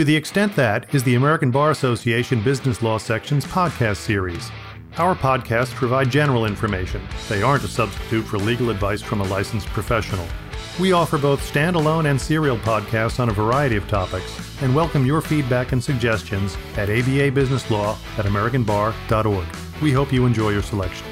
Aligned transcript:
To 0.00 0.04
the 0.04 0.16
extent 0.16 0.56
that 0.56 0.94
is 0.94 1.04
the 1.04 1.16
American 1.16 1.50
Bar 1.50 1.72
Association 1.72 2.42
Business 2.42 2.80
Law 2.80 2.96
Section's 2.96 3.44
podcast 3.44 3.98
series. 3.98 4.50
Our 4.96 5.14
podcasts 5.14 5.74
provide 5.74 6.10
general 6.10 6.46
information. 6.46 7.06
They 7.28 7.42
aren't 7.42 7.64
a 7.64 7.68
substitute 7.68 8.22
for 8.22 8.38
legal 8.38 8.70
advice 8.70 9.02
from 9.02 9.20
a 9.20 9.24
licensed 9.24 9.66
professional. 9.66 10.26
We 10.80 10.92
offer 10.92 11.18
both 11.18 11.46
standalone 11.52 12.08
and 12.08 12.18
serial 12.18 12.56
podcasts 12.56 13.20
on 13.20 13.28
a 13.28 13.32
variety 13.32 13.76
of 13.76 13.86
topics 13.88 14.62
and 14.62 14.74
welcome 14.74 15.04
your 15.04 15.20
feedback 15.20 15.72
and 15.72 15.84
suggestions 15.84 16.56
at 16.78 16.88
ababusinesslaw 16.88 18.18
at 18.18 18.24
americanbar.org. 18.24 19.82
We 19.82 19.92
hope 19.92 20.14
you 20.14 20.24
enjoy 20.24 20.48
your 20.48 20.62
selection. 20.62 21.09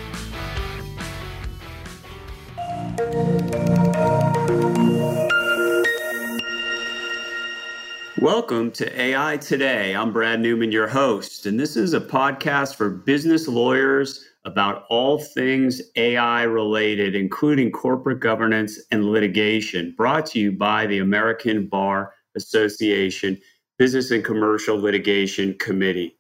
Welcome 8.49 8.71
to 8.73 8.99
AI 8.99 9.37
Today. 9.37 9.95
I'm 9.95 10.11
Brad 10.11 10.41
Newman, 10.41 10.73
your 10.73 10.89
host, 10.89 11.45
and 11.45 11.61
this 11.61 11.77
is 11.77 11.93
a 11.93 12.01
podcast 12.01 12.77
for 12.77 12.89
business 12.89 13.47
lawyers 13.47 14.25
about 14.47 14.87
all 14.89 15.19
things 15.19 15.83
AI 15.97 16.45
related, 16.45 17.15
including 17.15 17.71
corporate 17.71 18.21
governance 18.21 18.81
and 18.91 19.05
litigation, 19.05 19.93
brought 19.99 20.25
to 20.29 20.39
you 20.39 20.51
by 20.51 20.87
the 20.87 21.01
American 21.01 21.67
Bar 21.67 22.15
Association 22.37 23.39
Business 23.77 24.11
and 24.13 24.25
Commercial 24.25 24.79
Litigation 24.79 25.55
Committee. 25.59 26.17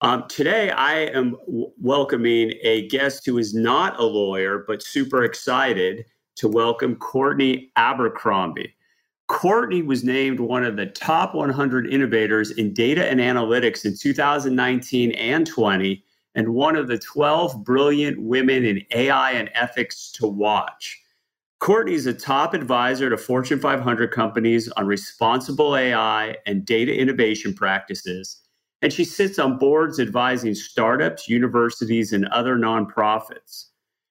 Um, 0.00 0.24
today, 0.30 0.70
I 0.70 1.00
am 1.00 1.32
w- 1.44 1.72
welcoming 1.78 2.54
a 2.62 2.88
guest 2.88 3.26
who 3.26 3.36
is 3.36 3.52
not 3.52 4.00
a 4.00 4.04
lawyer, 4.04 4.64
but 4.66 4.82
super 4.82 5.24
excited 5.24 6.06
to 6.36 6.48
welcome 6.48 6.96
Courtney 6.96 7.70
Abercrombie. 7.76 8.75
Courtney 9.28 9.82
was 9.82 10.04
named 10.04 10.38
one 10.38 10.64
of 10.64 10.76
the 10.76 10.86
top 10.86 11.34
100 11.34 11.92
innovators 11.92 12.52
in 12.52 12.72
data 12.72 13.10
and 13.10 13.18
analytics 13.18 13.84
in 13.84 13.96
2019 13.96 15.12
and 15.12 15.46
20, 15.46 16.04
and 16.36 16.54
one 16.54 16.76
of 16.76 16.86
the 16.86 16.98
12 16.98 17.64
brilliant 17.64 18.20
women 18.22 18.64
in 18.64 18.82
AI 18.92 19.32
and 19.32 19.50
ethics 19.54 20.12
to 20.12 20.28
watch. 20.28 21.02
Courtney 21.58 21.94
is 21.94 22.06
a 22.06 22.12
top 22.12 22.54
advisor 22.54 23.10
to 23.10 23.16
Fortune 23.16 23.58
500 23.58 24.12
companies 24.12 24.68
on 24.72 24.86
responsible 24.86 25.74
AI 25.74 26.36
and 26.46 26.64
data 26.64 26.94
innovation 26.94 27.52
practices. 27.52 28.42
And 28.82 28.92
she 28.92 29.04
sits 29.04 29.38
on 29.38 29.58
boards 29.58 29.98
advising 29.98 30.54
startups, 30.54 31.28
universities, 31.28 32.12
and 32.12 32.26
other 32.28 32.56
nonprofits. 32.56 33.70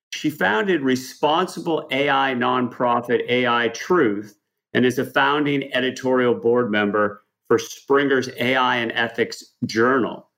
She 0.09 0.29
founded 0.29 0.81
responsible 0.81 1.87
AI 1.91 2.33
nonprofit 2.33 3.29
AI 3.29 3.69
Truth 3.69 4.35
and 4.75 4.85
is 4.85 4.99
a 4.99 5.05
founding 5.05 5.73
editorial 5.73 6.35
board 6.35 6.69
member 6.69 7.23
for 7.47 7.57
Springer's 7.57 8.29
AI 8.37 8.75
and 8.75 8.91
Ethics 8.91 9.53
Journal. 9.65 10.29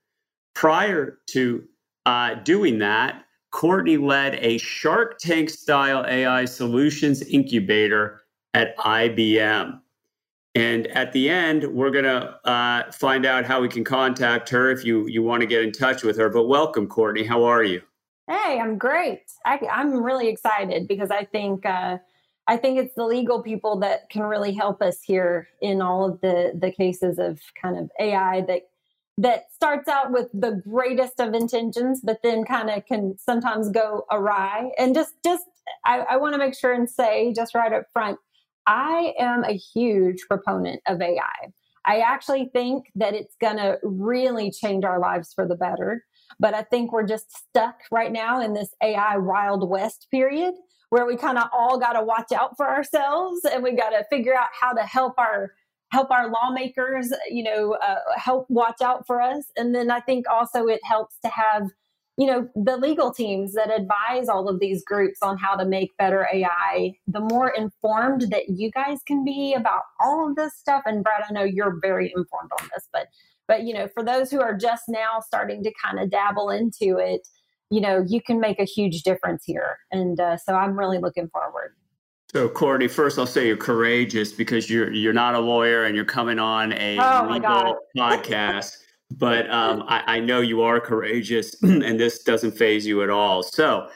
Prior 0.54 1.18
to 1.32 1.64
uh, 2.06 2.36
doing 2.36 2.78
that, 2.78 3.26
Courtney 3.52 3.98
led 3.98 4.36
a 4.36 4.60
Shark 4.60 5.18
Tank 5.18 5.50
style 5.50 6.06
AI 6.08 6.46
solutions 6.46 7.24
incubator 7.24 8.22
at 8.54 8.78
IBM. 8.78 9.80
And 10.54 10.88
at 10.88 11.14
the 11.14 11.30
end, 11.30 11.64
we're 11.64 11.92
going 11.92 12.06
to 12.06 12.40
uh, 12.48 12.92
find 12.92 13.26
out 13.26 13.44
how 13.44 13.60
we 13.60 13.70
can 13.70 13.84
contact 13.84 14.50
her 14.50 14.70
if 14.70 14.86
you, 14.86 15.08
you 15.08 15.24
want 15.24 15.42
to 15.42 15.48
get 15.48 15.64
in 15.64 15.72
touch 15.72 16.04
with 16.04 16.16
her. 16.18 16.30
But 16.30 16.46
welcome, 16.46 16.88
Courtney. 16.88 17.24
How 17.24 17.44
are 17.44 17.64
you? 17.64 17.82
Hey, 18.30 18.60
I'm 18.62 18.78
great. 18.78 19.24
I, 19.46 19.60
am 19.72 20.04
really 20.04 20.28
excited 20.28 20.88
because 20.88 21.10
I 21.10 21.24
think 21.24 21.66
uh, 21.66 21.98
I 22.48 22.56
think 22.58 22.80
it's 22.80 22.96
the 22.96 23.06
legal 23.06 23.44
people 23.44 23.80
that 23.80 24.10
can 24.10 24.24
really 24.24 24.54
help 24.54 24.82
us 24.82 25.02
here 25.02 25.50
in 25.62 25.82
all 25.82 26.06
of 26.06 26.22
the 26.22 26.54
the 26.60 26.72
cases 26.72 27.20
of 27.20 27.42
kind 27.62 27.78
of 27.78 27.92
AI 28.00 28.42
that 28.48 28.62
that 29.20 29.52
starts 29.52 29.88
out 29.88 30.12
with 30.12 30.28
the 30.34 30.62
greatest 30.70 31.20
of 31.20 31.34
intentions, 31.34 32.02
but 32.04 32.20
then 32.24 32.46
kind 32.46 32.70
of 32.70 32.86
can 32.86 33.18
sometimes 33.18 33.70
go 33.70 34.06
awry. 34.12 34.70
And 34.78 34.96
just 34.96 35.14
just 35.24 35.44
I, 35.86 36.00
I 36.12 36.18
want 36.18 36.34
to 36.34 36.40
make 36.40 36.56
sure 36.56 36.74
and 36.74 36.90
say 36.90 37.34
just 37.34 37.54
right 37.54 37.74
up 37.74 37.84
front, 37.92 38.18
I 38.66 39.14
am 39.20 39.44
a 39.44 39.54
huge 39.54 40.22
proponent 40.30 40.82
of 40.88 41.02
AI. 41.02 41.52
I 41.86 42.00
actually 42.00 42.50
think 42.54 42.92
that 42.96 43.14
it's 43.14 43.36
going 43.40 43.58
to 43.58 43.78
really 43.82 44.52
change 44.52 44.84
our 44.84 45.00
lives 45.00 45.34
for 45.34 45.48
the 45.48 45.56
better. 45.56 46.04
But 46.40 46.54
I 46.54 46.64
think 46.64 46.92
we're 46.92 47.08
just 47.08 47.36
stuck 47.36 47.76
right 47.92 48.12
now 48.12 48.42
in 48.42 48.54
this 48.54 48.70
AI 48.84 49.18
Wild 49.18 49.68
West 49.70 50.08
period 50.12 50.54
where 50.90 51.06
we 51.06 51.18
kind 51.18 51.38
of 51.38 51.46
all 51.54 51.80
got 51.80 51.94
to 51.94 52.04
watch 52.04 52.32
out 52.32 52.56
for 52.56 52.68
ourselves 52.68 53.42
and 53.44 53.64
we 53.64 53.76
got 53.76 53.90
to 53.90 54.06
figure 54.10 54.36
out 54.36 54.48
how 54.60 54.74
to 54.74 54.82
help 54.84 55.18
our 55.18 55.54
help 55.92 56.12
our 56.12 56.30
lawmakers 56.30 57.14
you 57.30 57.44
know 57.44 57.78
uh, 57.82 57.96
help 58.16 58.46
watch 58.50 58.82
out 58.82 59.06
for 59.08 59.22
us. 59.22 59.46
And 59.56 59.74
then 59.74 59.92
i 59.92 60.00
think 60.00 60.26
also 60.30 60.68
it 60.68 60.82
helps 60.84 61.18
to 61.24 61.30
have 61.30 61.70
you 62.18 62.26
know 62.26 62.50
the 62.56 62.78
legal 62.78 63.14
teams 63.14 63.54
that 63.54 63.70
advise 63.70 64.28
all 64.28 64.50
of 64.50 64.60
these 64.60 64.84
groups 64.84 65.20
on 65.22 65.38
how 65.38 65.56
to 65.56 65.66
make 65.66 65.96
better 65.98 66.28
ai 66.34 66.94
the 67.08 67.20
more 67.20 67.50
informed 67.50 68.24
that 68.32 68.50
you 68.50 68.72
guys 68.72 69.00
can 69.06 69.24
be 69.24 69.54
about 69.54 69.84
all 70.00 70.28
of 70.28 70.36
this 70.36 70.56
stuff 70.56 70.82
and 70.86 71.04
brad 71.04 71.24
i 71.30 71.32
know 71.32 71.44
you're 71.44 71.80
very 71.82 72.12
informed 72.16 72.50
on 72.60 72.70
this 72.74 72.90
but 72.92 73.08
but 73.48 73.64
you 73.64 73.74
know 73.74 73.88
for 73.94 74.04
those 74.04 74.32
who 74.32 74.42
are 74.42 74.58
just 74.58 74.84
now 74.90 75.22
starting 75.26 75.64
to 75.64 75.72
kind 75.84 76.00
of 76.00 76.10
dabble 76.10 76.50
into 76.50 76.98
it 76.98 77.28
you 77.70 77.82
know, 77.82 78.04
you 78.08 78.22
can 78.22 78.40
make 78.40 78.60
a 78.60 78.64
huge 78.64 79.04
difference 79.04 79.44
here. 79.46 79.78
And 79.92 80.20
uh, 80.20 80.38
so 80.38 80.56
I'm 80.56 80.78
really 80.78 81.00
looking 81.00 81.30
forward. 81.30 81.74
So, 82.32 82.50
Courtney, 82.50 82.88
first 82.88 83.18
I'll 83.18 83.26
say 83.26 83.48
you're 83.48 83.58
courageous 83.58 84.34
because 84.34 84.70
you're 84.70 84.92
you're 84.92 85.14
not 85.14 85.34
a 85.34 85.40
lawyer 85.40 85.86
and 85.86 85.96
you're 85.96 86.06
coming 86.06 86.40
on 86.40 86.74
a 86.74 86.98
oh 87.00 87.28
legal 87.32 87.78
podcast. 87.98 88.78
but 89.12 89.50
um, 89.50 89.84
I, 89.88 90.04
I, 90.18 90.20
know 90.20 90.42
you 90.42 90.62
are 90.62 90.82
courageous, 90.82 91.56
and 91.64 91.98
this 91.98 92.24
doesn't 92.24 92.52
faze 92.52 92.86
you 92.86 93.02
at 93.02 93.10
all. 93.10 93.44
So, 93.44 93.88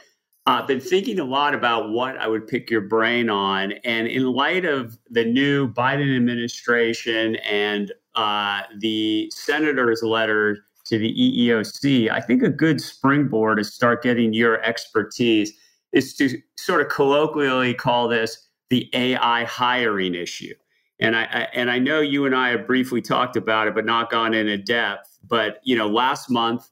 I've 0.46 0.66
been 0.66 0.80
thinking 0.80 1.20
a 1.20 1.24
lot 1.24 1.54
about 1.54 1.90
what 1.90 2.16
I 2.16 2.26
would 2.26 2.48
pick 2.48 2.70
your 2.70 2.80
brain 2.80 3.28
on, 3.28 3.72
and 3.84 4.08
in 4.08 4.24
light 4.24 4.64
of 4.64 4.98
the 5.10 5.26
new 5.26 5.70
Biden 5.70 6.16
administration 6.16 7.36
and 7.36 7.92
uh, 8.14 8.62
the 8.78 9.30
senator's 9.34 10.02
letter 10.02 10.64
to 10.86 10.98
the 10.98 11.14
EEOC, 11.14 12.10
I 12.10 12.20
think 12.20 12.42
a 12.42 12.48
good 12.48 12.80
springboard 12.80 13.58
to 13.58 13.64
start 13.64 14.02
getting 14.02 14.32
your 14.32 14.62
expertise 14.62 15.52
is 15.92 16.14
to 16.16 16.40
sort 16.56 16.80
of 16.80 16.88
colloquially 16.88 17.74
call 17.74 18.08
this 18.08 18.48
the 18.70 18.88
AI 18.94 19.44
hiring 19.44 20.14
issue. 20.14 20.54
And 20.98 21.16
I, 21.16 21.24
I, 21.24 21.48
and 21.54 21.70
I 21.70 21.78
know 21.78 22.00
you 22.00 22.26
and 22.26 22.34
I 22.34 22.50
have 22.50 22.66
briefly 22.66 23.02
talked 23.02 23.36
about 23.36 23.68
it, 23.68 23.74
but 23.74 23.84
not 23.84 24.10
gone 24.10 24.34
into 24.34 24.56
depth. 24.56 25.18
But 25.28 25.60
you 25.64 25.76
know, 25.76 25.88
last 25.88 26.30
month, 26.30 26.70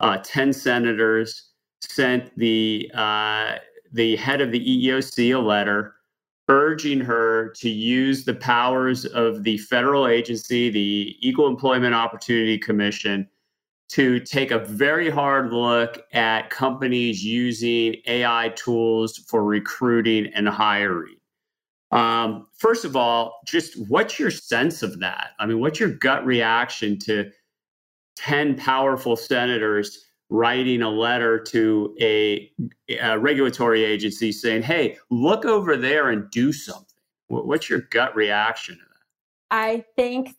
uh, 0.00 0.18
ten 0.18 0.52
senators 0.52 1.50
sent 1.80 2.36
the 2.38 2.90
uh, 2.94 3.56
the 3.92 4.16
head 4.16 4.40
of 4.40 4.50
the 4.52 4.60
EEOC 4.60 5.36
a 5.36 5.38
letter 5.38 5.94
urging 6.48 7.00
her 7.00 7.50
to 7.50 7.68
use 7.68 8.24
the 8.24 8.34
powers 8.34 9.04
of 9.04 9.42
the 9.42 9.58
federal 9.58 10.06
agency, 10.06 10.70
the 10.70 11.16
Equal 11.20 11.48
Employment 11.48 11.94
Opportunity 11.94 12.56
Commission, 12.56 13.28
to 13.88 14.20
take 14.20 14.50
a 14.50 14.58
very 14.58 15.08
hard 15.10 15.52
look 15.52 16.04
at 16.12 16.50
companies 16.50 17.24
using 17.24 17.96
AI 18.06 18.52
tools 18.56 19.18
for 19.28 19.44
recruiting 19.44 20.26
and 20.34 20.48
hiring. 20.48 21.16
Um, 21.92 22.48
first 22.58 22.84
of 22.84 22.96
all, 22.96 23.40
just 23.46 23.74
what's 23.88 24.18
your 24.18 24.30
sense 24.30 24.82
of 24.82 24.98
that? 25.00 25.30
I 25.38 25.46
mean, 25.46 25.60
what's 25.60 25.78
your 25.78 25.90
gut 25.90 26.26
reaction 26.26 26.98
to 27.00 27.30
10 28.16 28.56
powerful 28.56 29.14
senators 29.14 30.04
writing 30.28 30.82
a 30.82 30.90
letter 30.90 31.38
to 31.38 31.94
a, 32.00 32.50
a 33.00 33.18
regulatory 33.18 33.84
agency 33.84 34.32
saying, 34.32 34.62
hey, 34.62 34.98
look 35.10 35.44
over 35.44 35.76
there 35.76 36.10
and 36.10 36.28
do 36.30 36.52
something? 36.52 36.84
What's 37.28 37.70
your 37.70 37.80
gut 37.90 38.14
reaction 38.16 38.74
to 38.74 38.80
that? 38.80 39.56
I 39.56 39.84
think 39.94 40.34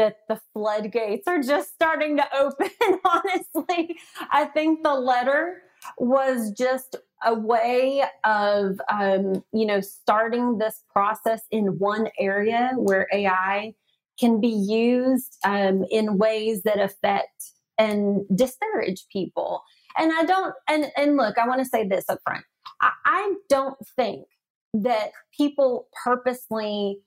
that 0.00 0.16
the 0.30 0.40
floodgates 0.54 1.28
are 1.28 1.42
just 1.42 1.74
starting 1.74 2.16
to 2.16 2.26
open, 2.34 2.70
honestly. 3.04 3.98
I 4.30 4.46
think 4.46 4.82
the 4.82 4.94
letter 4.94 5.58
was 5.98 6.52
just 6.52 6.96
a 7.22 7.34
way 7.34 8.02
of, 8.24 8.80
um, 8.90 9.44
you 9.52 9.66
know, 9.66 9.82
starting 9.82 10.56
this 10.56 10.82
process 10.90 11.42
in 11.50 11.78
one 11.78 12.08
area 12.18 12.72
where 12.76 13.08
AI 13.12 13.74
can 14.18 14.40
be 14.40 14.48
used 14.48 15.36
um, 15.44 15.84
in 15.90 16.16
ways 16.16 16.62
that 16.62 16.80
affect 16.80 17.52
and 17.76 18.22
disparage 18.34 19.04
people. 19.12 19.62
And 19.98 20.12
I 20.14 20.24
don't, 20.24 20.54
and, 20.66 20.86
and 20.96 21.18
look, 21.18 21.36
I 21.36 21.46
want 21.46 21.60
to 21.60 21.66
say 21.66 21.86
this 21.86 22.06
up 22.08 22.20
front. 22.24 22.44
I, 22.80 22.90
I 23.04 23.34
don't 23.50 23.76
think 23.96 24.24
that 24.72 25.10
people 25.36 25.88
purposely 26.04 27.00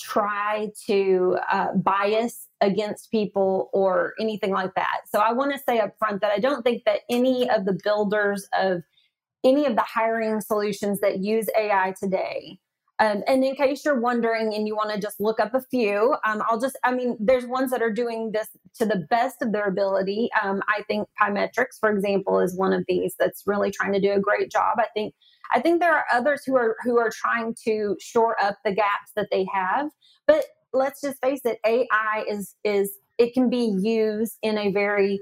try 0.00 0.70
to 0.86 1.38
uh, 1.50 1.72
bias 1.74 2.48
against 2.60 3.10
people 3.10 3.70
or 3.72 4.14
anything 4.20 4.52
like 4.52 4.74
that. 4.74 5.02
So 5.10 5.20
I 5.20 5.32
want 5.32 5.52
to 5.52 5.60
say 5.68 5.78
up 5.80 5.94
front 5.98 6.20
that 6.22 6.32
I 6.32 6.38
don't 6.38 6.62
think 6.62 6.84
that 6.84 7.00
any 7.10 7.48
of 7.50 7.64
the 7.64 7.78
builders 7.84 8.48
of 8.58 8.82
any 9.44 9.66
of 9.66 9.76
the 9.76 9.82
hiring 9.82 10.40
solutions 10.40 11.00
that 11.00 11.18
use 11.18 11.46
AI 11.58 11.94
today 11.98 12.58
Um, 13.00 13.24
and 13.26 13.44
in 13.44 13.56
case 13.56 13.84
you're 13.84 14.00
wondering 14.00 14.54
and 14.54 14.68
you 14.68 14.76
want 14.76 14.92
to 14.94 15.00
just 15.00 15.20
look 15.20 15.40
up 15.40 15.52
a 15.52 15.60
few, 15.70 16.14
um, 16.24 16.42
I'll 16.48 16.60
just, 16.60 16.78
I 16.84 16.94
mean, 16.94 17.16
there's 17.18 17.44
ones 17.44 17.72
that 17.72 17.82
are 17.82 17.90
doing 17.90 18.30
this 18.32 18.48
to 18.78 18.86
the 18.86 19.04
best 19.10 19.42
of 19.42 19.52
their 19.52 19.66
ability. 19.66 20.30
Um, 20.42 20.62
I 20.68 20.82
think 20.84 21.08
Pymetrics, 21.20 21.78
for 21.80 21.90
example, 21.90 22.38
is 22.38 22.56
one 22.56 22.72
of 22.72 22.84
these 22.86 23.16
that's 23.18 23.42
really 23.46 23.72
trying 23.72 23.92
to 23.94 24.00
do 24.00 24.12
a 24.12 24.20
great 24.20 24.50
job. 24.50 24.78
I 24.78 24.86
think, 24.94 25.14
I 25.52 25.60
think 25.60 25.80
there 25.80 25.94
are 25.94 26.04
others 26.12 26.42
who 26.44 26.56
are 26.56 26.76
who 26.82 26.98
are 26.98 27.10
trying 27.10 27.54
to 27.64 27.96
shore 28.00 28.36
up 28.42 28.58
the 28.64 28.74
gaps 28.74 29.12
that 29.16 29.28
they 29.30 29.46
have. 29.52 29.90
But 30.26 30.46
let's 30.72 31.00
just 31.00 31.20
face 31.22 31.40
it, 31.44 31.58
AI 31.66 32.24
is 32.28 32.54
is 32.64 32.98
it 33.18 33.34
can 33.34 33.48
be 33.48 33.76
used 33.80 34.38
in 34.42 34.58
a 34.58 34.72
very 34.72 35.20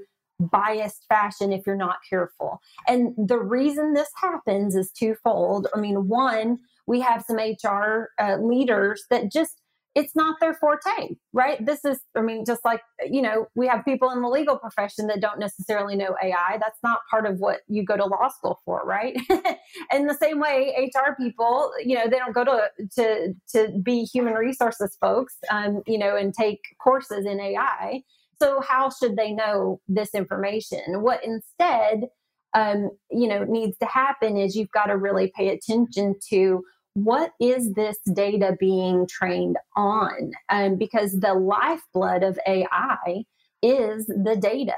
biased 0.51 1.07
fashion 1.09 1.53
if 1.53 1.67
you're 1.67 1.77
not 1.77 1.99
careful. 2.09 2.61
And 2.89 3.15
the 3.17 3.39
reason 3.39 3.93
this 3.95 4.11
happens 4.21 4.75
is 4.75 4.91
twofold. 4.91 5.69
I 5.75 5.79
mean, 5.79 6.09
one, 6.09 6.59
we 6.87 7.01
have 7.01 7.25
some 7.27 7.37
HR 7.37 8.11
uh, 8.19 8.39
leaders 8.39 9.05
that 9.11 9.31
just 9.31 9.62
it's 9.95 10.17
not 10.17 10.41
their 10.41 10.55
forte, 10.55 11.17
right? 11.33 11.65
This 11.65 11.85
is, 11.85 12.01
I 12.17 12.23
mean, 12.23 12.45
just 12.47 12.65
like, 12.65 12.81
you 13.11 13.21
know, 13.21 13.47
we 13.55 13.67
have 13.67 13.85
people 13.85 14.11
in 14.11 14.23
the 14.23 14.29
legal 14.29 14.57
profession 14.57 15.07
that 15.09 15.21
don't 15.21 15.39
necessarily 15.39 15.97
know 15.97 16.17
AI. 16.23 16.57
That's 16.59 16.79
not 16.83 17.01
part 17.11 17.27
of 17.27 17.39
what 17.41 17.61
you 17.69 17.85
go 17.85 17.97
to 17.97 18.05
law 18.07 18.29
school 18.29 18.61
for, 18.65 18.83
right? 18.87 19.15
in 19.93 20.07
the 20.07 20.15
same 20.15 20.41
way, 20.41 20.91
HR 20.95 21.15
people, 21.21 21.73
you 21.85 21.95
know, 21.95 22.09
they 22.09 22.19
don't 22.19 22.35
go 22.35 22.45
to 22.45 22.69
to 22.97 23.35
to 23.53 23.79
be 23.83 24.05
human 24.05 24.35
resources 24.35 24.97
folks, 25.01 25.37
um, 25.51 25.83
you 25.87 25.99
know, 25.99 26.17
and 26.17 26.33
take 26.33 26.61
courses 26.83 27.27
in 27.27 27.39
AI. 27.39 28.03
So 28.41 28.61
how 28.61 28.91
should 28.91 29.17
they 29.17 29.33
know 29.33 29.81
this 29.89 30.15
information? 30.15 31.03
What 31.03 31.23
instead, 31.23 32.09
um, 32.55 32.91
you 33.11 33.29
know, 33.29 33.45
needs 33.45 33.77
to 33.79 33.87
happen 33.87 34.37
is 34.37 34.57
you've 34.57 34.71
got 34.71 34.87
to 34.87 34.97
really 34.97 35.31
pay 35.37 35.51
attention 35.51 36.17
to 36.31 36.65
what 36.95 37.33
is 37.41 37.73
this 37.73 37.99
data 38.13 38.57
being 38.59 39.07
trained 39.07 39.57
on? 39.77 40.33
Um, 40.49 40.77
because 40.77 41.21
the 41.21 41.35
lifeblood 41.35 42.23
of 42.23 42.39
AI 42.47 43.25
is 43.63 44.07
the 44.07 44.37
data. 44.39 44.77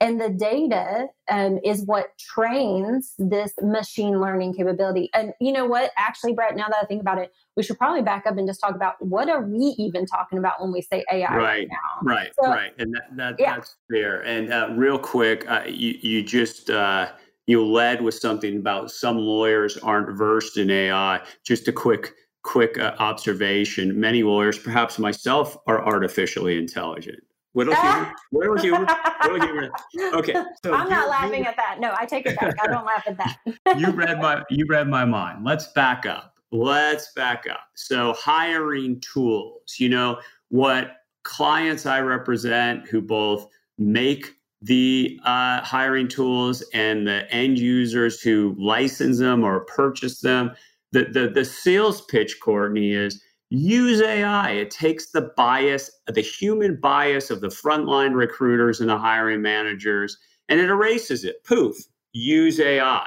And 0.00 0.20
the 0.20 0.30
data 0.30 1.06
um, 1.30 1.60
is 1.62 1.84
what 1.84 2.18
trains 2.18 3.14
this 3.18 3.52
machine 3.62 4.20
learning 4.20 4.54
capability. 4.54 5.08
And 5.14 5.32
you 5.40 5.52
know 5.52 5.64
what? 5.64 5.92
Actually, 5.96 6.32
Brett, 6.32 6.56
now 6.56 6.66
that 6.66 6.78
I 6.82 6.86
think 6.86 7.00
about 7.00 7.18
it, 7.18 7.30
we 7.56 7.62
should 7.62 7.78
probably 7.78 8.02
back 8.02 8.26
up 8.26 8.36
and 8.36 8.48
just 8.48 8.60
talk 8.60 8.74
about 8.74 8.94
what 8.98 9.30
are 9.30 9.42
we 9.42 9.76
even 9.78 10.04
talking 10.04 10.38
about 10.38 10.60
when 10.60 10.72
we 10.72 10.82
say 10.82 11.04
AI 11.12 11.36
right, 11.36 11.38
right 11.38 11.68
now? 11.70 12.02
Right, 12.02 12.32
so, 12.42 12.50
right. 12.50 12.72
And 12.78 12.92
that, 12.94 13.16
that 13.16 13.36
yeah. 13.38 13.54
that's 13.54 13.76
fair. 13.88 14.22
And 14.22 14.52
uh, 14.52 14.70
real 14.74 14.98
quick, 14.98 15.48
uh, 15.48 15.62
you, 15.68 15.96
you 16.00 16.22
just. 16.24 16.68
Uh, 16.68 17.12
you 17.46 17.64
led 17.64 18.02
with 18.02 18.14
something 18.14 18.56
about 18.56 18.90
some 18.90 19.18
lawyers 19.18 19.76
aren't 19.78 20.16
versed 20.16 20.56
in 20.56 20.70
AI. 20.70 21.20
Just 21.44 21.68
a 21.68 21.72
quick 21.72 22.14
quick 22.42 22.78
uh, 22.78 22.94
observation: 22.98 23.98
many 23.98 24.22
lawyers, 24.22 24.58
perhaps 24.58 24.98
myself, 24.98 25.56
are 25.66 25.84
artificially 25.84 26.58
intelligent. 26.58 27.22
Little 27.54 27.74
humor, 27.74 28.12
little 28.32 28.56
humor, 28.56 28.86
little 29.24 29.40
humor. 29.40 29.70
Okay, 30.14 30.34
so 30.64 30.72
I'm 30.72 30.88
not 30.88 31.08
laughing 31.08 31.46
at 31.46 31.56
that. 31.56 31.80
No, 31.80 31.94
I 31.98 32.06
take 32.06 32.26
it 32.26 32.38
back. 32.40 32.54
I 32.62 32.66
don't 32.66 32.86
laugh 32.86 33.04
at 33.06 33.18
that. 33.18 33.38
you 33.78 33.90
read 33.90 34.18
my 34.20 34.42
you 34.48 34.64
read 34.68 34.88
my 34.88 35.04
mind. 35.04 35.44
Let's 35.44 35.68
back 35.68 36.06
up. 36.06 36.36
Let's 36.50 37.12
back 37.12 37.46
up. 37.50 37.60
So 37.74 38.14
hiring 38.14 39.00
tools. 39.00 39.76
You 39.78 39.90
know 39.90 40.20
what 40.48 40.96
clients 41.24 41.86
I 41.86 42.00
represent 42.00 42.88
who 42.88 43.02
both 43.02 43.48
make 43.78 44.34
the 44.62 45.18
uh, 45.24 45.60
hiring 45.62 46.08
tools 46.08 46.62
and 46.72 47.06
the 47.06 47.30
end 47.32 47.58
users 47.58 48.20
who 48.20 48.54
license 48.58 49.18
them 49.18 49.42
or 49.42 49.64
purchase 49.64 50.20
them. 50.20 50.52
The, 50.92 51.04
the, 51.04 51.28
the 51.28 51.44
sales 51.44 52.02
pitch, 52.02 52.38
Courtney, 52.40 52.92
is 52.92 53.20
use 53.50 54.00
AI. 54.00 54.50
It 54.50 54.70
takes 54.70 55.10
the 55.10 55.32
bias, 55.36 55.90
the 56.06 56.20
human 56.20 56.76
bias 56.80 57.30
of 57.30 57.40
the 57.40 57.48
frontline 57.48 58.14
recruiters 58.14 58.80
and 58.80 58.88
the 58.88 58.98
hiring 58.98 59.42
managers, 59.42 60.16
and 60.48 60.60
it 60.60 60.70
erases 60.70 61.24
it. 61.24 61.42
Poof, 61.44 61.76
use 62.12 62.60
AI. 62.60 63.06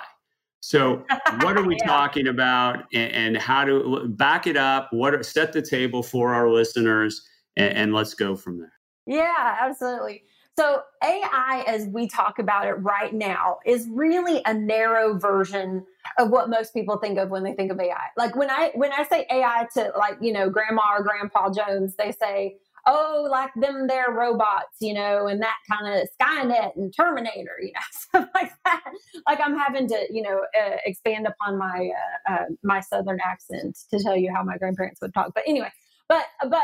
So, 0.59 1.05
what 1.41 1.57
are 1.57 1.63
we 1.63 1.77
yeah. 1.79 1.87
talking 1.87 2.27
about, 2.27 2.85
and, 2.93 3.11
and, 3.11 3.37
how 3.37 3.65
to 3.65 4.07
back 4.09 4.47
it 4.47 4.57
up? 4.57 4.89
What 4.91 5.13
are, 5.13 5.23
set 5.23 5.53
the 5.53 5.61
table 5.61 6.01
for 6.01 6.33
our 6.33 6.49
listeners, 6.49 7.21
and, 7.55 7.77
and 7.77 7.93
let's 7.93 8.15
go 8.15 8.35
from 8.35 8.59
there. 8.59 8.73
Yeah, 9.05 9.57
absolutely. 9.61 10.23
So 10.57 10.83
AI, 11.03 11.65
as 11.67 11.87
we 11.87 12.07
talk 12.07 12.39
about 12.39 12.65
it 12.67 12.73
right 12.73 13.13
now, 13.13 13.57
is 13.65 13.87
really 13.89 14.41
a 14.45 14.53
narrow 14.53 15.17
version 15.17 15.85
of 16.17 16.29
what 16.29 16.49
most 16.49 16.73
people 16.73 16.97
think 16.97 17.17
of 17.17 17.29
when 17.29 17.43
they 17.43 17.53
think 17.53 17.71
of 17.71 17.79
AI. 17.79 18.07
Like 18.15 18.35
when 18.35 18.49
I 18.49 18.71
when 18.75 18.91
I 18.93 19.03
say 19.03 19.25
AI 19.29 19.67
to 19.73 19.91
like 19.97 20.17
you 20.21 20.31
know 20.31 20.49
Grandma 20.49 20.83
or 20.97 21.03
Grandpa 21.03 21.51
Jones, 21.51 21.95
they 21.97 22.13
say, 22.13 22.55
"Oh, 22.87 23.27
like 23.29 23.51
them 23.55 23.87
there 23.87 24.11
robots," 24.11 24.77
you 24.79 24.93
know, 24.93 25.27
and 25.27 25.41
that 25.41 25.57
kind 25.69 25.93
of 25.93 26.07
Skynet 26.21 26.77
and 26.77 26.93
Terminator, 26.95 27.57
you 27.61 27.73
know, 27.73 27.81
stuff 27.91 28.29
like 28.33 28.51
that. 28.63 28.83
Like 29.27 29.39
I'm 29.43 29.57
having 29.57 29.89
to 29.89 30.07
you 30.09 30.21
know 30.21 30.41
uh, 30.57 30.77
expand 30.85 31.27
upon 31.27 31.57
my 31.57 31.89
uh, 32.29 32.33
uh, 32.33 32.45
my 32.63 32.79
Southern 32.79 33.19
accent 33.25 33.77
to 33.91 34.01
tell 34.01 34.15
you 34.15 34.33
how 34.33 34.41
my 34.43 34.57
grandparents 34.57 35.01
would 35.01 35.13
talk. 35.13 35.33
But 35.35 35.43
anyway, 35.47 35.71
but 36.07 36.25
but 36.49 36.63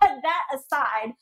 that 0.00 0.42
aside, 0.54 1.12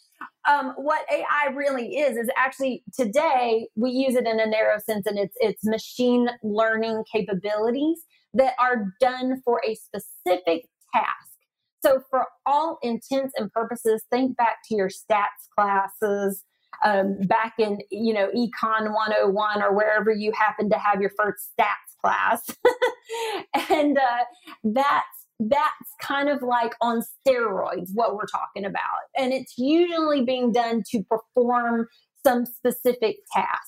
um, 0.49 0.75
what 0.77 1.05
AI 1.11 1.53
really 1.55 1.97
is 1.97 2.17
is 2.17 2.31
actually 2.37 2.83
today 2.93 3.69
we 3.77 3.91
use 3.91 4.15
it 4.15 4.27
in 4.27 4.41
a 4.41 4.47
narrow 4.47 4.79
sense, 4.79 5.07
and 5.07 5.19
it's 5.19 5.37
it's 5.41 5.65
machine 5.65 6.29
learning 6.43 7.05
capabilities 7.13 8.03
that 8.35 8.55
are 8.59 8.95
done 9.01 9.43
for 9.45 9.61
a 9.67 9.75
specific 9.75 10.69
task. 10.95 11.31
So, 11.83 12.03
for 12.11 12.27
all 12.45 12.79
intents 12.83 13.33
and 13.37 13.51
purposes, 13.53 14.05
think 14.11 14.37
back 14.37 14.59
to 14.69 14.75
your 14.75 14.89
stats 14.89 15.49
classes 15.57 16.45
um, 16.85 17.19
back 17.23 17.55
in 17.59 17.79
you 17.91 18.15
know 18.15 18.29
econ 18.29 18.93
101 18.93 19.63
or 19.63 19.75
wherever 19.75 20.11
you 20.11 20.33
happen 20.33 20.71
to 20.71 20.79
have 20.79 21.01
your 21.01 21.11
first 21.11 21.51
stats 21.59 21.95
class 22.03 22.57
and 23.71 23.99
uh, 23.99 24.25
that's 24.65 25.20
that's 25.41 25.95
kind 26.03 26.29
of 26.29 26.43
like 26.43 26.75
on 26.83 27.01
steroids 27.01 27.89
what 27.95 28.15
we're 28.15 28.27
talking 28.27 28.65
about. 28.65 28.85
And 29.17 29.33
it's 29.33 29.55
usually 29.57 30.23
being 30.23 30.53
done 30.53 30.83
to 30.91 31.03
perform 31.05 31.89
some 32.25 32.45
specific 32.45 33.17
tasks. 33.33 33.67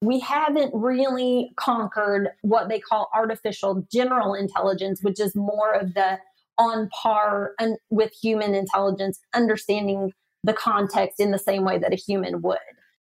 We 0.00 0.20
haven't 0.20 0.72
really 0.72 1.50
conquered 1.56 2.28
what 2.42 2.68
they 2.68 2.78
call 2.78 3.10
artificial 3.12 3.86
general 3.92 4.34
intelligence 4.34 5.00
which 5.02 5.20
is 5.20 5.34
more 5.34 5.72
of 5.74 5.94
the 5.94 6.18
on 6.56 6.88
par 6.90 7.54
with 7.90 8.12
human 8.22 8.54
intelligence 8.54 9.18
understanding 9.34 10.12
the 10.42 10.52
context 10.52 11.20
in 11.20 11.32
the 11.32 11.38
same 11.38 11.64
way 11.64 11.78
that 11.78 11.92
a 11.92 11.96
human 11.96 12.40
would 12.40 12.58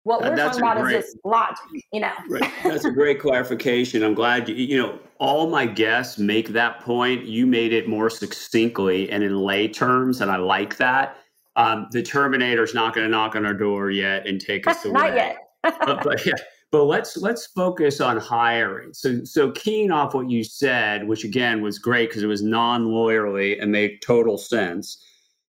what 0.03 0.22
we're 0.22 0.36
talking 0.36 0.60
about 0.60 0.81
great, 0.81 0.98
is 0.98 1.05
just 1.05 1.17
logic, 1.24 1.86
you 1.91 2.01
know. 2.01 2.12
right. 2.27 2.51
That's 2.63 2.86
a 2.86 2.91
great 2.91 3.19
clarification. 3.19 4.03
I'm 4.03 4.13
glad 4.13 4.50
you, 4.50 4.55
you 4.55 4.77
know, 4.77 5.00
all 5.17 5.50
my 5.50 5.65
guests 5.65 6.17
make 6.17 6.50
that 6.50 6.81
point. 6.81 7.25
You 7.25 7.48
made 7.48 7.72
it 7.72 7.88
more 7.88 8.10
succinctly 8.10 9.10
and 9.10 9.24
in 9.24 9.39
lay 9.39 9.67
terms, 9.67 10.19
and 10.19 10.29
I 10.29 10.36
like 10.36 10.77
that. 10.77 11.17
Um, 11.55 11.88
the 11.91 12.03
Terminator's 12.03 12.74
not 12.74 12.93
going 12.93 13.05
to 13.05 13.12
knock 13.12 13.36
on 13.36 13.45
our 13.45 13.53
door 13.53 13.91
yet 13.91 14.27
and 14.27 14.41
take 14.41 14.67
us 14.67 14.83
away. 14.86 14.93
not 14.93 15.15
yet. 15.15 15.38
but, 15.63 16.03
but, 16.03 16.25
yeah, 16.25 16.33
but 16.72 16.83
let's 16.83 17.15
let's 17.15 17.45
focus 17.45 18.01
on 18.01 18.17
hiring. 18.17 18.93
So 18.93 19.24
so 19.24 19.51
keying 19.51 19.91
off 19.91 20.13
what 20.13 20.29
you 20.29 20.43
said, 20.43 21.07
which 21.07 21.24
again 21.24 21.62
was 21.62 21.79
great 21.79 22.10
because 22.10 22.24
it 22.24 22.27
was 22.27 22.41
non-lawyerly 22.41 23.62
and 23.62 23.72
made 23.72 24.01
total 24.01 24.38
sense 24.38 25.01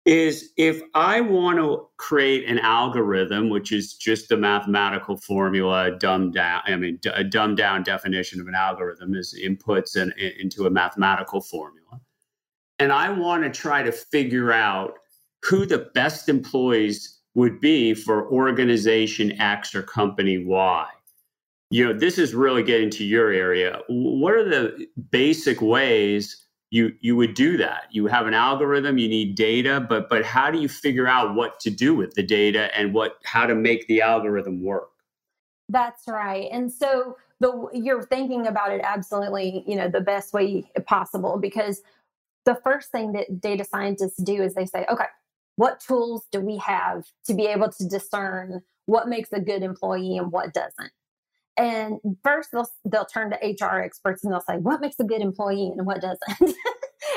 is 0.05 0.51
if 0.57 0.81
I 0.93 1.21
want 1.21 1.59
to 1.59 1.87
create 1.97 2.47
an 2.49 2.59
algorithm, 2.59 3.49
which 3.49 3.71
is 3.71 3.93
just 3.93 4.31
a 4.31 4.37
mathematical 4.37 5.15
formula 5.15 5.97
dumbed 5.97 6.33
down, 6.33 6.61
I 6.65 6.75
mean, 6.75 6.99
a 7.13 7.23
dumbed 7.23 7.57
down 7.57 7.83
definition 7.83 8.41
of 8.41 8.47
an 8.47 8.55
algorithm 8.55 9.15
is 9.15 9.33
inputs 9.41 9.95
in, 9.95 10.13
in, 10.17 10.33
into 10.41 10.65
a 10.67 10.69
mathematical 10.69 11.39
formula. 11.39 12.01
And 12.79 12.91
I 12.91 13.09
want 13.09 13.43
to 13.43 13.49
try 13.49 13.81
to 13.81 13.91
figure 13.91 14.51
out 14.51 14.95
who 15.41 15.65
the 15.65 15.89
best 15.93 16.27
employees 16.27 17.19
would 17.35 17.61
be 17.61 17.93
for 17.93 18.29
organization 18.31 19.39
X 19.39 19.73
or 19.73 19.83
company 19.83 20.43
Y. 20.43 20.87
You 21.69 21.85
know, 21.85 21.93
this 21.97 22.17
is 22.17 22.35
really 22.35 22.61
getting 22.61 22.89
to 22.91 23.05
your 23.05 23.31
area. 23.31 23.79
What 23.87 24.33
are 24.33 24.47
the 24.47 24.87
basic 25.11 25.61
ways 25.61 26.42
you 26.73 26.95
you 27.01 27.15
would 27.15 27.35
do 27.35 27.55
that. 27.57 27.83
You 27.91 28.07
have 28.07 28.25
an 28.25 28.33
algorithm 28.33 28.97
you 28.97 29.07
need 29.07 29.35
data 29.35 29.79
but 29.79 30.09
but 30.09 30.25
how 30.25 30.49
do 30.49 30.59
you 30.59 30.67
figure 30.67 31.07
out 31.07 31.35
what 31.35 31.59
to 31.61 31.69
do 31.69 31.93
with 31.93 32.15
the 32.15 32.23
data 32.23 32.75
and 32.75 32.95
what 32.95 33.17
how 33.23 33.45
to 33.45 33.53
make 33.53 33.87
the 33.87 34.01
algorithm 34.01 34.63
work? 34.63 34.89
That's 35.69 36.07
right. 36.07 36.49
And 36.51 36.71
so 36.71 37.17
the 37.39 37.67
you're 37.73 38.01
thinking 38.01 38.47
about 38.47 38.71
it 38.71 38.81
absolutely 38.83 39.63
you 39.67 39.75
know 39.75 39.87
the 39.87 40.01
best 40.01 40.33
way 40.33 40.63
possible 40.87 41.37
because 41.39 41.83
the 42.45 42.55
first 42.63 42.89
thing 42.89 43.11
that 43.13 43.39
data 43.39 43.63
scientists 43.63 44.21
do 44.23 44.41
is 44.41 44.55
they 44.55 44.65
say 44.65 44.85
okay 44.89 45.05
what 45.55 45.79
tools 45.79 46.25
do 46.31 46.41
we 46.41 46.57
have 46.57 47.05
to 47.25 47.35
be 47.35 47.45
able 47.45 47.71
to 47.71 47.87
discern 47.87 48.63
what 48.87 49.07
makes 49.07 49.31
a 49.31 49.39
good 49.39 49.61
employee 49.61 50.17
and 50.17 50.31
what 50.31 50.53
doesn't 50.53 50.91
and 51.57 51.99
first 52.23 52.49
they'll 52.51 52.69
they'll 52.85 53.05
turn 53.05 53.31
to 53.31 53.37
HR 53.37 53.81
experts 53.81 54.23
and 54.23 54.33
they'll 54.33 54.41
say, 54.41 54.57
what 54.57 54.81
makes 54.81 54.99
a 54.99 55.03
good 55.03 55.21
employee 55.21 55.71
and 55.75 55.85
what 55.85 56.01
doesn't? 56.01 56.55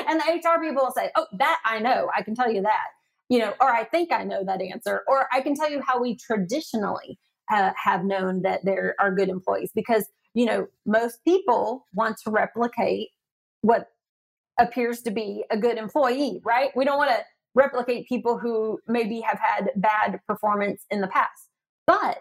And 0.07 0.19
the 0.19 0.25
HR 0.25 0.61
people 0.61 0.83
will 0.83 0.91
say, 0.91 1.09
oh, 1.15 1.27
that 1.33 1.59
I 1.65 1.79
know. 1.79 2.09
I 2.15 2.21
can 2.21 2.35
tell 2.35 2.51
you 2.51 2.61
that. 2.61 2.87
You 3.29 3.39
know, 3.39 3.53
or 3.59 3.73
I 3.73 3.83
think 3.83 4.11
I 4.11 4.23
know 4.23 4.43
that 4.45 4.61
answer. 4.61 5.03
Or 5.07 5.27
I 5.31 5.41
can 5.41 5.55
tell 5.55 5.69
you 5.69 5.81
how 5.85 6.01
we 6.01 6.15
traditionally 6.15 7.19
uh, 7.51 7.71
have 7.75 8.03
known 8.03 8.41
that 8.43 8.63
there 8.63 8.95
are 8.99 9.13
good 9.13 9.29
employees 9.29 9.71
because, 9.75 10.05
you 10.33 10.45
know, 10.45 10.67
most 10.85 11.23
people 11.25 11.85
want 11.93 12.17
to 12.23 12.31
replicate 12.31 13.09
what 13.61 13.87
appears 14.59 15.01
to 15.01 15.11
be 15.11 15.43
a 15.51 15.57
good 15.57 15.77
employee, 15.77 16.41
right? 16.45 16.71
We 16.75 16.85
don't 16.85 16.97
want 16.97 17.11
to 17.11 17.23
replicate 17.53 18.07
people 18.07 18.37
who 18.37 18.79
maybe 18.87 19.19
have 19.21 19.39
had 19.39 19.71
bad 19.75 20.19
performance 20.27 20.83
in 20.89 21.01
the 21.01 21.07
past. 21.07 21.49
But 21.85 22.19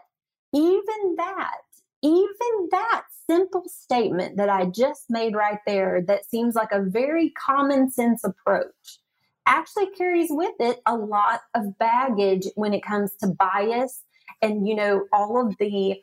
even 0.52 1.16
that, 1.16 1.58
even 2.06 2.68
that 2.70 3.04
simple 3.28 3.64
statement 3.66 4.36
that 4.36 4.48
I 4.48 4.66
just 4.66 5.04
made 5.08 5.34
right 5.34 5.58
there, 5.66 6.02
that 6.06 6.28
seems 6.30 6.54
like 6.54 6.72
a 6.72 6.82
very 6.82 7.30
common 7.30 7.90
sense 7.90 8.22
approach, 8.24 8.98
actually 9.46 9.90
carries 9.90 10.28
with 10.30 10.54
it 10.60 10.80
a 10.86 10.96
lot 10.96 11.42
of 11.54 11.78
baggage 11.78 12.46
when 12.54 12.74
it 12.74 12.82
comes 12.82 13.14
to 13.16 13.28
bias 13.28 14.02
and, 14.42 14.66
you 14.66 14.74
know, 14.74 15.06
all 15.12 15.46
of 15.46 15.56
the 15.58 15.96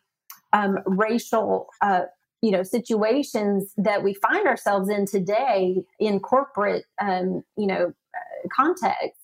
um, 0.54 0.80
racial 0.86 1.68
uh, 1.82 2.04
you 2.44 2.52
know 2.52 2.62
situations 2.62 3.74
that 3.78 4.04
we 4.04 4.14
find 4.14 4.46
ourselves 4.48 4.90
in 4.90 5.06
today 5.06 5.82
in 6.00 6.20
corporate 6.20 6.86
um, 7.02 7.42
you 7.58 7.66
know 7.66 7.94
uh, 8.16 8.48
context 8.54 9.23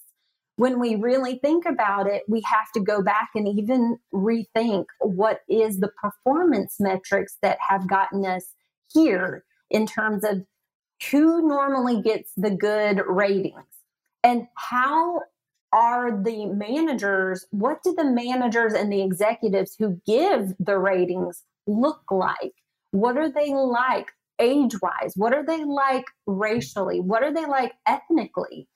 when 0.60 0.80
we 0.80 0.96
really 0.96 1.40
think 1.40 1.66
about 1.66 2.08
it 2.08 2.24
we 2.28 2.42
have 2.42 2.72
to 2.74 2.80
go 2.80 3.02
back 3.02 3.30
and 3.36 3.48
even 3.48 3.98
rethink 4.14 4.86
what 5.00 5.40
is 5.48 5.80
the 5.80 5.92
performance 6.02 6.76
metrics 6.80 7.38
that 7.42 7.58
have 7.68 7.88
gotten 7.88 8.26
us 8.26 8.54
here 8.94 9.44
in 9.70 9.86
terms 9.86 10.24
of 10.24 10.44
who 11.12 11.48
normally 11.48 12.02
gets 12.02 12.32
the 12.36 12.50
good 12.52 13.02
ratings 13.08 13.64
and 14.24 14.48
how 14.56 15.22
are 15.72 16.22
the 16.24 16.46
managers 16.48 17.46
what 17.52 17.82
do 17.84 17.94
the 17.96 18.04
managers 18.04 18.74
and 18.74 18.92
the 18.92 19.02
executives 19.02 19.76
who 19.80 20.02
give 20.06 20.54
the 20.60 20.78
ratings 20.78 21.44
look 21.68 22.02
like 22.12 22.54
what 22.92 23.18
are 23.18 23.32
they 23.32 23.54
like 23.54 24.12
age 24.40 24.74
wise? 24.82 25.14
What 25.16 25.34
are 25.34 25.46
they 25.46 25.64
like 25.64 26.06
racially? 26.26 27.00
What 27.00 27.24
are 27.24 27.34
they 27.34 27.46
like 27.46 27.74
ethnically? 27.86 28.68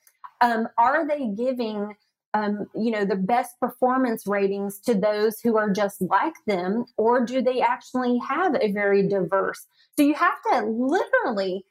Um, 0.43 0.67
are 0.77 1.07
they 1.07 1.29
giving 1.29 1.95
um, 2.35 2.67
you 2.75 2.91
know 2.91 3.05
the 3.05 3.15
best 3.15 3.59
performance 3.59 4.27
ratings 4.27 4.79
to 4.81 4.93
those 4.93 5.39
who 5.39 5.57
are 5.57 5.71
just 5.71 6.01
like 6.01 6.35
them? 6.45 6.85
Or 6.97 7.25
do 7.25 7.41
they 7.41 7.61
actually 7.61 8.19
have 8.19 8.55
a 8.61 8.71
very 8.71 9.07
diverse? 9.07 9.65
So 9.97 10.03
you 10.03 10.13
have 10.13 10.35
to 10.51 10.65
literally 10.65 11.65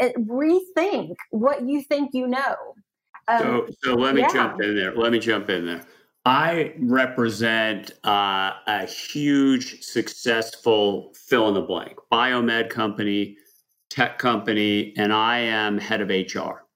uh, 0.00 0.10
rethink 0.18 1.14
what 1.30 1.66
you 1.66 1.82
think 1.82 2.10
you 2.12 2.28
know. 2.28 2.56
Um, 3.28 3.40
so, 3.40 3.68
so 3.82 3.94
let 3.94 4.14
me 4.14 4.20
yeah. 4.20 4.32
jump 4.32 4.60
in 4.60 4.76
there. 4.76 4.94
Let 4.94 5.10
me 5.12 5.18
jump 5.18 5.50
in 5.50 5.66
there. 5.66 5.84
I 6.24 6.74
represent 6.78 7.92
uh, 8.04 8.52
a 8.66 8.84
huge, 8.84 9.82
successful 9.82 11.14
fill 11.14 11.48
in 11.48 11.54
the 11.54 11.62
blank. 11.62 11.96
Biomed 12.12 12.68
company, 12.68 13.38
tech 13.88 14.18
company, 14.18 14.92
and 14.98 15.12
I 15.12 15.38
am 15.38 15.78
head 15.78 16.02
of 16.02 16.10
HR. 16.10 16.67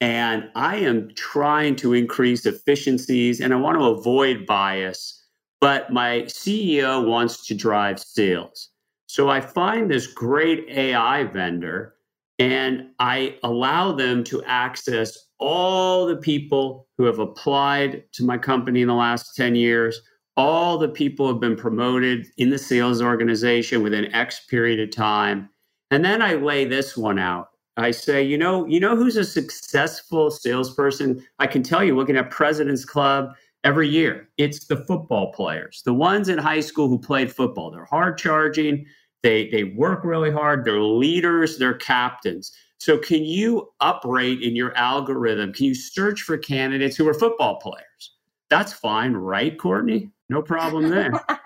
And 0.00 0.50
I 0.54 0.76
am 0.76 1.14
trying 1.14 1.76
to 1.76 1.92
increase 1.92 2.46
efficiencies 2.46 3.40
and 3.40 3.52
I 3.52 3.56
want 3.56 3.78
to 3.78 3.84
avoid 3.86 4.46
bias, 4.46 5.22
but 5.60 5.92
my 5.92 6.22
CEO 6.22 7.06
wants 7.06 7.46
to 7.46 7.54
drive 7.54 8.00
sales. 8.00 8.70
So 9.06 9.28
I 9.28 9.40
find 9.40 9.90
this 9.90 10.06
great 10.06 10.66
AI 10.68 11.24
vendor 11.24 11.96
and 12.38 12.88
I 12.98 13.36
allow 13.42 13.92
them 13.92 14.24
to 14.24 14.42
access 14.44 15.26
all 15.38 16.06
the 16.06 16.16
people 16.16 16.88
who 16.96 17.04
have 17.04 17.18
applied 17.18 18.04
to 18.12 18.24
my 18.24 18.38
company 18.38 18.80
in 18.80 18.88
the 18.88 18.94
last 18.94 19.36
10 19.36 19.54
years, 19.54 20.00
all 20.36 20.78
the 20.78 20.88
people 20.88 21.26
who 21.26 21.32
have 21.32 21.40
been 21.40 21.56
promoted 21.56 22.26
in 22.38 22.48
the 22.48 22.56
sales 22.56 23.02
organization 23.02 23.82
within 23.82 24.14
X 24.14 24.46
period 24.46 24.80
of 24.80 24.90
time. 24.90 25.50
And 25.90 26.02
then 26.02 26.22
I 26.22 26.34
lay 26.34 26.64
this 26.64 26.96
one 26.96 27.18
out. 27.18 27.49
I 27.80 27.90
say, 27.90 28.22
you 28.22 28.38
know, 28.38 28.66
you 28.66 28.80
know 28.80 28.96
who's 28.96 29.16
a 29.16 29.24
successful 29.24 30.30
salesperson? 30.30 31.24
I 31.38 31.46
can 31.46 31.62
tell 31.62 31.82
you 31.84 31.96
looking 31.96 32.16
at 32.16 32.30
President's 32.30 32.84
Club 32.84 33.34
every 33.64 33.88
year. 33.88 34.28
It's 34.38 34.66
the 34.66 34.76
football 34.76 35.32
players, 35.32 35.82
the 35.84 35.94
ones 35.94 36.28
in 36.28 36.38
high 36.38 36.60
school 36.60 36.88
who 36.88 36.98
played 36.98 37.32
football. 37.32 37.70
They're 37.70 37.84
hard 37.84 38.18
charging, 38.18 38.86
they 39.22 39.48
they 39.50 39.64
work 39.64 40.04
really 40.04 40.30
hard, 40.30 40.64
they're 40.64 40.80
leaders, 40.80 41.58
they're 41.58 41.74
captains. 41.74 42.52
So, 42.78 42.96
can 42.96 43.24
you 43.24 43.70
uprate 43.80 44.40
in 44.40 44.56
your 44.56 44.74
algorithm? 44.76 45.52
Can 45.52 45.66
you 45.66 45.74
search 45.74 46.22
for 46.22 46.38
candidates 46.38 46.96
who 46.96 47.06
are 47.08 47.14
football 47.14 47.56
players? 47.60 48.14
That's 48.48 48.72
fine, 48.72 49.12
right, 49.12 49.58
Courtney? 49.58 50.10
No 50.28 50.42
problem 50.42 50.88
there. 50.88 51.12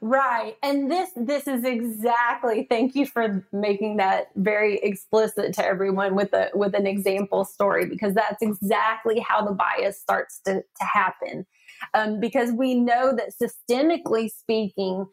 right. 0.00 0.56
And 0.62 0.90
this 0.90 1.10
this 1.16 1.46
is 1.46 1.64
exactly 1.64 2.66
thank 2.68 2.94
you 2.94 3.06
for 3.06 3.46
making 3.52 3.98
that 3.98 4.30
very 4.36 4.78
explicit 4.78 5.54
to 5.54 5.64
everyone 5.64 6.14
with 6.14 6.32
a 6.32 6.50
with 6.54 6.74
an 6.74 6.86
example 6.86 7.44
story 7.44 7.86
because 7.86 8.14
that's 8.14 8.42
exactly 8.42 9.20
how 9.20 9.44
the 9.44 9.52
bias 9.52 10.00
starts 10.00 10.40
to, 10.46 10.62
to 10.62 10.84
happen. 10.84 11.46
Um, 11.94 12.20
because 12.20 12.52
we 12.52 12.74
know 12.74 13.14
that 13.16 13.32
systemically 13.40 14.30
speaking 14.30 15.06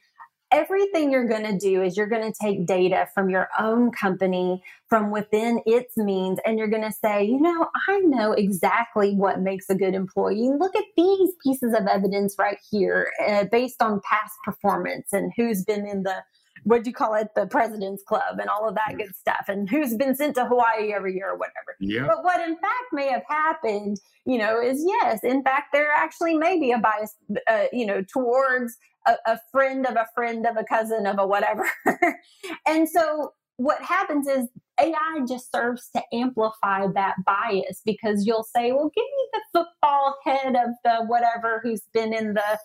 everything 0.52 1.12
you're 1.12 1.28
going 1.28 1.44
to 1.44 1.58
do 1.58 1.82
is 1.82 1.98
you're 1.98 2.08
going 2.08 2.32
to 2.32 2.38
take 2.40 2.66
data 2.66 3.08
from 3.14 3.30
your 3.30 3.50
own 3.60 3.92
company 3.92 4.62
from 4.88 5.12
within 5.12 5.62
its 5.66 5.98
means 5.98 6.40
and 6.46 6.58
you're 6.58 6.70
going 6.70 6.84
to 6.84 6.92
say 6.92 7.24
you 7.24 7.40
know 7.40 7.68
i 7.88 8.00
know 8.00 8.32
exactly 8.32 9.14
what 9.16 9.42
makes 9.42 9.70
a 9.70 9.76
good 9.76 9.94
employee. 9.94 10.52
Look 10.58 10.76
at 10.76 10.84
these 10.96 11.32
pieces 11.44 11.74
of 11.74 11.88
evidence 11.88 12.36
right 12.38 12.60
here 12.72 13.12
uh, 13.28 13.46
based 13.46 13.82
on 13.82 14.02
past 14.02 14.34
performance 14.44 15.14
and 15.14 15.32
who's 15.36 15.64
been 15.64 15.86
in 15.86 16.04
the 16.04 16.24
what 16.64 16.84
do 16.84 16.90
you 16.90 16.94
call 16.94 17.14
it? 17.14 17.30
The 17.34 17.48
president's 17.48 18.04
club 18.04 18.40
and 18.40 18.50
all 18.50 18.68
of 18.68 18.76
that 18.76 18.98
good 18.98 19.16
stuff 19.16 19.46
and 19.48 19.70
who's 19.70 19.96
been 19.96 20.16
sent 20.16 20.36
to 20.36 20.46
hawaii 20.46 20.92
every 20.92 21.14
year 21.16 21.30
or 21.30 21.38
whatever. 21.38 21.76
Yeah. 21.80 22.06
but 22.08 22.24
what 22.24 22.42
in 22.42 22.56
fact 22.56 22.92
may 22.92 23.08
have 23.08 23.24
happened 23.30 24.02
you 24.26 24.38
know 24.38 24.60
is 24.60 24.84
yes 24.86 25.24
in 25.24 25.44
fact 25.44 25.68
there 25.72 25.92
actually 25.92 26.36
may 26.36 26.60
be 26.60 26.72
a 26.72 26.80
bias 26.80 27.16
uh, 27.48 27.66
you 27.72 27.86
know 27.86 28.02
towards 28.02 28.78
a, 29.08 29.16
a 29.26 29.40
friend 29.52 29.86
of 29.86 29.96
a 29.96 30.08
friend 30.14 30.46
of 30.46 30.58
a 30.58 30.64
cousin 30.64 31.08
of 31.08 31.20
a 31.20 31.26
whatever. 31.26 31.66
And 32.68 32.88
so 32.88 33.34
what 33.58 33.82
happens 33.82 34.28
is 34.28 34.48
AI 34.80 35.22
just 35.28 35.52
serves 35.52 35.90
to 35.96 36.02
amplify 36.14 36.88
that 36.94 37.16
bias 37.26 37.82
because 37.84 38.26
you'll 38.26 38.44
say, 38.44 38.72
well, 38.72 38.92
give 38.94 39.04
me 39.04 39.28
the 39.34 39.42
football 39.54 40.16
head 40.24 40.56
of 40.56 40.70
the 40.84 41.06
whatever 41.08 41.60
who's 41.64 41.82
been 41.94 42.14
in 42.14 42.34
the 42.34 42.60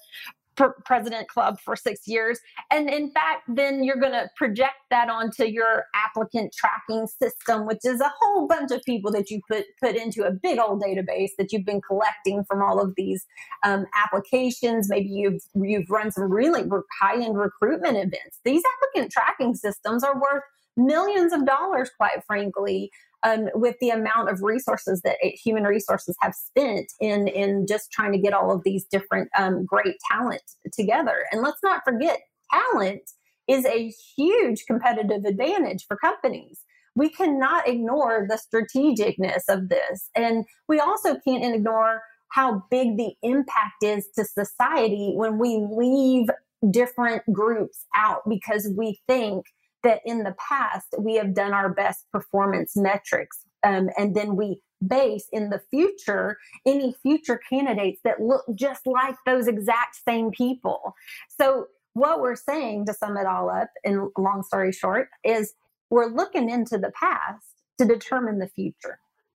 president 0.57 1.29
club 1.29 1.59
for 1.61 1.77
six 1.77 2.07
years. 2.07 2.39
And 2.71 2.89
in 2.89 3.11
fact, 3.11 3.43
then 3.49 3.83
you're 3.85 4.01
going 4.01 4.13
to 4.13 4.29
project 4.37 4.75
that 4.91 5.09
onto 5.09 5.45
your 5.45 5.85
applicant 5.95 6.55
tracking 6.55 7.07
system, 7.07 7.67
which 7.67 7.85
is 7.85 8.01
a 8.01 8.13
whole 8.21 8.47
bunch 8.47 8.71
of 8.71 8.83
people 8.83 9.11
that 9.13 9.31
you 9.31 9.41
put 9.51 9.65
put 9.81 9.97
into 9.97 10.25
a 10.25 10.31
big 10.31 10.59
old 10.59 10.83
database 10.83 11.31
that 11.39 11.53
you've 11.53 11.67
been 11.67 11.81
collecting 11.81 12.45
from 12.45 12.63
all 12.63 12.81
of 12.81 12.95
these 12.97 13.25
um, 13.65 13.87
applications. 13.95 14.89
Maybe 14.89 15.09
you've 15.09 15.43
you've 15.55 15.91
run 15.91 16.11
some 16.11 16.31
really 16.31 16.65
high 17.01 17.23
end 17.23 17.37
recruitment 17.37 17.97
events. 17.97 18.41
These 18.45 18.63
applicant 18.77 19.13
tracking 19.13 19.55
systems 19.55 20.05
are 20.05 20.15
worth 20.15 20.43
millions 20.77 21.33
of 21.33 21.47
dollars, 21.47 21.91
quite 21.97 22.25
frankly 22.27 22.91
um, 23.23 23.49
with 23.55 23.76
the 23.81 23.91
amount 23.91 24.31
of 24.31 24.43
resources 24.43 25.02
that 25.02 25.17
human 25.23 25.64
resources 25.64 26.17
have 26.21 26.35
spent 26.35 26.93
in 27.00 27.29
in 27.29 27.67
just 27.67 27.91
trying 27.93 28.12
to 28.12 28.19
get 28.19 28.33
all 28.33 28.52
of 28.52 28.62
these 28.64 28.85
different 28.85 29.29
um, 29.38 29.64
great 29.64 29.97
talent 30.11 30.43
together. 30.73 31.26
And 31.31 31.43
let's 31.43 31.62
not 31.62 31.83
forget, 31.85 32.21
talent 32.52 33.02
is 33.49 33.64
a 33.67 33.93
huge 34.17 34.64
competitive 34.67 35.25
advantage 35.25 35.87
for 35.87 35.97
companies. 35.97 36.61
We 36.95 37.09
cannot 37.09 37.69
ignore 37.69 38.29
the 38.29 38.38
strategicness 38.38 39.43
of 39.49 39.69
this, 39.69 40.11
and 40.14 40.45
we 40.69 40.79
also 40.79 41.17
can't 41.26 41.55
ignore 41.55 42.02
how 42.29 42.64
big 42.71 42.97
the 42.97 43.14
impact 43.23 43.83
is 43.83 44.09
to 44.17 44.25
society 44.25 45.12
when 45.14 45.38
we 45.38 45.67
leave 45.71 46.29
different 46.71 47.23
groups 47.33 47.87
out 47.95 48.23
because 48.29 48.69
we 48.76 49.00
think 49.07 49.45
that 49.83 50.01
in 50.05 50.23
the 50.23 50.35
past 50.39 50.87
we 50.99 51.17
have 51.17 51.35
done 51.35 51.53
our 51.53 51.69
best 51.69 52.07
performance 52.12 52.77
metrics 52.77 53.45
um, 53.65 53.91
and 53.97 54.15
then 54.15 54.37
we 54.37 54.61
base 54.87 55.29
in 55.33 55.51
the 55.51 55.61
future 55.71 56.39
any 56.67 56.95
future 57.03 57.41
candidates 57.49 58.01
that 58.05 58.21
look 58.21 58.45
just 58.55 58.87
like 58.87 59.15
those 59.27 59.47
exact 59.47 59.97
same 60.07 60.31
people. 60.31 60.95
So 61.41 61.67
what 61.95 62.21
we're 62.21 62.37
saying 62.37 62.87
to 62.87 62.95
sum 62.95 63.17
it 63.17 63.27
all 63.27 63.51
up 63.51 63.71
in 63.85 64.11
long 64.17 64.43
story 64.43 64.73
short 64.73 65.09
is 65.25 65.55
we're 65.91 66.07
looking 66.09 66.51
into 66.51 66.79
the 66.79 66.91
past 66.99 67.47
to 67.79 67.85
determine 67.85 68.39
the 68.39 68.49
future. 68.49 68.99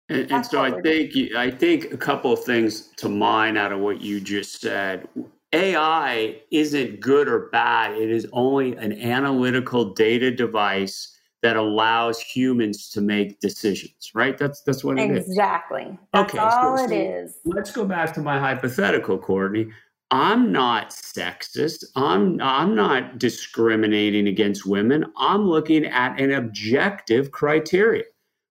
And, 0.09 0.29
and 0.31 0.45
so 0.45 0.62
i 0.62 0.81
think 0.81 1.13
i 1.33 1.50
think 1.50 1.93
a 1.93 1.97
couple 1.97 2.33
of 2.33 2.43
things 2.43 2.89
to 2.97 3.07
mine 3.07 3.55
out 3.55 3.71
of 3.71 3.79
what 3.79 4.01
you 4.01 4.19
just 4.19 4.59
said 4.59 5.07
AI 5.53 6.41
isn't 6.51 7.00
good 7.00 7.27
or 7.27 7.50
bad. 7.51 7.95
It 7.95 8.10
is 8.10 8.27
only 8.33 8.75
an 8.75 8.93
analytical 8.93 9.93
data 9.93 10.31
device 10.31 11.15
that 11.43 11.55
allows 11.57 12.19
humans 12.19 12.89
to 12.89 13.01
make 13.01 13.39
decisions, 13.39 14.12
right? 14.15 14.38
That's 14.38 14.62
that's 14.62 14.83
what 14.83 14.98
it 14.98 15.12
exactly. 15.12 15.19
is. 15.19 15.27
Exactly. 15.27 16.00
That's 16.13 16.33
okay, 16.33 16.38
all 16.39 16.77
so, 16.77 16.88
so 16.88 16.93
is. 16.93 17.39
Let's 17.45 17.72
go 17.72 17.86
back 17.86 18.13
to 18.15 18.22
my 18.22 18.39
hypothetical, 18.39 19.17
Courtney. 19.17 19.67
I'm 20.10 20.51
not 20.51 20.91
sexist. 20.91 21.83
I'm 21.95 22.39
I'm 22.41 22.75
not 22.75 23.19
discriminating 23.19 24.27
against 24.27 24.65
women. 24.65 25.05
I'm 25.17 25.48
looking 25.48 25.86
at 25.86 26.19
an 26.19 26.31
objective 26.31 27.31
criteria. 27.31 28.03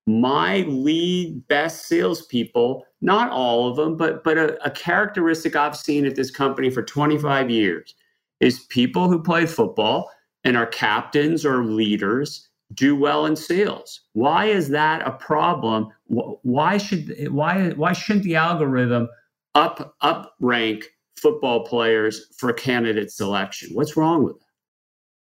My 0.07 0.61
lead 0.63 1.47
best 1.49 1.87
salespeople, 1.87 2.85
not 3.01 3.31
all 3.31 3.69
of 3.69 3.77
them, 3.77 3.97
but 3.97 4.25
but 4.25 4.37
a, 4.37 4.65
a 4.67 4.71
characteristic 4.71 5.55
I've 5.55 5.77
seen 5.77 6.07
at 6.07 6.17
this 6.17 6.31
company 6.31 6.71
for 6.71 6.83
25 6.83 7.51
years 7.51 7.95
is 8.41 8.61
people 8.65 9.09
who 9.09 9.23
play 9.23 9.47
football 9.47 10.11
and 10.45 10.57
are 10.57 10.67
captains 10.67 11.47
or 11.47 11.65
leaders 11.65 12.49
do 12.75 12.97
well 12.97 13.27
in 13.27 13.37
sales. 13.37 14.01
Why 14.15 14.47
is 14.47 14.71
that 14.71 15.07
a 15.07 15.13
problem? 15.13 15.89
Why 16.07 16.79
should 16.79 17.29
why 17.31 17.71
why 17.71 17.93
shouldn't 17.93 18.25
the 18.25 18.37
algorithm 18.37 19.09
up 19.55 19.95
up 20.01 20.35
rank 20.41 20.87
football 21.17 21.65
players 21.65 22.27
for 22.37 22.53
candidate 22.53 23.13
selection? 23.13 23.71
What's 23.75 23.97
wrong 23.97 24.25
with? 24.25 24.42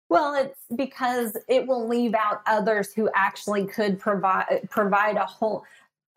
Well, 0.10 0.36
it's 0.36 0.60
because 0.76 1.36
it 1.50 1.68
will 1.68 1.88
leave 1.88 2.14
out 2.14 2.42
others 2.46 2.94
who 2.94 3.10
actually 3.14 3.66
could 3.66 4.00
provide 4.00 4.68
provide 4.70 5.18
a 5.18 5.26
whole 5.26 5.66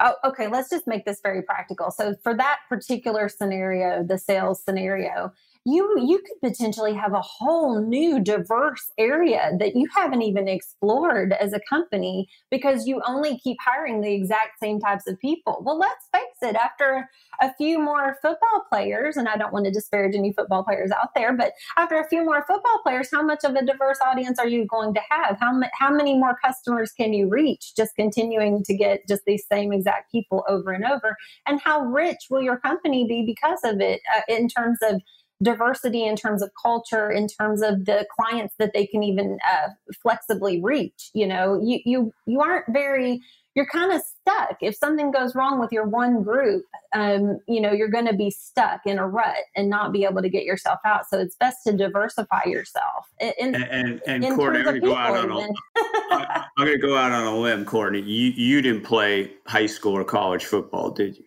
Oh, 0.03 0.15
okay, 0.25 0.49
let's 0.49 0.71
just 0.71 0.87
make 0.87 1.05
this 1.05 1.21
very 1.23 1.43
practical. 1.43 1.91
So 1.91 2.15
for 2.23 2.35
that 2.35 2.61
particular 2.71 3.29
scenario, 3.29 4.03
the 4.03 4.17
sales 4.17 4.63
scenario, 4.65 5.31
you 5.65 6.01
you 6.01 6.19
could 6.19 6.51
potentially 6.51 6.95
have 6.95 7.13
a 7.13 7.21
whole 7.21 7.81
new 7.81 8.21
diverse 8.21 8.91
area 8.99 9.53
that 9.59 9.77
you 9.77 9.87
haven't 9.95 10.23
even 10.23 10.49
explored 10.49 11.33
as 11.35 11.53
a 11.53 11.61
company 11.69 12.29
because 12.51 12.87
you 12.87 13.03
only 13.07 13.39
keep 13.39 13.59
hiring 13.61 14.01
the 14.01 14.13
exact 14.13 14.59
same 14.61 14.81
types 14.81 15.07
of 15.07 15.19
people. 15.19 15.63
Well 15.65 15.79
let's 15.79 16.09
face 16.13 16.51
it 16.51 16.57
after 16.57 17.09
a 17.41 17.55
few 17.55 17.79
more 17.79 18.17
football 18.23 18.65
players 18.69 19.17
and 19.17 19.29
i 19.29 19.37
don't 19.37 19.53
want 19.53 19.65
to 19.65 19.71
disparage 19.71 20.15
any 20.15 20.33
football 20.33 20.63
players 20.63 20.91
out 20.91 21.09
there 21.15 21.35
but 21.35 21.53
after 21.77 21.99
a 21.99 22.09
few 22.09 22.25
more 22.25 22.45
football 22.47 22.81
players 22.83 23.09
how 23.13 23.23
much 23.23 23.45
of 23.45 23.55
a 23.55 23.65
diverse 23.65 23.99
audience 24.05 24.39
are 24.39 24.49
you 24.49 24.67
going 24.67 24.95
to 24.95 25.01
have? 25.11 25.39
How, 25.41 25.61
how 25.79 25.91
many 25.91 26.19
more 26.19 26.37
customers 26.43 26.93
can 26.93 27.13
you 27.13 27.29
reach 27.29 27.75
just 27.77 27.95
continuing 27.97 28.63
to 28.65 28.75
get 28.75 29.07
just 29.09 29.23
these 29.27 29.45
same 29.51 29.73
exact 29.73 30.11
people 30.11 30.45
over 30.49 30.73
and 30.73 30.85
over? 30.85 31.17
And 31.47 31.61
how 31.61 31.81
rich 31.83 32.27
will 32.31 32.43
your 32.43 32.59
company 32.59 33.07
be 33.07 33.25
because 33.25 33.61
of 33.65 33.81
it 33.81 34.01
uh, 34.17 34.23
in 34.29 34.49
terms 34.49 34.79
of 34.83 35.01
diversity 35.43 36.05
in 36.05 36.17
terms 36.17 36.43
of 36.43 36.51
culture 36.61 37.11
in 37.11 37.27
terms 37.27 37.63
of 37.63 37.87
the 37.87 38.07
clients 38.15 38.55
that 38.59 38.73
they 38.75 38.87
can 38.87 39.03
even 39.03 39.39
uh, 39.51 39.69
flexibly 40.03 40.61
reach 40.63 41.11
you 41.15 41.27
know? 41.27 41.61
You 41.63 41.81
you 41.85 42.13
you 42.27 42.41
aren't 42.41 42.67
very 42.71 43.21
you're 43.57 43.67
kind 43.67 43.93
of 43.93 44.01
stuck. 44.01 44.59
If 44.61 44.77
something 44.77 45.11
goes 45.11 45.35
wrong 45.35 45.59
with 45.59 45.73
your 45.73 45.85
one 45.87 46.23
group 46.23 46.65
um, 46.95 47.39
you 47.49 47.61
know 47.61 47.73
you're 47.73 47.89
going 47.89 48.07
to 48.07 48.15
be 48.15 48.31
stuck 48.31 48.81
in 48.87 48.99
a 48.99 49.07
rut 49.07 49.37
and 49.57 49.71
not 49.71 49.93
be 49.93 50.05
able 50.05 50.23
to 50.23 50.29
get 50.29 50.45
yourself 50.45 50.79
out. 50.85 51.09
So 51.09 51.19
it's 51.19 51.37
best 51.37 51.59
to 51.67 51.77
diversify 51.77 52.45
yourself 52.47 53.07
in, 53.21 53.55
and 53.55 54.01
and, 54.07 54.25
and 54.25 54.37
courtney 54.37 54.59
i'm 54.59 54.65
going 54.65 54.81
to 54.81 54.87
go 54.87 54.95
out 54.95 55.17
on 55.17 55.31
a 55.31 55.55
i'm 56.57 56.67
going 56.67 56.73
to 56.73 56.79
go 56.79 56.97
out 56.97 57.13
on 57.13 57.27
a 57.27 57.37
limb 57.37 57.65
courtney. 57.65 58.01
You 58.01 58.31
you 58.31 58.63
didn't 58.63 58.83
play 58.83 59.33
high 59.47 59.67
school 59.67 59.97
or 59.97 60.05
college 60.05 60.45
football 60.45 60.91
did 60.91 61.17
you 61.17 61.25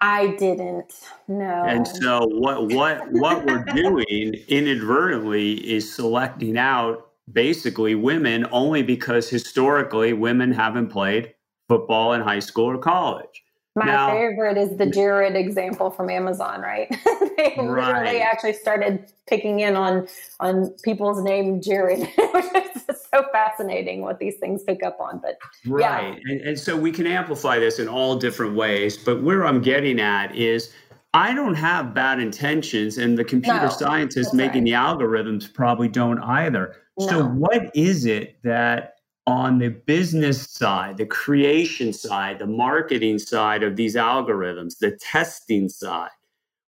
I 0.00 0.28
didn't. 0.38 1.08
No. 1.28 1.64
And 1.66 1.86
so 1.86 2.26
what 2.26 2.68
what 2.68 3.10
what 3.12 3.44
we're 3.44 3.64
doing 3.64 4.34
inadvertently 4.48 5.54
is 5.54 5.92
selecting 5.92 6.56
out 6.56 7.10
basically 7.32 7.94
women 7.94 8.46
only 8.50 8.82
because 8.82 9.28
historically 9.28 10.12
women 10.12 10.52
haven't 10.52 10.88
played 10.88 11.34
football 11.68 12.12
in 12.12 12.20
high 12.20 12.38
school 12.38 12.66
or 12.66 12.78
college. 12.78 13.44
My 13.80 13.86
now, 13.86 14.10
favorite 14.10 14.58
is 14.58 14.76
the 14.76 14.84
Jared 14.84 15.34
example 15.34 15.90
from 15.90 16.10
Amazon, 16.10 16.60
right? 16.60 16.86
they 17.38 17.54
right. 17.56 17.86
literally 17.86 18.20
actually 18.20 18.52
started 18.52 19.10
picking 19.26 19.60
in 19.60 19.74
on 19.74 20.06
on 20.38 20.74
people's 20.84 21.22
name 21.22 21.62
Jared, 21.62 22.00
which 22.34 22.44
is 22.54 23.06
so 23.10 23.24
fascinating 23.32 24.02
what 24.02 24.18
these 24.18 24.36
things 24.36 24.62
pick 24.64 24.82
up 24.82 25.00
on. 25.00 25.18
But 25.18 25.38
right, 25.66 26.12
yeah. 26.12 26.30
and, 26.30 26.40
and 26.42 26.58
so 26.58 26.76
we 26.76 26.92
can 26.92 27.06
amplify 27.06 27.58
this 27.58 27.78
in 27.78 27.88
all 27.88 28.16
different 28.16 28.54
ways. 28.54 28.98
But 28.98 29.22
where 29.22 29.46
I'm 29.46 29.62
getting 29.62 29.98
at 29.98 30.36
is. 30.36 30.72
I 31.12 31.34
don't 31.34 31.54
have 31.54 31.92
bad 31.92 32.20
intentions, 32.20 32.96
and 32.96 33.18
the 33.18 33.24
computer 33.24 33.64
no, 33.64 33.68
scientists 33.68 34.32
making 34.32 34.62
right. 34.62 34.64
the 34.66 35.04
algorithms 35.04 35.52
probably 35.52 35.88
don't 35.88 36.20
either. 36.20 36.76
No. 37.00 37.08
So, 37.08 37.24
what 37.24 37.74
is 37.74 38.04
it 38.04 38.36
that 38.44 38.99
on 39.30 39.58
the 39.58 39.68
business 39.68 40.50
side, 40.50 40.96
the 40.96 41.06
creation 41.06 41.92
side, 41.92 42.38
the 42.38 42.46
marketing 42.46 43.18
side 43.18 43.62
of 43.62 43.76
these 43.76 43.94
algorithms, 43.94 44.78
the 44.78 44.92
testing 45.00 45.68
side, 45.68 46.10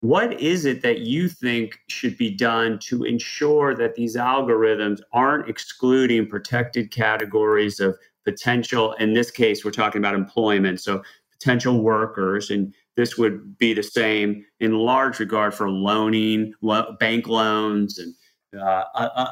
what 0.01 0.41
is 0.41 0.65
it 0.65 0.83
that 0.83 1.01
you 1.01 1.29
think 1.29 1.79
should 1.89 2.17
be 2.17 2.31
done 2.31 2.79
to 2.81 3.05
ensure 3.05 3.75
that 3.75 3.95
these 3.95 4.17
algorithms 4.17 5.01
aren't 5.13 5.49
excluding 5.49 6.29
protected 6.29 6.91
categories 6.91 7.81
of 7.81 7.97
potential? 8.25 8.93
In 8.95 9.15
this 9.15 9.31
case, 9.31 9.65
we're 9.65 9.71
talking 9.71 10.01
about 10.01 10.15
employment. 10.15 10.81
So, 10.81 11.03
potential 11.33 11.83
workers, 11.83 12.51
and 12.51 12.75
this 12.97 13.19
would 13.19 13.59
be 13.59 13.75
the 13.75 13.83
same 13.83 14.45
in 14.61 14.73
large 14.73 15.19
regard 15.19 15.55
for 15.55 15.69
loaning, 15.69 16.55
lo- 16.63 16.97
bank 16.99 17.27
loans, 17.27 17.99
and 17.99 18.15
uh, 18.55 18.85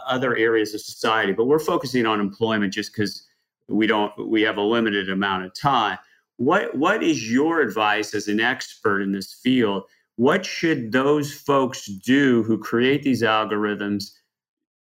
other 0.06 0.36
areas 0.36 0.74
of 0.74 0.80
society. 0.80 1.32
But 1.32 1.46
we're 1.46 1.58
focusing 1.58 2.06
on 2.06 2.20
employment 2.20 2.72
just 2.72 2.92
because 2.92 3.26
we 3.68 3.86
don't 3.86 4.12
we 4.28 4.42
have 4.42 4.56
a 4.56 4.62
limited 4.62 5.08
amount 5.08 5.44
of 5.44 5.54
time. 5.54 5.98
What 6.36 6.76
what 6.76 7.02
is 7.02 7.30
your 7.30 7.60
advice 7.60 8.14
as 8.14 8.28
an 8.28 8.40
expert 8.40 9.00
in 9.00 9.12
this 9.12 9.32
field? 9.32 9.84
What 10.16 10.44
should 10.44 10.92
those 10.92 11.32
folks 11.32 11.86
do 11.86 12.42
who 12.44 12.58
create 12.58 13.02
these 13.02 13.22
algorithms 13.22 14.12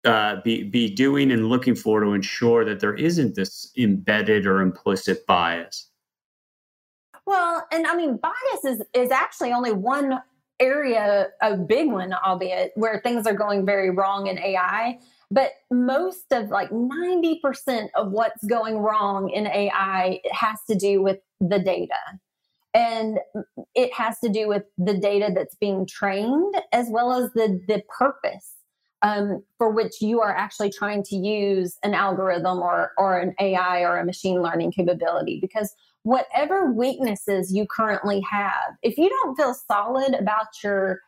uh, 0.04 0.36
be 0.42 0.64
be 0.64 0.92
doing 0.92 1.30
and 1.30 1.48
looking 1.48 1.74
for 1.74 2.00
to 2.00 2.12
ensure 2.12 2.64
that 2.64 2.80
there 2.80 2.94
isn't 2.94 3.34
this 3.34 3.70
embedded 3.76 4.46
or 4.46 4.60
implicit 4.60 5.26
bias? 5.26 5.88
Well, 7.24 7.66
and 7.70 7.86
I 7.86 7.94
mean, 7.94 8.16
bias 8.16 8.64
is 8.64 8.82
is 8.94 9.10
actually 9.10 9.52
only 9.52 9.72
one 9.72 10.20
area, 10.60 11.28
a 11.40 11.56
big 11.56 11.90
one, 11.90 12.12
albeit, 12.12 12.72
where 12.76 13.00
things 13.00 13.26
are 13.26 13.34
going 13.34 13.66
very 13.66 13.90
wrong 13.90 14.26
in 14.26 14.38
AI. 14.38 14.98
But 15.30 15.52
most 15.70 16.30
of 16.30 16.50
like 16.50 16.70
90% 16.70 17.88
of 17.94 18.12
what's 18.12 18.44
going 18.44 18.78
wrong 18.78 19.30
in 19.30 19.46
AI 19.46 20.20
has 20.30 20.58
to 20.68 20.74
do 20.74 21.02
with 21.02 21.18
the 21.40 21.58
data. 21.58 21.94
And 22.74 23.18
it 23.74 23.92
has 23.94 24.18
to 24.20 24.28
do 24.28 24.48
with 24.48 24.64
the 24.78 24.96
data 24.96 25.30
that's 25.34 25.54
being 25.56 25.86
trained 25.86 26.54
as 26.72 26.88
well 26.90 27.12
as 27.12 27.30
the, 27.32 27.60
the 27.66 27.82
purpose 27.98 28.54
um, 29.02 29.42
for 29.58 29.70
which 29.70 30.00
you 30.00 30.20
are 30.20 30.34
actually 30.34 30.70
trying 30.70 31.02
to 31.04 31.16
use 31.16 31.76
an 31.82 31.92
algorithm 31.92 32.58
or, 32.58 32.92
or 32.96 33.18
an 33.18 33.34
AI 33.40 33.80
or 33.80 33.98
a 33.98 34.04
machine 34.04 34.42
learning 34.42 34.72
capability. 34.72 35.38
Because 35.40 35.74
whatever 36.02 36.72
weaknesses 36.72 37.52
you 37.52 37.66
currently 37.66 38.22
have, 38.30 38.74
if 38.82 38.96
you 38.98 39.08
don't 39.08 39.36
feel 39.36 39.54
solid 39.54 40.14
about 40.14 40.46
your 40.62 41.00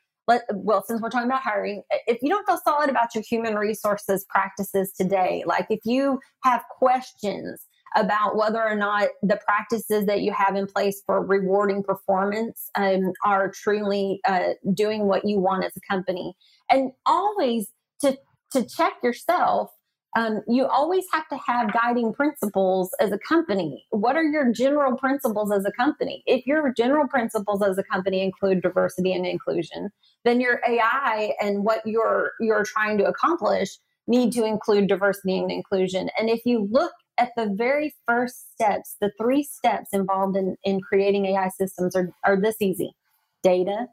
well, 0.54 0.82
since 0.86 1.02
we're 1.02 1.10
talking 1.10 1.28
about 1.28 1.42
hiring, 1.42 1.82
if 2.06 2.18
you 2.22 2.30
don't 2.30 2.46
feel 2.46 2.58
solid 2.64 2.88
about 2.88 3.14
your 3.14 3.22
human 3.28 3.56
resources 3.56 4.24
practices 4.30 4.90
today, 4.92 5.44
like 5.46 5.66
if 5.68 5.80
you 5.84 6.18
have 6.44 6.62
questions 6.78 7.66
about 7.94 8.36
whether 8.36 8.62
or 8.62 8.74
not 8.74 9.08
the 9.22 9.38
practices 9.44 10.06
that 10.06 10.22
you 10.22 10.32
have 10.32 10.56
in 10.56 10.66
place 10.66 11.02
for 11.06 11.24
rewarding 11.24 11.82
performance 11.82 12.70
um, 12.74 13.12
are 13.24 13.50
truly 13.50 14.20
uh, 14.24 14.54
doing 14.72 15.06
what 15.06 15.26
you 15.26 15.38
want 15.38 15.64
as 15.64 15.72
a 15.76 15.92
company, 15.92 16.34
and 16.70 16.90
always 17.06 17.68
to 18.00 18.16
to 18.52 18.64
check 18.64 18.94
yourself 19.02 19.70
um, 20.16 20.42
you 20.46 20.66
always 20.66 21.04
have 21.12 21.28
to 21.28 21.38
have 21.44 21.72
guiding 21.72 22.12
principles 22.12 22.94
as 23.00 23.10
a 23.10 23.18
company. 23.18 23.84
What 23.90 24.16
are 24.16 24.22
your 24.22 24.52
general 24.52 24.96
principles 24.96 25.50
as 25.52 25.64
a 25.64 25.72
company? 25.72 26.22
If 26.26 26.46
your 26.46 26.72
general 26.72 27.08
principles 27.08 27.62
as 27.62 27.78
a 27.78 27.82
company 27.82 28.22
include 28.22 28.62
diversity 28.62 29.12
and 29.12 29.26
inclusion, 29.26 29.90
then 30.24 30.40
your 30.40 30.60
AI 30.66 31.32
and 31.40 31.64
what 31.64 31.80
you're 31.84 32.32
you're 32.40 32.64
trying 32.64 32.98
to 32.98 33.04
accomplish 33.04 33.70
need 34.06 34.32
to 34.32 34.44
include 34.44 34.88
diversity 34.88 35.38
and 35.38 35.50
inclusion. 35.50 36.08
And 36.18 36.28
if 36.30 36.42
you 36.44 36.68
look 36.70 36.92
at 37.18 37.30
the 37.36 37.52
very 37.52 37.94
first 38.06 38.52
steps, 38.52 38.96
the 39.00 39.10
three 39.20 39.42
steps 39.42 39.90
involved 39.92 40.36
in, 40.36 40.56
in 40.64 40.80
creating 40.80 41.26
AI 41.26 41.48
systems 41.48 41.96
are, 41.96 42.10
are 42.24 42.40
this 42.40 42.56
easy 42.60 42.94
data, 43.42 43.86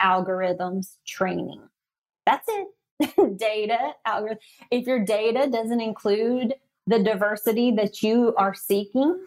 algorithms, 0.00 0.96
training. 1.06 1.60
That's 2.26 2.48
it. 2.48 2.66
data 3.36 3.92
algorithm. 4.04 4.38
If 4.70 4.86
your 4.86 5.04
data 5.04 5.48
doesn't 5.50 5.80
include 5.80 6.54
the 6.86 7.02
diversity 7.02 7.70
that 7.72 8.02
you 8.02 8.34
are 8.36 8.54
seeking, 8.54 9.18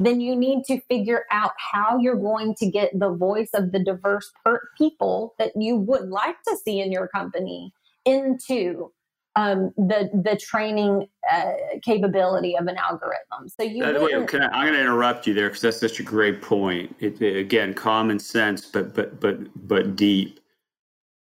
then 0.00 0.20
you 0.20 0.36
need 0.36 0.64
to 0.64 0.80
figure 0.82 1.24
out 1.30 1.52
how 1.58 1.98
you're 1.98 2.16
going 2.16 2.54
to 2.56 2.70
get 2.70 2.96
the 2.98 3.10
voice 3.10 3.50
of 3.54 3.72
the 3.72 3.82
diverse 3.82 4.30
per- 4.44 4.68
people 4.76 5.34
that 5.38 5.52
you 5.56 5.76
would 5.76 6.08
like 6.08 6.40
to 6.46 6.56
see 6.64 6.80
in 6.80 6.92
your 6.92 7.08
company 7.08 7.72
into 8.04 8.92
um, 9.36 9.72
the 9.76 10.10
the 10.12 10.36
training 10.36 11.08
uh, 11.30 11.52
capability 11.82 12.56
of 12.56 12.66
an 12.66 12.76
algorithm. 12.76 13.48
So 13.48 13.62
you. 13.62 13.84
Uh, 13.84 13.92
wait, 14.00 14.14
I, 14.14 14.18
am 14.18 14.26
going 14.26 14.42
to 14.72 14.80
interrupt 14.80 15.26
you 15.26 15.34
there 15.34 15.48
because 15.48 15.62
that's 15.62 15.80
such 15.80 16.00
a 16.00 16.02
great 16.02 16.42
point. 16.42 16.94
It, 16.98 17.20
it, 17.22 17.36
again, 17.36 17.72
common 17.74 18.18
sense, 18.18 18.66
but 18.66 18.94
but 18.94 19.20
but 19.20 19.38
but 19.68 19.94
deep. 19.94 20.40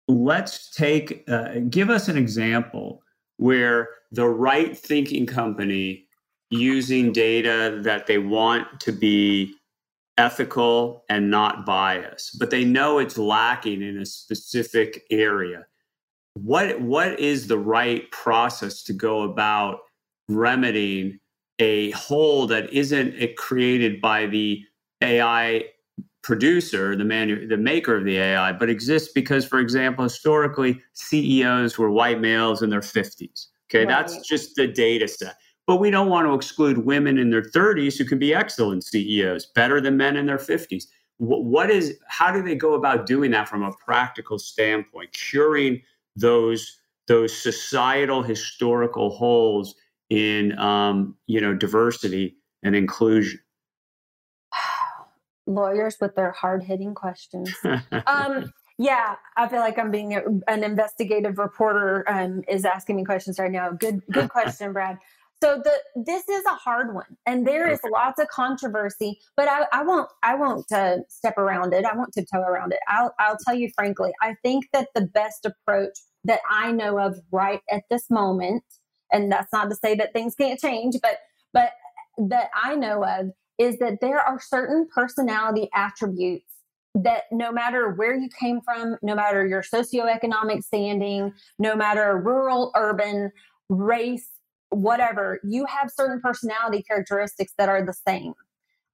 Let's 0.07 0.69
take 0.71 1.23
uh, 1.27 1.59
give 1.69 1.89
us 1.89 2.07
an 2.07 2.17
example 2.17 3.01
where 3.37 3.89
the 4.11 4.27
right 4.27 4.77
thinking 4.77 5.25
company 5.25 6.07
using 6.49 7.11
data 7.11 7.79
that 7.83 8.05
they 8.05 8.17
want 8.17 8.79
to 8.81 8.91
be 8.91 9.55
ethical 10.17 11.03
and 11.09 11.31
not 11.31 11.65
biased, 11.65 12.37
but 12.37 12.49
they 12.51 12.63
know 12.63 12.99
it's 12.99 13.17
lacking 13.17 13.81
in 13.81 13.97
a 13.97 14.05
specific 14.05 15.03
area. 15.09 15.65
What 16.35 16.81
what 16.81 17.19
is 17.19 17.47
the 17.47 17.57
right 17.57 18.09
process 18.11 18.83
to 18.83 18.93
go 18.93 19.23
about 19.23 19.79
remedying 20.27 21.19
a 21.59 21.91
hole 21.91 22.47
that 22.47 22.71
isn't 22.73 23.35
created 23.37 24.01
by 24.01 24.25
the 24.25 24.63
AI 25.01 25.65
producer, 26.23 26.95
the 26.95 27.03
manu- 27.03 27.47
the 27.47 27.57
maker 27.57 27.95
of 27.95 28.05
the 28.05 28.17
AI, 28.17 28.53
but 28.53 28.69
exists 28.69 29.11
because, 29.13 29.45
for 29.45 29.59
example, 29.59 30.03
historically 30.03 30.81
CEOs 30.93 31.77
were 31.77 31.91
white 31.91 32.19
males 32.19 32.61
in 32.63 32.69
their 32.69 32.81
50s. 32.81 33.47
Okay, 33.69 33.79
right. 33.79 33.87
that's 33.87 34.25
just 34.27 34.55
the 34.55 34.67
data 34.67 35.07
set. 35.07 35.35
But 35.67 35.77
we 35.77 35.91
don't 35.91 36.09
want 36.09 36.27
to 36.27 36.33
exclude 36.33 36.85
women 36.85 37.17
in 37.17 37.29
their 37.29 37.41
30s 37.41 37.97
who 37.97 38.05
can 38.05 38.19
be 38.19 38.33
excellent 38.33 38.83
CEOs, 38.83 39.47
better 39.47 39.79
than 39.79 39.97
men 39.97 40.17
in 40.17 40.25
their 40.25 40.37
50s. 40.37 40.85
What 41.17 41.69
is, 41.69 41.97
how 42.07 42.33
do 42.33 42.41
they 42.41 42.55
go 42.55 42.73
about 42.73 43.05
doing 43.05 43.31
that 43.31 43.47
from 43.47 43.63
a 43.63 43.71
practical 43.85 44.39
standpoint, 44.39 45.13
curing 45.13 45.81
those, 46.15 46.79
those 47.07 47.35
societal 47.35 48.23
historical 48.23 49.11
holes 49.11 49.75
in, 50.09 50.57
um, 50.59 51.15
you 51.27 51.39
know, 51.39 51.53
diversity 51.53 52.35
and 52.61 52.75
inclusion? 52.75 53.39
Lawyers 55.45 55.97
with 55.99 56.15
their 56.15 56.31
hard 56.31 56.63
hitting 56.63 56.93
questions. 56.93 57.53
um, 58.05 58.53
yeah, 58.77 59.15
I 59.37 59.47
feel 59.47 59.59
like 59.59 59.77
I'm 59.77 59.91
being 59.91 60.15
a, 60.15 60.21
an 60.47 60.63
investigative 60.63 61.37
reporter 61.37 62.03
um, 62.07 62.43
is 62.47 62.65
asking 62.65 62.95
me 62.95 63.03
questions 63.03 63.39
right 63.39 63.51
now. 63.51 63.71
Good, 63.71 64.01
good 64.11 64.29
question, 64.29 64.73
Brad. 64.73 64.97
So 65.43 65.61
the 65.61 65.73
this 66.05 66.29
is 66.29 66.45
a 66.45 66.55
hard 66.55 66.95
one, 66.95 67.17
and 67.25 67.45
there 67.45 67.69
is 67.69 67.81
lots 67.91 68.17
of 68.17 68.29
controversy. 68.29 69.19
But 69.35 69.49
I, 69.49 69.65
I 69.73 69.83
won't 69.83 70.09
I 70.23 70.35
won't 70.35 70.71
uh, 70.71 70.99
step 71.09 71.37
around 71.37 71.73
it. 71.73 71.83
I 71.83 71.93
won't 71.97 72.13
tiptoe 72.13 72.39
around 72.39 72.71
it. 72.71 72.79
I'll 72.87 73.13
I'll 73.19 73.37
tell 73.45 73.53
you 73.53 73.69
frankly. 73.75 74.13
I 74.21 74.35
think 74.41 74.67
that 74.71 74.87
the 74.95 75.01
best 75.01 75.45
approach 75.45 75.97
that 76.23 76.39
I 76.49 76.71
know 76.71 76.97
of 76.97 77.19
right 77.29 77.59
at 77.69 77.83
this 77.89 78.09
moment, 78.09 78.63
and 79.11 79.29
that's 79.29 79.51
not 79.51 79.69
to 79.69 79.75
say 79.75 79.95
that 79.95 80.13
things 80.13 80.33
can't 80.33 80.57
change, 80.57 80.95
but 81.01 81.17
but 81.51 81.73
that 82.29 82.49
I 82.55 82.75
know 82.75 83.03
of 83.03 83.31
is 83.63 83.79
that 83.79 83.99
there 84.01 84.19
are 84.19 84.39
certain 84.39 84.87
personality 84.93 85.69
attributes 85.73 86.45
that 86.95 87.23
no 87.31 87.51
matter 87.51 87.91
where 87.93 88.15
you 88.15 88.29
came 88.39 88.61
from, 88.61 88.97
no 89.01 89.15
matter 89.15 89.45
your 89.47 89.63
socioeconomic 89.63 90.63
standing, 90.63 91.33
no 91.57 91.75
matter 91.75 92.17
rural, 92.17 92.71
urban, 92.75 93.31
race, 93.69 94.29
whatever, 94.69 95.39
you 95.43 95.65
have 95.65 95.89
certain 95.89 96.19
personality 96.21 96.83
characteristics 96.83 97.53
that 97.57 97.69
are 97.69 97.83
the 97.83 97.93
same. 98.07 98.33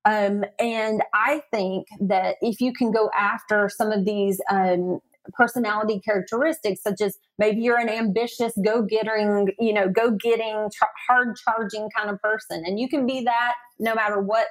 Um, 0.06 0.46
and 0.60 1.04
I 1.14 1.42
think 1.52 1.88
that 2.00 2.38
if 2.42 2.62
you 2.62 2.72
can 2.74 2.92
go 2.92 3.10
after 3.14 3.70
some 3.70 3.92
of 3.92 4.06
these 4.06 4.40
um, 4.50 5.00
personality 5.34 6.00
characteristics, 6.00 6.82
such 6.82 7.02
as 7.02 7.18
maybe 7.38 7.62
you're 7.62 7.80
an 7.80 7.90
ambitious, 7.90 8.54
go 8.64 8.82
getting, 8.82 9.50
you 9.60 9.74
know, 9.74 9.90
go 9.90 10.12
getting, 10.12 10.70
tra- 10.74 10.88
hard 11.08 11.36
charging 11.36 11.90
kind 11.96 12.10
of 12.10 12.22
person, 12.22 12.64
and 12.66 12.80
you 12.80 12.88
can 12.88 13.06
be 13.06 13.24
that 13.26 13.56
no 13.78 13.94
matter 13.94 14.22
what 14.22 14.48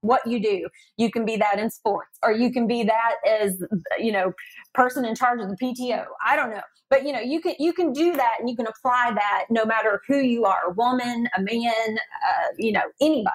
what 0.00 0.26
you 0.26 0.40
do. 0.40 0.68
You 0.96 1.10
can 1.10 1.24
be 1.24 1.36
that 1.36 1.58
in 1.58 1.70
sports 1.70 2.18
or 2.22 2.32
you 2.32 2.52
can 2.52 2.66
be 2.66 2.84
that 2.84 3.16
as 3.28 3.62
you 3.98 4.12
know 4.12 4.32
person 4.74 5.04
in 5.04 5.14
charge 5.14 5.40
of 5.40 5.48
the 5.48 5.56
pto 5.56 6.04
i 6.24 6.36
don't 6.36 6.50
know. 6.50 6.62
But 6.88 7.06
you 7.06 7.12
know 7.12 7.20
you 7.20 7.40
can 7.40 7.54
you 7.58 7.72
can 7.72 7.92
do 7.92 8.12
that 8.12 8.36
and 8.40 8.48
you 8.48 8.56
can 8.56 8.66
apply 8.66 9.12
that 9.14 9.46
no 9.50 9.64
matter 9.64 10.00
who 10.08 10.18
you 10.18 10.44
are 10.44 10.68
a 10.68 10.72
woman 10.72 11.28
a 11.36 11.42
man 11.42 11.98
uh, 11.98 12.48
you 12.58 12.72
know 12.72 12.82
anybody. 13.00 13.34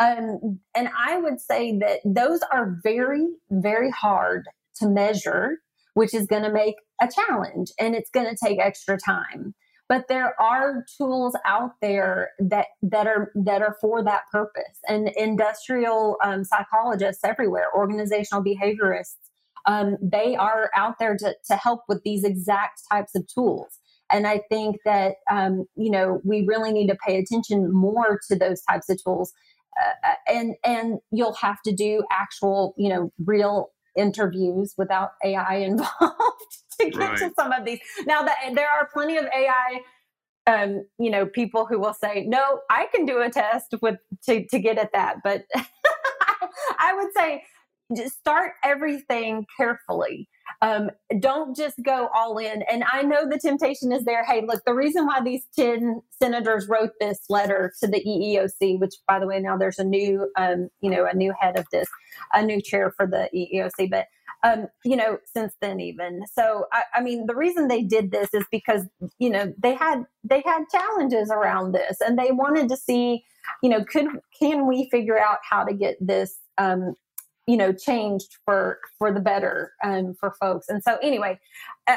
Um, 0.00 0.60
and 0.74 0.88
i 0.98 1.18
would 1.18 1.40
say 1.40 1.78
that 1.78 2.00
those 2.04 2.40
are 2.52 2.76
very 2.82 3.26
very 3.50 3.90
hard 3.90 4.44
to 4.76 4.88
measure 4.88 5.58
which 5.94 6.14
is 6.14 6.26
going 6.26 6.44
to 6.44 6.52
make 6.52 6.76
a 7.00 7.08
challenge 7.08 7.72
and 7.78 7.94
it's 7.94 8.10
going 8.10 8.26
to 8.26 8.36
take 8.42 8.60
extra 8.60 8.96
time 8.98 9.54
but 9.88 10.06
there 10.08 10.38
are 10.40 10.84
tools 10.96 11.34
out 11.44 11.72
there 11.80 12.30
that 12.38 12.66
that 12.82 13.06
are 13.06 13.32
that 13.34 13.62
are 13.62 13.76
for 13.80 14.02
that 14.04 14.22
purpose. 14.30 14.78
And 14.86 15.08
industrial 15.16 16.16
um, 16.22 16.44
psychologists 16.44 17.24
everywhere 17.24 17.68
organizational 17.74 18.44
behaviorists 18.44 19.16
um, 19.66 19.96
they 20.00 20.34
are 20.34 20.70
out 20.74 20.98
there 20.98 21.16
to, 21.16 21.34
to 21.46 21.56
help 21.56 21.82
with 21.88 22.02
these 22.02 22.24
exact 22.24 22.80
types 22.90 23.14
of 23.14 23.26
tools. 23.32 23.78
And 24.10 24.26
i 24.26 24.40
think 24.48 24.76
that 24.86 25.16
um, 25.30 25.66
you 25.76 25.90
know 25.90 26.20
we 26.24 26.44
really 26.46 26.72
need 26.72 26.88
to 26.88 26.96
pay 27.06 27.18
attention 27.18 27.70
more 27.72 28.18
to 28.28 28.36
those 28.36 28.62
types 28.62 28.88
of 28.88 29.02
tools. 29.02 29.32
Uh, 29.80 30.08
uh 30.08 30.14
and 30.34 30.54
and 30.64 30.98
you'll 31.10 31.34
have 31.34 31.60
to 31.62 31.72
do 31.72 32.02
actual 32.10 32.74
you 32.78 32.88
know 32.88 33.12
real 33.24 33.70
interviews 33.98 34.74
without 34.78 35.12
ai 35.24 35.56
involved 35.70 36.54
to 36.80 36.90
get 36.90 36.96
right. 36.98 37.18
to 37.18 37.32
some 37.36 37.52
of 37.52 37.64
these. 37.64 37.80
Now 38.06 38.22
that 38.22 38.36
there 38.54 38.70
are 38.70 38.88
plenty 38.92 39.16
of 39.16 39.26
AI 39.26 39.80
um, 40.48 40.86
you 40.98 41.10
know, 41.10 41.26
people 41.26 41.66
who 41.66 41.78
will 41.78 41.92
say, 41.92 42.24
"No, 42.26 42.60
I 42.70 42.86
can 42.86 43.04
do 43.04 43.20
a 43.20 43.28
test 43.30 43.74
with 43.82 43.96
to 44.24 44.46
to 44.46 44.58
get 44.58 44.78
at 44.78 44.92
that." 44.94 45.16
But 45.22 45.44
I 46.78 46.94
would 46.94 47.12
say, 47.14 47.44
just 47.94 48.18
start 48.18 48.52
everything 48.64 49.46
carefully. 49.58 50.28
Um, 50.60 50.90
don't 51.20 51.56
just 51.56 51.76
go 51.84 52.08
all 52.14 52.38
in. 52.38 52.62
And 52.62 52.82
I 52.92 53.02
know 53.02 53.28
the 53.28 53.38
temptation 53.38 53.92
is 53.92 54.04
there. 54.04 54.24
Hey, 54.24 54.42
look, 54.44 54.64
the 54.64 54.74
reason 54.74 55.06
why 55.06 55.20
these 55.20 55.46
ten 55.56 56.00
senators 56.20 56.68
wrote 56.68 56.90
this 57.00 57.20
letter 57.28 57.72
to 57.80 57.86
the 57.86 58.02
EEOC, 58.04 58.80
which, 58.80 58.94
by 59.06 59.20
the 59.20 59.26
way, 59.26 59.38
now 59.40 59.56
there's 59.56 59.78
a 59.78 59.84
new, 59.84 60.28
um, 60.36 60.68
you 60.80 60.90
know, 60.90 61.06
a 61.06 61.14
new 61.14 61.32
head 61.38 61.56
of 61.58 61.66
this, 61.70 61.88
a 62.32 62.42
new 62.42 62.60
chair 62.60 62.92
for 62.96 63.06
the 63.06 63.28
EEOC, 63.34 63.88
but 63.90 64.06
um, 64.44 64.68
you 64.84 64.96
know, 64.96 65.18
since 65.24 65.54
then 65.60 65.80
even. 65.80 66.22
So 66.32 66.66
I, 66.72 66.84
I, 66.94 67.02
mean, 67.02 67.26
the 67.26 67.34
reason 67.34 67.68
they 67.68 67.82
did 67.82 68.10
this 68.10 68.32
is 68.32 68.44
because 68.50 68.84
you 69.18 69.30
know 69.30 69.52
they 69.58 69.74
had 69.74 70.04
they 70.24 70.42
had 70.44 70.64
challenges 70.70 71.30
around 71.30 71.72
this, 71.72 71.98
and 72.00 72.18
they 72.18 72.30
wanted 72.30 72.68
to 72.68 72.76
see, 72.76 73.24
you 73.62 73.68
know, 73.68 73.84
could 73.84 74.06
can 74.38 74.66
we 74.66 74.88
figure 74.90 75.18
out 75.18 75.38
how 75.48 75.64
to 75.64 75.74
get 75.74 75.96
this, 76.00 76.38
um, 76.56 76.94
you 77.48 77.56
know, 77.56 77.72
changed 77.72 78.36
for 78.44 78.78
for 78.98 79.12
the 79.12 79.20
better 79.20 79.72
um, 79.82 80.14
for 80.14 80.34
folks. 80.38 80.68
And 80.68 80.82
so 80.84 80.98
anyway. 81.02 81.40
Uh, 81.88 81.96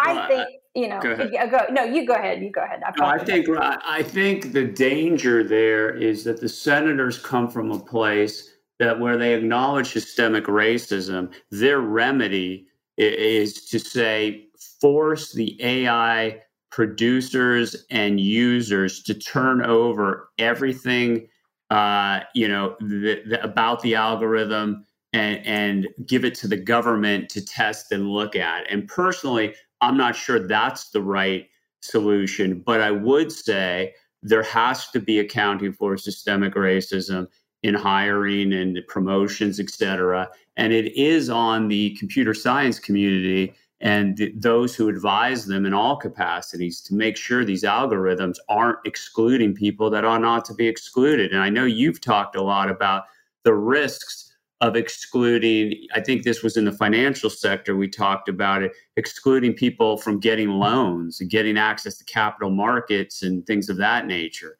I 0.00 0.12
well, 0.12 0.28
think 0.28 0.48
you 0.74 0.88
know. 0.88 1.00
Go, 1.00 1.16
go, 1.50 1.66
no, 1.70 1.82
you 1.82 2.06
go 2.06 2.14
ahead. 2.14 2.40
You 2.40 2.50
go 2.50 2.62
ahead. 2.62 2.82
No, 2.98 3.04
I 3.04 3.18
think 3.18 3.46
I 3.50 4.02
think 4.02 4.52
the 4.52 4.64
danger 4.64 5.42
there 5.42 5.90
is 5.90 6.22
that 6.24 6.40
the 6.40 6.48
senators 6.48 7.18
come 7.18 7.48
from 7.48 7.72
a 7.72 7.80
place 7.80 8.48
that 8.78 9.00
where 9.00 9.16
they 9.16 9.34
acknowledge 9.34 9.88
systemic 9.88 10.44
racism, 10.44 11.32
their 11.50 11.80
remedy 11.80 12.68
is 12.96 13.64
to 13.66 13.78
say 13.80 14.46
force 14.80 15.32
the 15.32 15.60
AI 15.60 16.40
producers 16.70 17.84
and 17.90 18.20
users 18.20 19.02
to 19.02 19.14
turn 19.14 19.64
over 19.64 20.30
everything 20.38 21.28
uh, 21.70 22.20
you 22.34 22.48
know 22.48 22.76
the, 22.80 23.22
the, 23.26 23.42
about 23.42 23.80
the 23.82 23.94
algorithm 23.94 24.84
and, 25.12 25.44
and 25.46 25.88
give 26.06 26.24
it 26.24 26.34
to 26.36 26.48
the 26.48 26.56
government 26.56 27.28
to 27.30 27.44
test 27.44 27.92
and 27.92 28.10
look 28.10 28.36
at. 28.36 28.70
And 28.70 28.86
personally, 28.88 29.54
I'm 29.80 29.96
not 29.96 30.16
sure 30.16 30.46
that's 30.46 30.90
the 30.90 31.02
right 31.02 31.48
solution, 31.80 32.60
but 32.60 32.80
I 32.80 32.90
would 32.90 33.32
say 33.32 33.94
there 34.22 34.42
has 34.42 34.90
to 34.90 35.00
be 35.00 35.20
accounting 35.20 35.72
for 35.72 35.96
systemic 35.96 36.54
racism 36.54 37.28
in 37.62 37.74
hiring 37.74 38.52
and 38.52 38.78
promotions, 38.88 39.60
et 39.60 39.70
cetera. 39.70 40.28
And 40.56 40.72
it 40.72 40.96
is 40.96 41.30
on 41.30 41.68
the 41.68 41.96
computer 41.96 42.34
science 42.34 42.78
community 42.78 43.54
and 43.80 44.16
th- 44.16 44.32
those 44.36 44.74
who 44.74 44.88
advise 44.88 45.46
them 45.46 45.64
in 45.64 45.72
all 45.72 45.96
capacities 45.96 46.80
to 46.82 46.94
make 46.94 47.16
sure 47.16 47.44
these 47.44 47.62
algorithms 47.62 48.36
aren't 48.48 48.78
excluding 48.84 49.54
people 49.54 49.90
that 49.90 50.04
are 50.04 50.18
not 50.18 50.44
to 50.46 50.54
be 50.54 50.66
excluded. 50.66 51.32
And 51.32 51.42
I 51.42 51.50
know 51.50 51.64
you've 51.64 52.00
talked 52.00 52.36
a 52.36 52.42
lot 52.42 52.70
about 52.70 53.04
the 53.44 53.54
risks 53.54 54.32
of 54.60 54.74
excluding, 54.74 55.86
I 55.94 56.00
think 56.00 56.24
this 56.24 56.42
was 56.42 56.56
in 56.56 56.64
the 56.64 56.72
financial 56.72 57.30
sector, 57.30 57.76
we 57.76 57.86
talked 57.86 58.28
about 58.28 58.62
it, 58.62 58.72
excluding 58.96 59.54
people 59.54 59.96
from 59.96 60.18
getting 60.18 60.48
loans 60.50 61.20
and 61.20 61.30
getting 61.30 61.56
access 61.56 61.96
to 61.98 62.04
capital 62.04 62.50
markets 62.50 63.22
and 63.22 63.46
things 63.46 63.68
of 63.68 63.76
that 63.76 64.06
nature 64.06 64.58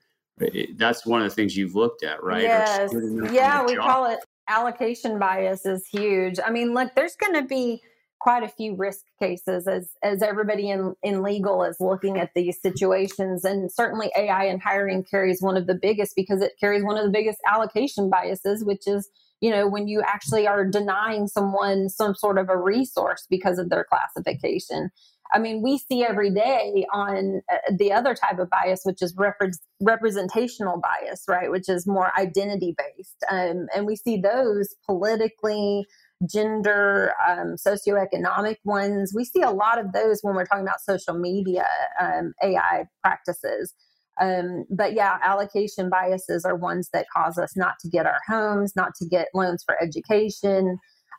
that's 0.76 1.07
one 1.07 1.20
of 1.20 1.28
the 1.28 1.35
things 1.35 1.57
you've 1.57 1.74
looked 1.74 2.02
at, 2.02 2.22
right? 2.22 2.42
Yes. 2.42 2.94
Yeah, 3.33 3.64
we 3.64 3.74
job. 3.74 3.87
call 3.87 4.07
it 4.07 4.20
allocation 4.48 5.18
bias 5.18 5.66
is 5.66 5.87
huge. 5.87 6.38
I 6.44 6.50
mean, 6.50 6.72
look, 6.72 6.94
there's 6.94 7.16
going 7.16 7.35
to 7.35 7.42
be 7.42 7.83
quite 8.20 8.42
a 8.42 8.48
few 8.48 8.74
risk 8.76 9.04
cases 9.20 9.66
as 9.66 9.90
as 10.02 10.22
everybody 10.22 10.70
in 10.70 10.94
in 11.02 11.22
legal 11.22 11.62
is 11.62 11.76
looking 11.81 12.18
at 12.18 12.31
these 12.35 12.61
situations 12.61 13.44
and 13.44 13.70
certainly 13.72 14.11
AI 14.16 14.44
in 14.44 14.59
hiring 14.59 15.04
carries 15.04 15.40
one 15.40 15.57
of 15.57 15.66
the 15.66 15.74
biggest 15.74 16.14
because 16.16 16.42
it 16.42 16.52
carries 16.59 16.83
one 16.83 16.96
of 16.96 17.04
the 17.04 17.11
biggest 17.11 17.38
allocation 17.50 18.11
biases 18.11 18.64
which 18.64 18.87
is 18.87 19.09
you 19.40 19.50
know 19.50 19.68
when 19.68 19.87
you 19.87 20.02
actually 20.04 20.46
are 20.46 20.64
denying 20.64 21.26
someone 21.28 21.88
some 21.88 22.14
sort 22.14 22.38
of 22.38 22.48
a 22.48 22.57
resource 22.57 23.26
because 23.31 23.59
of 23.59 23.70
their 23.70 23.85
classification 23.85 24.90
I 25.33 25.38
mean, 25.38 25.62
we 25.62 25.78
see 25.78 26.04
every 26.04 26.31
day 26.31 26.87
on 26.92 27.42
uh, 27.52 27.57
the 27.76 27.92
other 27.92 28.14
type 28.14 28.38
of 28.38 28.48
bias, 28.48 28.81
which 28.85 29.02
is 29.02 29.14
repre- 29.14 29.59
representational 29.81 30.81
bias, 30.81 31.24
right? 31.28 31.50
Which 31.50 31.68
is 31.68 31.87
more 31.87 32.12
identity 32.18 32.74
based. 32.76 33.24
Um, 33.31 33.66
and 33.74 33.87
we 33.87 33.96
see 33.96 34.20
those 34.20 34.74
politically, 34.87 35.87
gender, 36.26 37.12
um, 37.28 37.57
socioeconomic 37.57 38.57
ones. 38.64 39.12
We 39.14 39.24
see 39.24 39.42
a 39.42 39.50
lot 39.50 39.78
of 39.78 39.92
those 39.92 40.20
when 40.22 40.35
we're 40.35 40.46
talking 40.46 40.64
about 40.64 40.81
social 40.81 41.18
media 41.18 41.66
um, 42.00 42.33
AI 42.42 42.85
practices. 43.02 43.74
Um, 44.20 44.64
but 44.68 44.94
yeah, 44.94 45.18
allocation 45.22 45.88
biases 45.88 46.44
are 46.44 46.57
ones 46.57 46.88
that 46.92 47.07
cause 47.14 47.38
us 47.38 47.57
not 47.57 47.74
to 47.81 47.88
get 47.88 48.07
our 48.07 48.20
homes, 48.26 48.72
not 48.74 48.94
to 48.96 49.07
get 49.07 49.28
loans 49.33 49.62
for 49.64 49.81
education, 49.81 50.78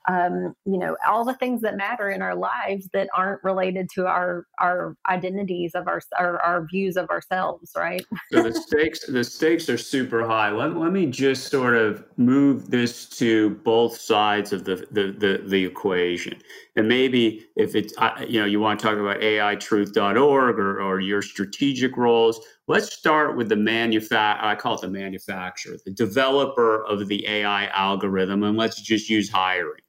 um, 0.10 0.56
you 0.66 0.80
know 0.80 0.98
all 1.08 1.24
the 1.24 1.36
things 1.36 1.62
that 1.62 1.78
matter 1.78 2.10
in 2.10 2.24
our 2.24 2.36
lives 2.36 2.90
that 2.94 3.08
aren't 3.16 3.44
related 3.44 3.90
to 3.94 4.08
our 4.08 4.48
our 4.58 4.96
identities 5.08 5.76
of 5.76 5.88
our 5.88 6.02
our, 6.18 6.42
our 6.42 6.66
views 6.66 6.98
of 6.98 7.10
ourselves 7.10 7.72
right? 7.78 8.04
So 8.32 8.42
the 8.42 8.54
stakes 8.54 9.06
the 9.06 9.24
stakes 9.24 9.70
are 9.70 9.78
super 9.78 10.26
high. 10.26 10.50
Let, 10.50 10.76
let 10.76 10.92
me 10.92 11.06
just 11.06 11.52
sort 11.52 11.76
of 11.76 12.04
move 12.18 12.72
this 12.72 13.08
to 13.20 13.52
both 13.64 14.00
sides 14.00 14.52
of 14.52 14.64
the 14.64 14.88
the 14.92 15.12
the, 15.12 15.44
the 15.46 15.64
equation. 15.64 16.42
And 16.76 16.88
maybe 16.88 17.46
if 17.56 17.76
it's 17.76 17.94
you 18.28 18.40
know 18.40 18.48
you 18.48 18.60
want 18.60 18.80
to 18.80 18.86
talk 18.88 18.98
about 18.98 19.20
aitruth.org 19.20 20.60
or, 20.60 20.82
or 20.82 21.00
your 21.00 21.22
strategic 21.22 21.98
roles 21.98 22.40
let's 22.68 22.94
start 22.94 23.36
with 23.36 23.50
the 23.50 23.56
manufact 23.56 24.42
i 24.42 24.56
call 24.56 24.76
it 24.76 24.82
the 24.82 24.88
manufacturer 24.88 25.76
the 25.86 25.92
developer 25.92 26.86
of 26.86 27.08
the 27.08 27.28
ai 27.28 27.66
algorithm 27.68 28.44
and 28.44 28.58
let's 28.58 28.80
just 28.80 29.10
use 29.10 29.30
hiring 29.30 29.82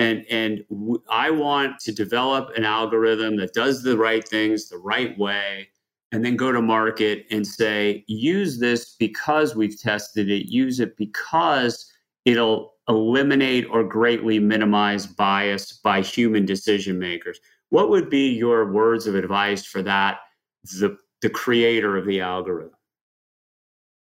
and 0.00 0.24
and 0.30 0.64
w- 0.70 1.02
I 1.10 1.30
want 1.30 1.78
to 1.80 1.92
develop 1.92 2.50
an 2.56 2.64
algorithm 2.64 3.36
that 3.36 3.52
does 3.52 3.82
the 3.82 3.98
right 3.98 4.26
things 4.26 4.68
the 4.68 4.78
right 4.78 5.16
way 5.18 5.68
and 6.12 6.24
then 6.24 6.36
go 6.36 6.52
to 6.52 6.62
market 6.62 7.26
and 7.30 7.46
say 7.46 8.04
use 8.08 8.58
this 8.58 8.96
because 8.98 9.54
we've 9.54 9.78
tested 9.78 10.30
it. 10.30 10.50
Use 10.50 10.80
it 10.80 10.96
because 10.96 11.92
it'll 12.24 12.74
eliminate 12.88 13.66
or 13.70 13.84
greatly 13.84 14.38
minimize 14.40 15.06
bias 15.06 15.74
by 15.74 16.00
human 16.00 16.46
decision 16.46 16.98
makers. 16.98 17.38
What 17.68 17.90
would 17.90 18.10
be 18.10 18.30
your 18.30 18.72
words 18.72 19.06
of 19.06 19.14
advice 19.14 19.64
for 19.66 19.82
that 19.82 20.20
the 20.80 20.96
the 21.22 21.30
creator 21.30 21.96
of 21.98 22.06
the 22.06 22.22
algorithm 22.22 22.72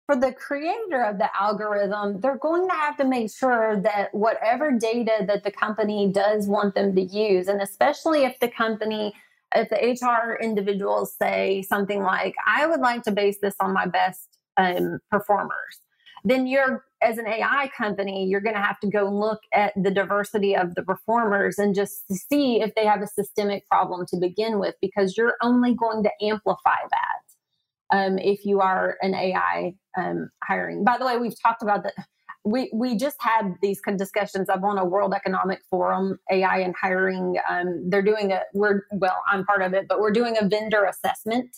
for 0.07 0.14
the 0.16 0.33
creator 0.33 1.03
of 1.03 1.19
the 1.19 1.29
algorithm, 1.37 2.21
they're 2.21 2.38
going 2.38 2.69
to 2.69 2.75
have 2.75 2.97
to 2.97 3.05
make 3.05 3.31
sure 3.31 3.77
that 3.81 4.14
whatever 4.14 4.71
data 4.71 5.25
that 5.27 5.42
the 5.42 5.51
company 5.51 6.11
does 6.12 6.47
want 6.47 6.77
them 6.77 6.95
to 6.95 7.03
use, 7.03 7.49
and 7.49 7.61
especially 7.61 8.23
if 8.23 8.38
the 8.38 8.49
company, 8.49 9.12
if 9.55 9.69
the 9.69 9.77
HR 9.77 10.40
individuals 10.40 11.14
say 11.21 11.62
something 11.62 12.03
like, 12.03 12.37
I 12.47 12.66
would 12.66 12.81
like 12.81 13.03
to 13.03 13.11
base 13.11 13.38
this 13.42 13.57
on 13.59 13.73
my 13.73 13.87
best 13.87 14.38
um, 14.57 15.01
performers, 15.11 15.81
then 16.25 16.47
you're, 16.47 16.85
as 17.03 17.19
an 17.19 17.27
AI 17.27 17.69
company, 17.77 18.27
you're 18.27 18.40
going 18.40 18.55
to 18.55 18.62
have 18.62 18.79
to 18.81 18.88
go 18.88 19.11
look 19.11 19.40
at 19.53 19.73
the 19.77 19.90
diversity 19.90 20.57
of 20.57 20.77
the 20.77 20.85
performers 20.85 21.59
and 21.59 21.75
just 21.75 22.05
see 22.31 22.61
if 22.61 22.75
they 22.77 22.87
have 22.87 23.03
a 23.03 23.07
systemic 23.09 23.66
problem 23.69 24.07
to 24.07 24.16
begin 24.16 24.61
with, 24.61 24.77
because 24.81 25.16
you're 25.16 25.35
only 25.42 25.75
going 25.75 26.05
to 26.05 26.11
amplify 26.23 26.79
that 26.90 27.25
um, 27.92 28.18
if 28.18 28.44
you 28.44 28.61
are 28.61 28.96
an 29.03 29.14
AI 29.14 29.75
um, 29.99 30.31
hiring. 30.44 30.85
By 30.85 30.99
the 30.99 31.07
way, 31.07 31.18
we've 31.18 31.40
talked 31.40 31.62
about 31.62 31.83
that. 31.85 31.94
We, 32.44 32.70
we 32.72 32.96
just 32.96 33.16
had 33.20 33.55
these 33.61 33.81
kind 33.81 33.96
of 33.96 33.99
discussions. 33.99 34.49
I'm 34.49 34.64
on 34.64 34.79
a 34.79 34.85
World 34.85 35.14
Economic 35.14 35.61
Forum 35.68 36.18
AI 36.31 36.59
and 36.61 36.75
hiring. 36.81 37.37
Um, 37.51 37.88
they're 37.88 38.03
doing 38.03 38.33
a 38.33 38.42
we're 38.55 38.83
well, 38.92 39.22
I'm 39.27 39.44
part 39.44 39.62
of 39.62 39.75
it, 39.75 39.87
but 39.88 40.01
we're 40.01 40.12
doing 40.12 40.37
a 40.40 40.46
vendor 40.46 40.85
assessment 40.85 41.57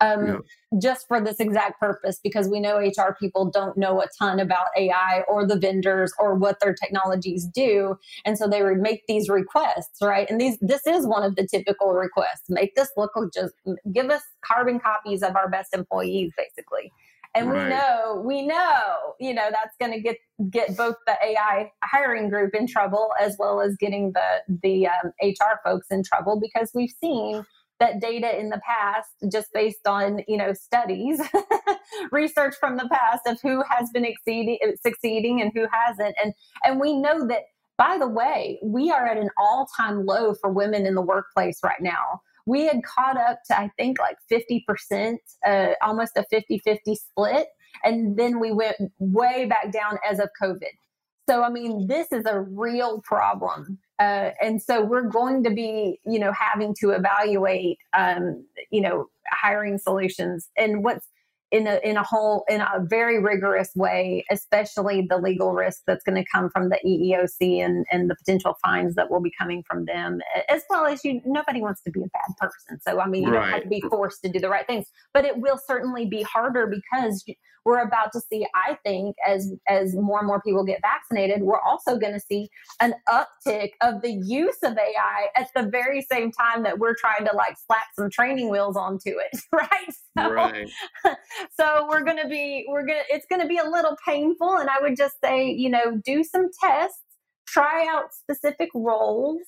um, 0.00 0.26
yeah. 0.26 0.78
just 0.80 1.06
for 1.08 1.20
this 1.20 1.40
exact 1.40 1.80
purpose 1.80 2.18
because 2.22 2.48
we 2.48 2.60
know 2.60 2.78
HR 2.78 3.16
people 3.18 3.50
don't 3.50 3.76
know 3.76 4.00
a 4.00 4.06
ton 4.18 4.40
about 4.40 4.66
AI 4.76 5.22
or 5.28 5.46
the 5.46 5.58
vendors 5.58 6.12
or 6.18 6.34
what 6.34 6.58
their 6.60 6.74
technologies 6.74 7.46
do, 7.46 7.96
and 8.24 8.38
so 8.38 8.48
they 8.48 8.62
would 8.62 8.78
make 8.78 9.06
these 9.06 9.28
requests, 9.28 9.98
right? 10.02 10.28
And 10.30 10.40
these 10.40 10.58
this 10.60 10.86
is 10.86 11.06
one 11.06 11.22
of 11.22 11.36
the 11.36 11.46
typical 11.46 11.92
requests: 11.92 12.48
make 12.48 12.74
this 12.74 12.90
look 12.96 13.12
just 13.34 13.54
give 13.92 14.10
us 14.10 14.22
carbon 14.44 14.80
copies 14.80 15.22
of 15.22 15.36
our 15.36 15.48
best 15.48 15.74
employees, 15.74 16.32
basically. 16.36 16.92
And 17.34 17.48
right. 17.48 17.64
we 17.64 17.70
know, 17.70 18.22
we 18.24 18.46
know, 18.46 19.14
you 19.20 19.32
know, 19.32 19.50
that's 19.50 19.76
going 19.78 19.92
to 19.92 20.00
get 20.00 20.16
get 20.50 20.76
both 20.76 20.96
the 21.06 21.14
AI 21.22 21.70
hiring 21.84 22.28
group 22.28 22.54
in 22.54 22.66
trouble 22.66 23.10
as 23.20 23.36
well 23.38 23.60
as 23.60 23.76
getting 23.76 24.12
the 24.12 24.58
the 24.62 24.88
um, 24.88 25.12
HR 25.22 25.60
folks 25.62 25.88
in 25.90 26.02
trouble 26.02 26.40
because 26.40 26.70
we've 26.74 26.92
seen 27.00 27.44
that 27.80 28.00
data 28.00 28.38
in 28.38 28.50
the 28.50 28.60
past 28.64 29.08
just 29.32 29.48
based 29.52 29.86
on 29.86 30.20
you 30.28 30.36
know 30.36 30.52
studies 30.52 31.20
research 32.12 32.54
from 32.60 32.76
the 32.76 32.88
past 32.88 33.22
of 33.26 33.40
who 33.42 33.62
has 33.68 33.90
been 33.90 34.04
exceeding, 34.04 34.58
succeeding 34.86 35.40
and 35.40 35.50
who 35.54 35.66
hasn't. 35.72 36.14
And 36.22 36.32
and 36.62 36.78
we 36.78 36.96
know 36.96 37.26
that 37.26 37.44
by 37.76 37.96
the 37.98 38.06
way 38.06 38.60
we 38.62 38.90
are 38.90 39.06
at 39.06 39.16
an 39.16 39.30
all-time 39.38 40.04
low 40.04 40.34
for 40.34 40.52
women 40.52 40.86
in 40.86 40.94
the 40.94 41.02
workplace 41.02 41.58
right 41.64 41.80
now. 41.80 42.20
We 42.46 42.64
had 42.66 42.82
caught 42.84 43.16
up 43.16 43.40
to 43.46 43.58
i 43.58 43.70
think 43.76 43.98
like 43.98 44.16
50% 44.30 45.16
uh, 45.46 45.68
almost 45.82 46.16
a 46.16 46.24
50-50 46.32 46.78
split 46.96 47.48
and 47.84 48.16
then 48.16 48.40
we 48.40 48.52
went 48.52 48.76
way 48.98 49.46
back 49.46 49.72
down 49.72 49.98
as 50.08 50.18
of 50.18 50.28
covid. 50.40 50.74
So 51.28 51.42
i 51.42 51.50
mean 51.50 51.86
this 51.86 52.12
is 52.12 52.24
a 52.26 52.40
real 52.40 53.00
problem 53.02 53.78
uh, 54.00 54.30
and 54.40 54.62
so 54.62 54.82
we're 54.82 55.08
going 55.08 55.44
to 55.44 55.50
be, 55.50 56.00
you 56.06 56.18
know, 56.18 56.32
having 56.32 56.74
to 56.80 56.90
evaluate, 56.90 57.78
um, 57.96 58.44
you 58.70 58.80
know, 58.80 59.10
hiring 59.30 59.76
solutions. 59.76 60.48
And 60.56 60.82
what's 60.82 61.06
in 61.50 61.66
a 61.66 61.80
in 61.82 61.96
a 61.96 62.02
whole 62.02 62.44
in 62.48 62.60
a 62.60 62.80
very 62.80 63.22
rigorous 63.22 63.70
way, 63.74 64.24
especially 64.30 65.06
the 65.08 65.18
legal 65.18 65.52
risk 65.52 65.82
that's 65.86 66.04
going 66.04 66.22
to 66.22 66.28
come 66.30 66.48
from 66.50 66.68
the 66.68 66.78
EEOC 66.86 67.64
and 67.64 67.84
and 67.90 68.08
the 68.08 68.14
potential 68.14 68.56
fines 68.62 68.94
that 68.94 69.10
will 69.10 69.20
be 69.20 69.32
coming 69.38 69.62
from 69.66 69.84
them, 69.84 70.20
as 70.48 70.62
well 70.70 70.86
as 70.86 71.04
you. 71.04 71.20
Nobody 71.24 71.60
wants 71.60 71.82
to 71.82 71.90
be 71.90 72.00
a 72.00 72.08
bad 72.12 72.36
person, 72.38 72.80
so 72.86 73.00
I 73.00 73.06
mean, 73.06 73.24
you 73.24 73.30
right. 73.30 73.40
don't 73.40 73.50
have 73.50 73.62
to 73.62 73.68
be 73.68 73.82
forced 73.90 74.22
to 74.22 74.30
do 74.30 74.38
the 74.38 74.48
right 74.48 74.66
things, 74.66 74.86
but 75.12 75.24
it 75.24 75.38
will 75.38 75.58
certainly 75.58 76.06
be 76.06 76.22
harder 76.22 76.66
because 76.66 77.24
we're 77.64 77.82
about 77.82 78.12
to 78.12 78.20
see. 78.20 78.46
I 78.54 78.78
think 78.84 79.16
as 79.26 79.52
as 79.68 79.94
more 79.94 80.18
and 80.18 80.26
more 80.26 80.40
people 80.40 80.64
get 80.64 80.80
vaccinated, 80.82 81.42
we're 81.42 81.60
also 81.60 81.96
going 81.96 82.14
to 82.14 82.20
see 82.20 82.48
an 82.80 82.94
uptick 83.08 83.70
of 83.80 84.02
the 84.02 84.12
use 84.12 84.56
of 84.62 84.76
AI 84.76 85.28
at 85.36 85.48
the 85.54 85.64
very 85.64 86.02
same 86.10 86.32
time 86.32 86.62
that 86.62 86.78
we're 86.78 86.94
trying 86.94 87.26
to 87.26 87.36
like 87.36 87.56
slap 87.66 87.86
some 87.96 88.10
training 88.10 88.50
wheels 88.50 88.76
onto 88.76 89.10
it, 89.10 89.40
right? 89.52 89.68
So, 90.18 90.32
right. 90.32 90.68
so 91.58 91.86
we're 91.88 92.04
going 92.04 92.16
to 92.16 92.28
be 92.28 92.64
we're 92.68 92.84
going 92.84 92.98
to 92.98 93.14
it's 93.14 93.26
going 93.26 93.40
to 93.40 93.48
be 93.48 93.58
a 93.58 93.64
little 93.64 93.96
painful 94.06 94.56
and 94.56 94.68
i 94.68 94.80
would 94.80 94.96
just 94.96 95.16
say 95.22 95.50
you 95.50 95.68
know 95.68 96.00
do 96.04 96.22
some 96.24 96.48
tests 96.62 97.02
try 97.46 97.86
out 97.88 98.12
specific 98.12 98.68
roles 98.74 99.40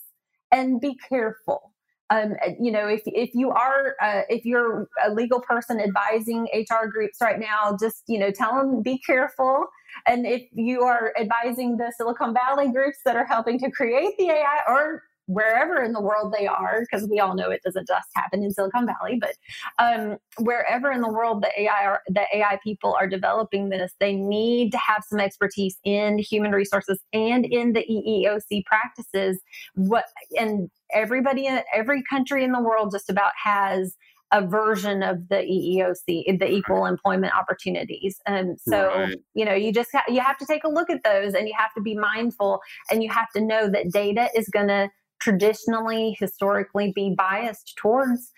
and 0.51 0.81
be 0.81 0.97
careful 1.09 1.73
um, 2.13 2.35
you 2.61 2.71
know, 2.71 2.89
if 2.89 3.01
if 3.07 3.31
you 3.35 3.51
are 3.51 3.95
uh, 4.03 4.23
if 4.29 4.45
you're 4.45 4.87
a 5.03 5.11
legal 5.11 5.41
person 5.41 5.81
advising 5.81 6.47
HR 6.53 6.87
groups 6.87 7.19
right 7.23 7.41
now, 7.41 7.75
just 7.81 8.03
you 8.07 8.19
know, 8.19 8.31
tell 8.31 8.55
them 8.55 8.83
be 8.83 8.99
careful. 8.99 9.65
And 10.07 10.27
if 10.27 10.43
you 10.53 10.83
are 10.83 11.15
advising 11.19 11.79
the 11.79 11.91
Silicon 11.97 12.35
Valley 12.35 12.71
groups 12.71 12.99
that 13.07 13.17
are 13.17 13.25
helping 13.25 13.59
to 13.61 13.71
create 13.71 14.13
the 14.19 14.27
AI, 14.27 14.59
or 14.69 15.03
wherever 15.27 15.83
in 15.83 15.93
the 15.93 16.01
world 16.01 16.35
they 16.37 16.47
are, 16.47 16.81
because 16.81 17.09
we 17.09 17.21
all 17.21 17.35
know 17.35 17.51
it 17.51 17.63
doesn't 17.63 17.87
just 17.87 18.09
happen 18.15 18.43
in 18.43 18.51
Silicon 18.51 18.87
Valley, 18.87 19.21
but 19.21 19.35
um, 19.79 20.19
wherever 20.39 20.91
in 20.91 21.01
the 21.01 21.11
world 21.11 21.43
the 21.43 21.63
AI 21.63 21.87
are, 21.87 22.03
the 22.09 22.25
AI 22.35 22.59
people 22.63 22.95
are 22.99 23.07
developing 23.07 23.69
this, 23.69 23.93
they 24.01 24.15
need 24.15 24.73
to 24.73 24.79
have 24.79 25.05
some 25.09 25.21
expertise 25.21 25.79
in 25.85 26.19
human 26.19 26.53
resources 26.53 27.01
and 27.13 27.45
in 27.47 27.73
the 27.73 27.85
EEOC 27.89 28.65
practices. 28.65 29.41
What 29.75 30.05
and 30.39 30.71
everybody, 30.93 31.47
in 31.47 31.61
every 31.73 32.03
country 32.03 32.45
in 32.45 32.53
the 32.53 32.61
world 32.61 32.91
just 32.93 33.09
about 33.09 33.33
has 33.43 33.97
a 34.33 34.45
version 34.45 35.03
of 35.03 35.29
the 35.29 35.37
EEOC, 35.37 36.39
the 36.39 36.51
Equal 36.51 36.87
Employment 36.87 37.35
Opportunities. 37.35 38.19
And 38.27 38.59
so, 38.59 38.89
right. 38.89 39.17
you 39.35 39.45
know, 39.45 39.55
you 39.55 39.73
just 39.73 39.91
ha- 39.93 40.05
you 40.09 40.21
have 40.21 40.39
to 40.39 40.47
take 40.47 40.65
a 40.65 40.69
look 40.69 40.89
at 40.89 41.05
those, 41.05 41.35
and 41.35 41.47
you 41.47 41.55
have 41.57 41.73
to 41.75 41.83
be 41.83 41.95
mindful, 41.95 42.61
and 42.91 43.03
you 43.03 43.11
have 43.11 43.31
to 43.37 43.43
know 43.43 43.69
that 43.69 43.93
data 43.93 44.29
is 44.35 44.49
going 44.49 44.69
to 44.69 44.89
traditionally, 45.23 46.17
historically 46.19 46.93
be 46.93 47.15
biased 47.17 47.77
towards, 47.77 48.33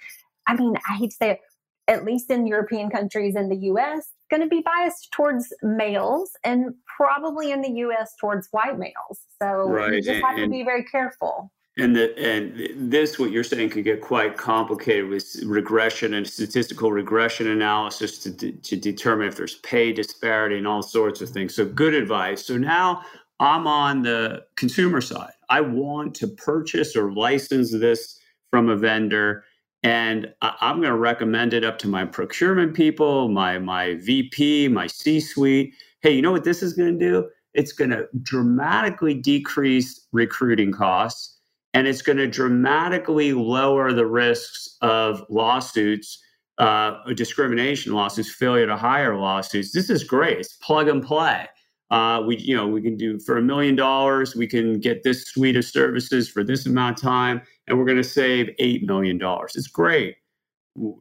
I 0.47 0.55
mean, 0.55 0.77
I 0.89 0.97
hate 0.97 1.11
to 1.11 1.17
say 1.17 1.31
it, 1.31 1.41
at 1.89 2.05
least 2.05 2.31
in 2.31 2.47
European 2.47 2.91
countries 2.91 3.35
and 3.35 3.51
the 3.51 3.57
US, 3.73 4.11
going 4.31 4.43
to 4.43 4.49
be 4.49 4.63
biased 4.63 5.11
towards 5.13 5.53
males 5.63 6.33
and 6.45 6.75
probably 6.87 7.53
in 7.53 7.63
the 7.63 7.71
US 7.87 8.15
towards 8.21 8.49
white 8.51 8.79
males. 8.79 9.21
So 9.41 9.69
right. 9.69 9.95
you 9.95 10.03
just 10.03 10.23
have 10.23 10.37
to 10.37 10.49
be 10.49 10.63
very 10.63 10.85
careful. 10.85 11.51
And 11.77 11.97
the, 11.97 12.17
and 12.17 12.93
this, 12.93 13.19
what 13.19 13.33
you're 13.33 13.43
saying, 13.43 13.71
could 13.71 13.83
get 13.83 14.01
quite 14.01 14.37
complicated 14.37 15.09
with 15.09 15.43
regression 15.45 16.15
and 16.15 16.25
statistical 16.27 16.93
regression 16.93 17.49
analysis 17.49 18.19
to, 18.21 18.31
de- 18.31 18.53
to 18.53 18.77
determine 18.77 19.27
if 19.27 19.37
there's 19.37 19.57
pay 19.57 19.93
disparity 19.93 20.57
and 20.57 20.69
all 20.69 20.83
sorts 20.83 21.21
of 21.21 21.31
things. 21.31 21.55
So 21.55 21.65
good 21.65 21.95
advice. 21.95 22.45
So 22.47 22.57
now 22.57 23.03
I'm 23.45 23.67
on 23.67 24.03
the 24.03 24.45
consumer 24.57 25.03
side. 25.03 25.33
I 25.51 25.61
want 25.61 26.15
to 26.17 26.27
purchase 26.27 26.97
or 26.97 27.13
license 27.13 27.73
this 27.73 28.19
from 28.51 28.71
a 28.71 28.77
vendor, 28.77 29.45
and 29.83 30.33
I'm 30.41 30.77
going 30.77 30.89
to 30.89 30.97
recommend 30.97 31.53
it 31.53 31.63
up 31.63 31.79
to 31.81 31.89
my 31.89 32.07
procurement 32.07 32.75
people, 32.75 33.29
my 33.29 33.59
my 33.59 33.97
VP, 33.97 34.69
my 34.69 34.87
C-suite. 34.87 35.75
Hey, 36.01 36.13
you 36.13 36.23
know 36.23 36.33
what 36.33 36.45
this 36.45 36.63
is 36.63 36.73
going 36.73 36.99
to 36.99 36.99
do? 36.99 37.29
It's 37.53 37.73
going 37.73 37.91
to 37.91 38.09
dramatically 38.23 39.15
decrease 39.15 40.07
recruiting 40.13 40.73
costs 40.73 41.39
and 41.75 41.87
it's 41.87 42.03
going 42.03 42.19
to 42.19 42.27
dramatically 42.27 43.33
lower 43.33 43.93
the 43.93 44.07
risks 44.07 44.77
of 44.81 45.25
lawsuits, 45.29 46.23
uh, 46.59 47.13
discrimination 47.15 47.93
lawsuits, 47.93 48.33
failure 48.33 48.67
to 48.67 48.77
hire 48.77 49.17
lawsuits. 49.17 49.73
This 49.73 49.91
is 49.91 50.03
great. 50.03 50.39
It's 50.39 50.57
plug 50.57 50.89
and 50.89 51.03
play. 51.03 51.47
Uh, 51.91 52.23
we, 52.27 52.37
you 52.39 52.57
know, 52.57 52.67
we 52.67 52.81
can 52.81 52.97
do 52.97 53.19
for 53.19 53.37
a 53.37 53.43
million 53.43 53.77
dollars, 53.77 54.35
we 54.35 54.47
can 54.47 54.81
get 54.81 55.03
this 55.03 55.27
suite 55.27 55.57
of 55.57 55.65
services 55.65 56.29
for 56.29 56.43
this 56.43 56.67
amount 56.67 56.99
of 56.99 57.03
time, 57.03 57.43
and 57.67 57.79
we're 57.79 57.85
going 57.85 57.99
to 57.99 58.05
save 58.05 58.51
eight 58.59 58.85
million 58.87 59.19
dollars. 59.19 59.55
It's 59.55 59.69
great. 59.69 60.17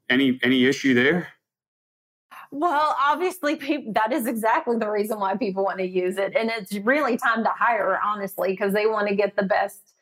Any 0.09 0.39
any 0.43 0.65
issue 0.65 0.93
there? 0.93 1.29
Well, 2.51 2.95
obviously, 2.99 3.55
people, 3.55 3.93
that 3.93 4.11
is 4.11 4.27
exactly 4.27 4.77
the 4.77 4.89
reason 4.89 5.19
why 5.19 5.35
people 5.35 5.63
want 5.63 5.79
to 5.79 5.87
use 5.87 6.17
it, 6.17 6.35
and 6.35 6.51
it's 6.51 6.73
really 6.73 7.17
time 7.17 7.43
to 7.43 7.49
hire, 7.49 7.99
honestly, 8.03 8.51
because 8.51 8.73
they 8.73 8.85
want 8.85 9.07
to 9.07 9.15
get 9.15 9.35
the 9.35 9.43
best 9.43 9.93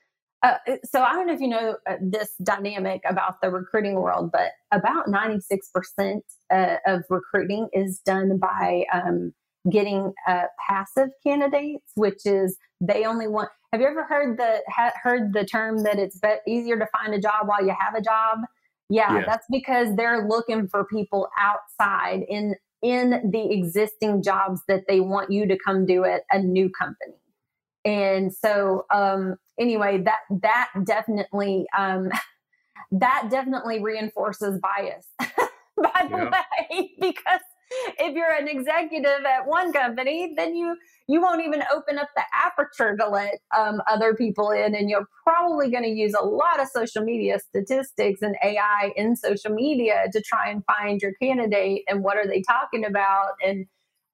uh, 0.44 0.58
so 0.84 1.04
I 1.04 1.14
don't 1.14 1.28
know 1.28 1.34
if 1.34 1.40
you 1.40 1.48
know 1.48 1.78
uh, 1.88 1.98
this 2.02 2.34
dynamic 2.44 3.02
about 3.08 3.42
the 3.42 3.50
recruiting 3.52 3.96
world, 3.96 4.32
but 4.32 4.54
about 4.72 5.06
96% 5.06 6.22
uh, 6.52 6.76
of 6.88 7.04
recruiting 7.10 7.70
is 7.74 8.00
done 8.00 8.38
by 8.38 8.86
um, 8.92 9.34
getting 9.70 10.14
uh, 10.28 10.44
passive 10.68 11.10
candidates, 11.26 11.92
which 11.96 12.26
is 12.26 12.58
they 12.80 13.06
only 13.06 13.28
want. 13.28 13.50
Have 13.72 13.82
you 13.82 13.88
ever 13.88 14.04
heard 14.04 14.38
the 14.38 14.62
ha- 14.70 14.94
heard 15.02 15.34
the 15.34 15.46
term 15.46 15.84
that 15.84 16.00
it's 16.00 16.20
be- 16.20 16.36
easier 16.48 16.78
to 16.78 16.88
find 16.88 17.14
a 17.14 17.20
job 17.20 17.48
while 17.48 17.64
you 17.64 17.74
have 17.78 17.96
a 17.96 18.02
job? 18.02 18.40
Yeah, 18.90 19.20
yeah, 19.20 19.26
that's 19.26 19.46
because 19.50 19.96
they're 19.96 20.28
looking 20.28 20.68
for 20.68 20.86
people 20.86 21.30
outside 21.38 22.24
in 22.28 22.56
in 22.82 23.30
the 23.32 23.52
existing 23.52 24.24
jobs 24.24 24.62
that 24.68 24.84
they 24.88 25.00
want 25.00 25.32
you 25.32 25.48
to 25.48 25.58
come 25.66 25.86
do 25.86 26.04
at 26.04 26.24
a 26.32 26.40
new 26.40 26.70
company. 26.70 27.14
And 27.86 28.34
so 28.34 28.86
um, 28.94 29.36
anyway, 29.60 30.02
that 30.04 30.20
that 30.42 30.70
definitely 30.84 31.68
um, 31.78 32.10
that 32.92 33.28
definitely 33.30 33.82
reinforces 33.82 34.60
bias. 34.60 35.06
by 35.82 36.08
the 36.10 36.18
yeah. 36.18 36.44
way, 36.70 36.92
because 37.00 37.42
if 38.00 38.16
you're 38.16 38.34
an 38.34 38.48
executive 38.48 39.26
at 39.26 39.48
one 39.48 39.72
company, 39.74 40.34
then 40.36 40.56
you 40.56 40.76
you 41.08 41.22
won't 41.22 41.42
even 41.42 41.64
open 41.74 41.98
up 41.98 42.10
the 42.16 42.24
aperture 42.34 42.96
to 42.96 43.08
let 43.08 43.40
um, 43.58 43.82
other 43.88 44.14
people 44.14 44.52
in, 44.52 44.76
and 44.76 44.90
you're 44.90 45.08
probably 45.24 45.70
going 45.70 45.84
to 45.84 45.90
use 45.90 46.14
a 46.14 46.24
lot 46.24 46.62
of 46.62 46.68
social 46.68 47.04
media 47.04 47.40
statistics 47.40 48.22
and 48.22 48.36
AI 48.44 48.92
in 48.96 49.16
social 49.16 49.52
media 49.52 50.06
to 50.12 50.22
try 50.22 50.50
and 50.50 50.64
find 50.66 51.02
your 51.02 51.14
candidate 51.22 51.84
and 51.88 52.04
what 52.04 52.18
are 52.18 52.28
they 52.28 52.42
talking 52.42 52.86
about 52.86 53.34
and 53.46 53.66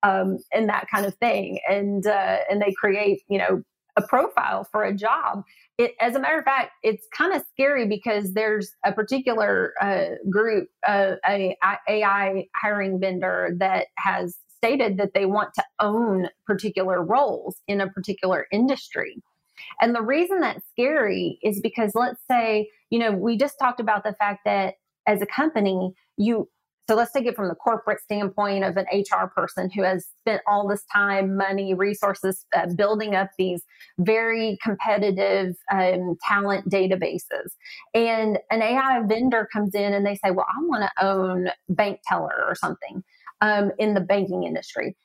um, 0.04 0.38
and 0.54 0.70
that 0.70 0.88
kind 0.94 1.06
of 1.06 1.16
thing, 1.16 1.60
and 1.70 2.06
uh, 2.06 2.38
and 2.50 2.62
they 2.62 2.74
create 2.74 3.22
you 3.28 3.38
know 3.38 3.64
a 3.98 4.02
profile 4.08 4.64
for 4.72 4.84
a 4.84 4.94
job. 4.94 5.44
It, 5.78 5.94
as 6.00 6.16
a 6.16 6.20
matter 6.20 6.38
of 6.38 6.46
fact, 6.46 6.72
it's 6.84 7.06
kind 7.16 7.34
of 7.34 7.44
scary 7.52 7.88
because 7.88 8.34
there's 8.34 8.72
a 8.86 8.94
particular 8.94 9.74
uh, 9.82 10.16
group, 10.30 10.70
uh, 10.88 11.16
a, 11.28 11.58
a 11.62 11.78
AI 11.90 12.48
hiring 12.56 13.00
vendor 13.00 13.56
that 13.58 13.88
has 13.98 14.38
stated 14.56 14.98
that 14.98 15.14
they 15.14 15.26
want 15.26 15.54
to 15.56 15.64
own 15.80 16.30
particular 16.46 17.04
roles 17.04 17.58
in 17.68 17.82
a 17.82 17.90
particular 17.90 18.48
industry. 18.52 19.22
And 19.82 19.94
the 19.94 20.02
reason 20.02 20.40
that's 20.40 20.68
scary 20.72 21.40
is 21.44 21.60
because 21.60 21.92
let's 21.94 22.22
say, 22.30 22.70
you 22.90 23.00
know, 23.00 23.12
we 23.12 23.38
just 23.38 23.60
talked 23.60 23.80
about 23.80 24.04
the 24.04 24.14
fact 24.14 24.46
that 24.46 24.76
as 25.08 25.22
a 25.22 25.26
company, 25.26 25.94
you 26.18 26.50
so 26.90 26.96
let's 26.96 27.12
take 27.12 27.26
it 27.26 27.36
from 27.36 27.50
the 27.50 27.56
corporate 27.56 28.00
standpoint 28.02 28.64
of 28.64 28.78
an 28.78 28.86
HR 28.94 29.28
person 29.28 29.70
who 29.70 29.84
has 29.84 30.06
spent 30.22 30.42
all 30.48 30.68
this 30.68 30.86
time, 30.94 31.36
money, 31.36 31.74
resources 31.74 32.46
uh, 32.56 32.68
building 32.76 33.14
up 33.14 33.30
these 33.38 33.64
very 34.00 34.58
competitive 34.64 35.56
um, 35.72 36.16
talent 36.26 36.70
databases. 36.70 37.52
And 37.94 38.40
an 38.52 38.62
AI 38.62 39.02
vendor 39.06 39.50
comes 39.52 39.76
in 39.76 39.94
and 39.94 40.06
they 40.06 40.16
say, 40.16 40.32
Well, 40.32 40.46
I 40.48 40.64
want 40.64 40.84
to 40.84 41.06
own 41.06 41.50
Bank 41.68 42.00
Teller 42.08 42.46
or 42.48 42.56
something 42.56 43.04
um, 43.42 43.72
in 43.78 43.94
the 43.94 44.02
banking 44.02 44.44
industry. 44.44 44.96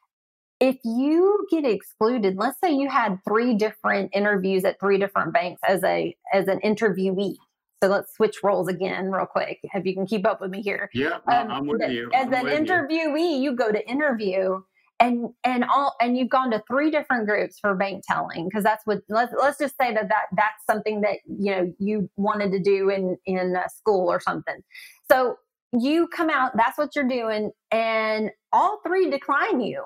If 0.60 0.76
you 0.84 1.44
get 1.50 1.64
excluded, 1.64 2.36
let's 2.36 2.60
say 2.60 2.72
you 2.72 2.88
had 2.88 3.18
three 3.26 3.54
different 3.54 4.10
interviews 4.14 4.64
at 4.64 4.78
three 4.78 4.98
different 4.98 5.32
banks 5.32 5.60
as 5.66 5.82
a 5.82 6.16
as 6.32 6.46
an 6.46 6.60
interviewee, 6.60 7.34
so 7.82 7.88
let's 7.88 8.14
switch 8.14 8.44
roles 8.44 8.68
again, 8.68 9.10
real 9.10 9.26
quick, 9.26 9.58
if 9.62 9.84
you 9.84 9.92
can 9.92 10.06
keep 10.06 10.24
up 10.24 10.40
with 10.40 10.50
me 10.50 10.62
here. 10.62 10.88
Yeah, 10.94 11.18
um, 11.26 11.50
I'm 11.50 11.66
with 11.66 11.82
you. 11.90 12.10
As 12.14 12.28
I'm 12.28 12.46
an 12.46 12.64
interviewee, 12.64 13.38
you. 13.38 13.50
you 13.50 13.56
go 13.56 13.72
to 13.72 13.88
interview, 13.88 14.60
and 15.00 15.30
and 15.42 15.64
all 15.64 15.96
and 16.00 16.16
you've 16.16 16.28
gone 16.28 16.52
to 16.52 16.62
three 16.68 16.92
different 16.92 17.26
groups 17.26 17.58
for 17.58 17.74
bank 17.74 18.04
telling 18.08 18.48
because 18.48 18.62
that's 18.62 18.86
what 18.86 19.00
let's 19.08 19.32
let's 19.36 19.58
just 19.58 19.74
say 19.80 19.92
that 19.92 20.08
that 20.08 20.26
that's 20.36 20.64
something 20.64 21.00
that 21.00 21.18
you 21.26 21.50
know 21.50 21.72
you 21.80 22.08
wanted 22.16 22.52
to 22.52 22.60
do 22.60 22.88
in 22.88 23.16
in 23.26 23.56
school 23.74 24.08
or 24.08 24.20
something. 24.20 24.62
So 25.10 25.38
you 25.72 26.06
come 26.06 26.30
out, 26.30 26.52
that's 26.56 26.78
what 26.78 26.94
you're 26.94 27.08
doing, 27.08 27.50
and 27.72 28.30
all 28.52 28.80
three 28.86 29.10
decline 29.10 29.60
you. 29.60 29.82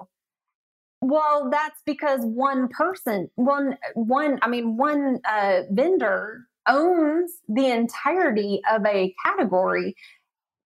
Well, 1.01 1.49
that's 1.51 1.81
because 1.87 2.21
one 2.23 2.69
person, 2.69 3.31
one 3.37 3.79
one, 3.95 4.39
I 4.43 4.49
mean, 4.49 4.77
one 4.77 5.21
uh, 5.27 5.63
vendor 5.71 6.47
owns 6.69 7.33
the 7.49 7.67
entirety 7.67 8.61
of 8.71 8.85
a 8.87 9.15
category. 9.25 9.95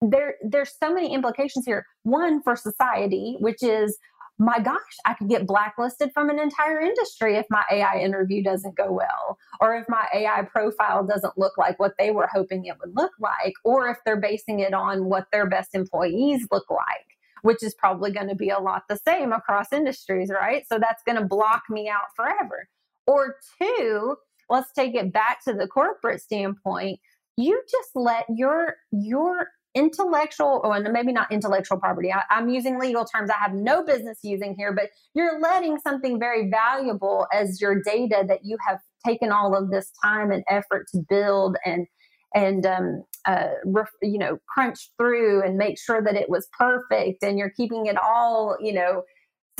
There 0.01 0.35
there's 0.43 0.73
so 0.77 0.93
many 0.93 1.13
implications 1.13 1.65
here. 1.65 1.85
One 2.03 2.41
for 2.41 2.55
society 2.55 3.37
which 3.39 3.61
is 3.61 3.97
my 4.39 4.57
gosh 4.59 4.95
i 5.05 5.13
could 5.13 5.29
get 5.29 5.45
blacklisted 5.45 6.09
from 6.13 6.29
an 6.29 6.39
entire 6.39 6.79
industry 6.79 7.35
if 7.35 7.45
my 7.51 7.63
ai 7.69 7.99
interview 7.99 8.41
doesn't 8.41 8.75
go 8.75 8.91
well 8.91 9.37
or 9.59 9.75
if 9.75 9.85
my 9.87 10.07
ai 10.15 10.41
profile 10.43 11.05
doesn't 11.05 11.37
look 11.37 11.57
like 11.59 11.77
what 11.79 11.93
they 11.99 12.09
were 12.09 12.27
hoping 12.33 12.65
it 12.65 12.75
would 12.79 12.95
look 12.95 13.11
like 13.19 13.53
or 13.63 13.89
if 13.89 13.97
they're 14.03 14.19
basing 14.19 14.61
it 14.61 14.73
on 14.73 15.05
what 15.05 15.27
their 15.31 15.47
best 15.47 15.75
employees 15.75 16.47
look 16.49 16.67
like 16.71 17.05
which 17.41 17.63
is 17.63 17.73
probably 17.73 18.11
going 18.11 18.27
to 18.27 18.35
be 18.35 18.49
a 18.49 18.59
lot 18.59 18.83
the 18.87 18.99
same 19.07 19.31
across 19.31 19.73
industries 19.73 20.29
right? 20.29 20.65
So 20.67 20.79
that's 20.79 21.03
going 21.03 21.17
to 21.17 21.25
block 21.25 21.63
me 21.69 21.89
out 21.89 22.15
forever. 22.15 22.67
Or 23.07 23.35
two 23.59 24.15
let's 24.51 24.71
take 24.73 24.93
it 24.93 25.11
back 25.11 25.43
to 25.45 25.53
the 25.53 25.67
corporate 25.67 26.21
standpoint. 26.21 26.99
You 27.37 27.61
just 27.71 27.89
let 27.95 28.25
your 28.29 28.75
your 28.91 29.47
intellectual 29.73 30.59
or 30.63 30.79
maybe 30.81 31.13
not 31.13 31.31
intellectual 31.31 31.79
property 31.79 32.11
I, 32.11 32.23
i'm 32.29 32.49
using 32.49 32.77
legal 32.77 33.05
terms 33.05 33.29
i 33.29 33.35
have 33.35 33.53
no 33.53 33.83
business 33.85 34.19
using 34.21 34.53
here 34.53 34.73
but 34.73 34.89
you're 35.13 35.39
letting 35.39 35.79
something 35.79 36.19
very 36.19 36.49
valuable 36.49 37.25
as 37.31 37.61
your 37.61 37.81
data 37.81 38.25
that 38.27 38.43
you 38.43 38.57
have 38.67 38.79
taken 39.05 39.31
all 39.31 39.55
of 39.55 39.71
this 39.71 39.89
time 40.03 40.29
and 40.29 40.43
effort 40.49 40.87
to 40.91 40.99
build 41.07 41.55
and 41.65 41.87
and 42.33 42.65
um, 42.65 43.03
uh, 43.25 43.47
ref, 43.65 43.89
you 44.01 44.17
know 44.17 44.39
crunch 44.49 44.89
through 44.97 45.41
and 45.41 45.57
make 45.57 45.79
sure 45.79 46.01
that 46.01 46.15
it 46.15 46.29
was 46.29 46.49
perfect 46.57 47.23
and 47.23 47.37
you're 47.37 47.51
keeping 47.51 47.85
it 47.85 47.95
all 47.97 48.57
you 48.59 48.73
know 48.73 49.03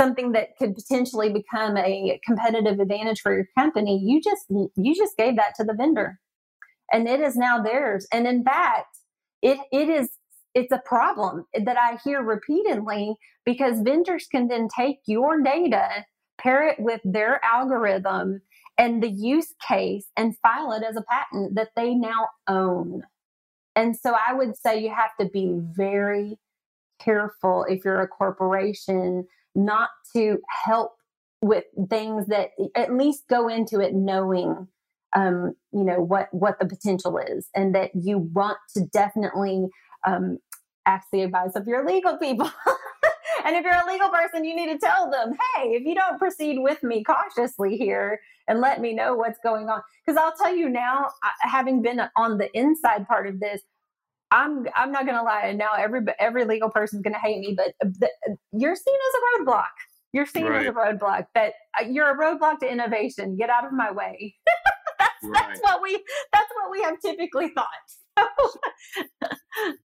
something 0.02 0.32
that 0.32 0.58
could 0.58 0.74
potentially 0.74 1.32
become 1.32 1.78
a 1.78 2.20
competitive 2.26 2.80
advantage 2.80 3.22
for 3.22 3.34
your 3.34 3.48
company 3.58 4.02
you 4.04 4.20
just 4.20 4.46
you 4.50 4.96
just 4.96 5.16
gave 5.18 5.36
that 5.36 5.54
to 5.56 5.64
the 5.64 5.74
vendor. 5.74 6.20
And 6.92 7.08
it 7.08 7.22
is 7.22 7.36
now 7.36 7.62
theirs. 7.62 8.08
And 8.12 8.26
in 8.28 8.44
fact 8.44 8.98
it 9.42 9.60
it 9.72 9.90
is 9.90 10.10
it's 10.54 10.72
a 10.72 10.82
problem 10.86 11.46
that 11.54 11.78
i 11.78 11.98
hear 12.04 12.22
repeatedly 12.22 13.16
because 13.46 13.82
vendors 13.82 14.28
can 14.30 14.48
then 14.48 14.68
take 14.76 14.98
your 15.06 15.42
data 15.42 16.06
pair 16.40 16.68
it 16.68 16.80
with 16.80 17.02
their 17.06 17.40
algorithm 17.46 18.42
and 18.78 19.04
the 19.04 19.10
use 19.10 19.54
case 19.68 20.08
and 20.18 20.38
file 20.40 20.72
it 20.74 20.84
as 20.84 20.96
a 20.96 21.06
patent 21.10 21.54
that 21.56 21.70
they 21.76 21.94
now 21.94 22.28
own. 22.48 23.04
And 23.76 23.96
so 23.96 24.16
i 24.28 24.34
would 24.34 24.56
say 24.58 24.82
you 24.82 24.94
have 25.04 25.16
to 25.20 25.28
be 25.30 25.54
very 25.54 26.40
careful 27.00 27.66
if 27.70 27.86
you're 27.86 28.02
a 28.02 28.08
corporation 28.08 29.28
not 29.56 29.90
to 30.16 30.38
help 30.66 30.94
with 31.42 31.64
things 31.90 32.28
that 32.28 32.50
at 32.76 32.94
least 32.94 33.24
go 33.30 33.48
into 33.48 33.80
it 33.80 33.94
knowing 33.94 34.68
um, 35.14 35.54
you 35.74 35.84
know 35.84 36.00
what 36.00 36.28
what 36.32 36.60
the 36.60 36.66
potential 36.66 37.18
is 37.18 37.50
and 37.56 37.76
that 37.76 37.92
you 37.96 38.18
want 38.18 38.58
to 38.76 38.86
definitely 38.94 39.68
um, 40.08 40.38
ask 40.86 41.08
the 41.12 41.22
advice 41.22 41.56
of 41.56 41.68
your 41.68 41.86
legal 41.86 42.18
people 42.18 42.50
and 43.46 43.56
if 43.56 43.64
you're 43.64 43.74
a 43.74 43.92
legal 43.92 44.10
person, 44.10 44.46
you 44.46 44.56
need 44.56 44.72
to 44.72 44.78
tell 44.78 45.10
them, 45.10 45.34
hey, 45.56 45.70
if 45.70 45.84
you 45.84 45.96
don't 45.96 46.20
proceed 46.20 46.60
with 46.60 46.84
me 46.84 47.04
cautiously 47.04 47.78
here 47.78 48.20
and 48.48 48.62
let 48.62 48.82
me 48.82 48.94
know 48.94 49.16
what's 49.16 49.40
going 49.44 49.70
on. 49.70 49.82
Because 50.06 50.22
I'll 50.22 50.36
tell 50.36 50.56
you 50.56 50.70
now, 50.70 51.08
having 51.42 51.82
been 51.82 52.02
on 52.16 52.38
the 52.38 52.50
inside 52.58 53.08
part 53.08 53.28
of 53.28 53.40
this, 53.40 53.62
I'm 54.32 54.66
I'm 54.76 54.92
not 54.92 55.06
gonna 55.06 55.24
lie. 55.24 55.44
And 55.46 55.58
now 55.58 55.70
every 55.78 56.02
every 56.20 56.46
legal 56.46 56.70
person's 56.70 57.02
gonna 57.02 57.20
hate 57.20 57.40
me, 57.40 57.56
but 57.56 57.74
the, 57.82 58.10
you're 58.54 58.76
seen 58.76 58.96
as 58.96 59.14
a 59.16 59.44
roadblock. 59.44 59.66
You're 60.14 60.26
seen 60.26 60.46
right. 60.46 60.66
as 60.66 60.68
a 60.68 60.72
roadblock. 60.72 61.26
That 61.36 61.54
uh, 61.80 61.86
you're 61.86 62.10
a 62.10 62.18
roadblock 62.18 62.60
to 62.60 62.72
innovation. 62.72 63.38
Get 63.38 63.50
out 63.50 63.66
of 63.66 63.74
my 63.74 63.92
way. 63.92 64.36
that's 65.00 65.12
right. 65.24 65.34
that's 65.34 65.62
what 65.62 65.82
we 65.82 66.04
that's 66.32 66.50
what 66.56 66.72
we 66.72 66.82
have 66.82 67.00
typically 67.00 67.50
thought. 67.50 67.68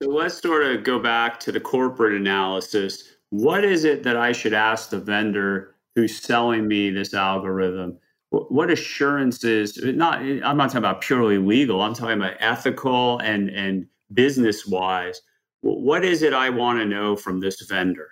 so 0.01 0.09
let's 0.09 0.41
sort 0.41 0.63
of 0.63 0.83
go 0.83 0.99
back 0.99 1.39
to 1.41 1.51
the 1.51 1.59
corporate 1.59 2.13
analysis. 2.13 3.15
What 3.29 3.63
is 3.63 3.83
it 3.83 4.03
that 4.03 4.17
I 4.17 4.31
should 4.31 4.53
ask 4.53 4.89
the 4.89 4.99
vendor 4.99 5.75
who's 5.95 6.17
selling 6.17 6.67
me 6.67 6.89
this 6.89 7.13
algorithm? 7.13 7.97
What 8.29 8.69
assurances? 8.69 9.77
Not 9.81 10.19
I'm 10.19 10.57
not 10.57 10.67
talking 10.67 10.79
about 10.79 11.01
purely 11.01 11.37
legal. 11.37 11.81
I'm 11.81 11.93
talking 11.93 12.17
about 12.17 12.35
ethical 12.39 13.19
and 13.19 13.49
and 13.49 13.87
business 14.13 14.65
wise, 14.65 15.21
what 15.61 16.05
is 16.05 16.21
it 16.21 16.33
I 16.33 16.49
want 16.49 16.79
to 16.79 16.85
know 16.85 17.15
from 17.15 17.39
this 17.39 17.61
vendor? 17.61 18.09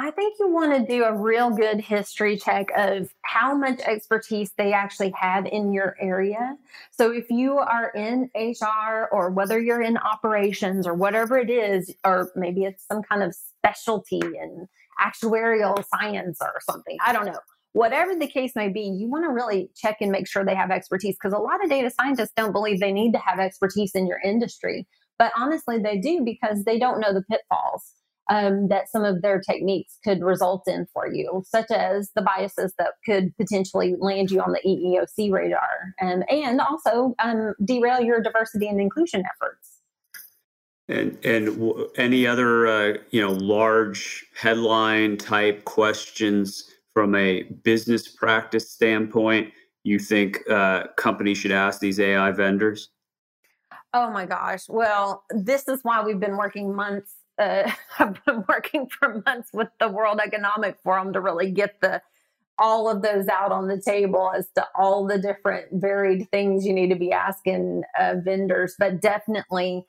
I 0.00 0.12
think 0.12 0.38
you 0.38 0.48
want 0.48 0.72
to 0.74 0.86
do 0.86 1.02
a 1.02 1.12
real 1.12 1.50
good 1.50 1.80
history 1.80 2.36
check 2.36 2.68
of 2.76 3.12
how 3.22 3.56
much 3.56 3.80
expertise 3.80 4.52
they 4.56 4.72
actually 4.72 5.12
have 5.18 5.44
in 5.46 5.72
your 5.72 5.96
area. 6.00 6.56
So 6.92 7.10
if 7.10 7.28
you 7.30 7.58
are 7.58 7.90
in 7.96 8.30
HR 8.36 9.08
or 9.10 9.30
whether 9.30 9.60
you're 9.60 9.82
in 9.82 9.96
operations 9.96 10.86
or 10.86 10.94
whatever 10.94 11.36
it 11.36 11.50
is, 11.50 11.92
or 12.04 12.30
maybe 12.36 12.62
it's 12.62 12.86
some 12.86 13.02
kind 13.02 13.24
of 13.24 13.34
specialty 13.34 14.20
in 14.20 14.68
actuarial 15.00 15.84
science 15.88 16.38
or 16.40 16.60
something, 16.60 16.96
I 17.04 17.12
don't 17.12 17.26
know 17.26 17.40
whatever 17.78 18.16
the 18.16 18.26
case 18.26 18.56
may 18.56 18.68
be, 18.68 18.80
you 18.80 19.08
want 19.08 19.24
to 19.24 19.32
really 19.32 19.70
check 19.76 19.98
and 20.00 20.10
make 20.10 20.26
sure 20.26 20.44
they 20.44 20.54
have 20.54 20.72
expertise 20.72 21.14
because 21.14 21.32
a 21.32 21.40
lot 21.40 21.62
of 21.62 21.70
data 21.70 21.88
scientists 21.88 22.32
don't 22.36 22.50
believe 22.50 22.80
they 22.80 22.90
need 22.90 23.12
to 23.12 23.20
have 23.20 23.38
expertise 23.38 23.92
in 23.94 24.04
your 24.04 24.18
industry. 24.24 24.84
But 25.16 25.30
honestly, 25.36 25.78
they 25.78 25.96
do 25.98 26.22
because 26.24 26.64
they 26.64 26.76
don't 26.76 26.98
know 26.98 27.14
the 27.14 27.22
pitfalls 27.22 27.92
um, 28.28 28.66
that 28.66 28.90
some 28.90 29.04
of 29.04 29.22
their 29.22 29.40
techniques 29.40 29.96
could 30.02 30.22
result 30.22 30.64
in 30.66 30.86
for 30.92 31.06
you, 31.06 31.44
such 31.46 31.70
as 31.70 32.10
the 32.16 32.22
biases 32.22 32.74
that 32.78 32.94
could 33.06 33.32
potentially 33.36 33.94
land 34.00 34.32
you 34.32 34.40
on 34.40 34.52
the 34.52 34.60
EEOC 34.66 35.30
radar 35.30 35.94
um, 36.02 36.24
and 36.28 36.60
also 36.60 37.14
um, 37.20 37.54
derail 37.64 38.00
your 38.00 38.20
diversity 38.20 38.66
and 38.66 38.80
inclusion 38.80 39.22
efforts. 39.36 39.76
And 40.88 41.16
and 41.24 41.46
w- 41.46 41.88
any 41.96 42.26
other 42.26 42.66
uh, 42.66 42.96
you 43.10 43.20
know 43.20 43.32
large 43.32 44.26
headline 44.34 45.16
type 45.16 45.64
questions 45.64 46.64
from 46.98 47.14
a 47.14 47.44
business 47.62 48.08
practice 48.08 48.72
standpoint 48.72 49.52
you 49.84 50.00
think 50.00 50.40
uh, 50.50 50.82
companies 50.96 51.38
should 51.38 51.52
ask 51.52 51.78
these 51.78 52.00
AI 52.00 52.32
vendors? 52.32 52.90
Oh 53.94 54.10
my 54.10 54.26
gosh. 54.26 54.62
Well, 54.68 55.22
this 55.30 55.68
is 55.68 55.78
why 55.84 56.02
we've 56.02 56.18
been 56.18 56.36
working 56.36 56.74
months. 56.74 57.14
Uh, 57.38 57.70
I've 58.00 58.24
been 58.24 58.44
working 58.48 58.88
for 58.88 59.22
months 59.24 59.50
with 59.52 59.68
the 59.78 59.88
World 59.88 60.18
Economic 60.18 60.76
Forum 60.82 61.12
to 61.12 61.20
really 61.20 61.52
get 61.52 61.80
the 61.80 62.02
all 62.58 62.90
of 62.90 63.02
those 63.02 63.28
out 63.28 63.52
on 63.52 63.68
the 63.68 63.80
table 63.80 64.32
as 64.36 64.48
to 64.56 64.66
all 64.76 65.06
the 65.06 65.18
different 65.18 65.66
varied 65.74 66.28
things 66.32 66.66
you 66.66 66.72
need 66.72 66.88
to 66.88 66.96
be 66.96 67.12
asking 67.12 67.84
uh, 67.96 68.16
vendors. 68.24 68.74
But 68.76 69.00
definitely, 69.00 69.86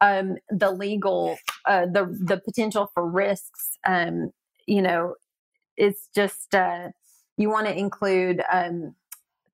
um, 0.00 0.36
the 0.48 0.70
legal, 0.70 1.36
uh, 1.66 1.84
the 1.84 2.06
the 2.18 2.40
potential 2.40 2.90
for 2.94 3.06
risks. 3.06 3.76
Um, 3.86 4.30
you 4.66 4.80
know, 4.80 5.16
it's 5.76 6.08
just 6.14 6.54
uh, 6.54 6.88
you 7.36 7.50
want 7.50 7.66
to 7.66 7.76
include 7.76 8.42
um, 8.52 8.94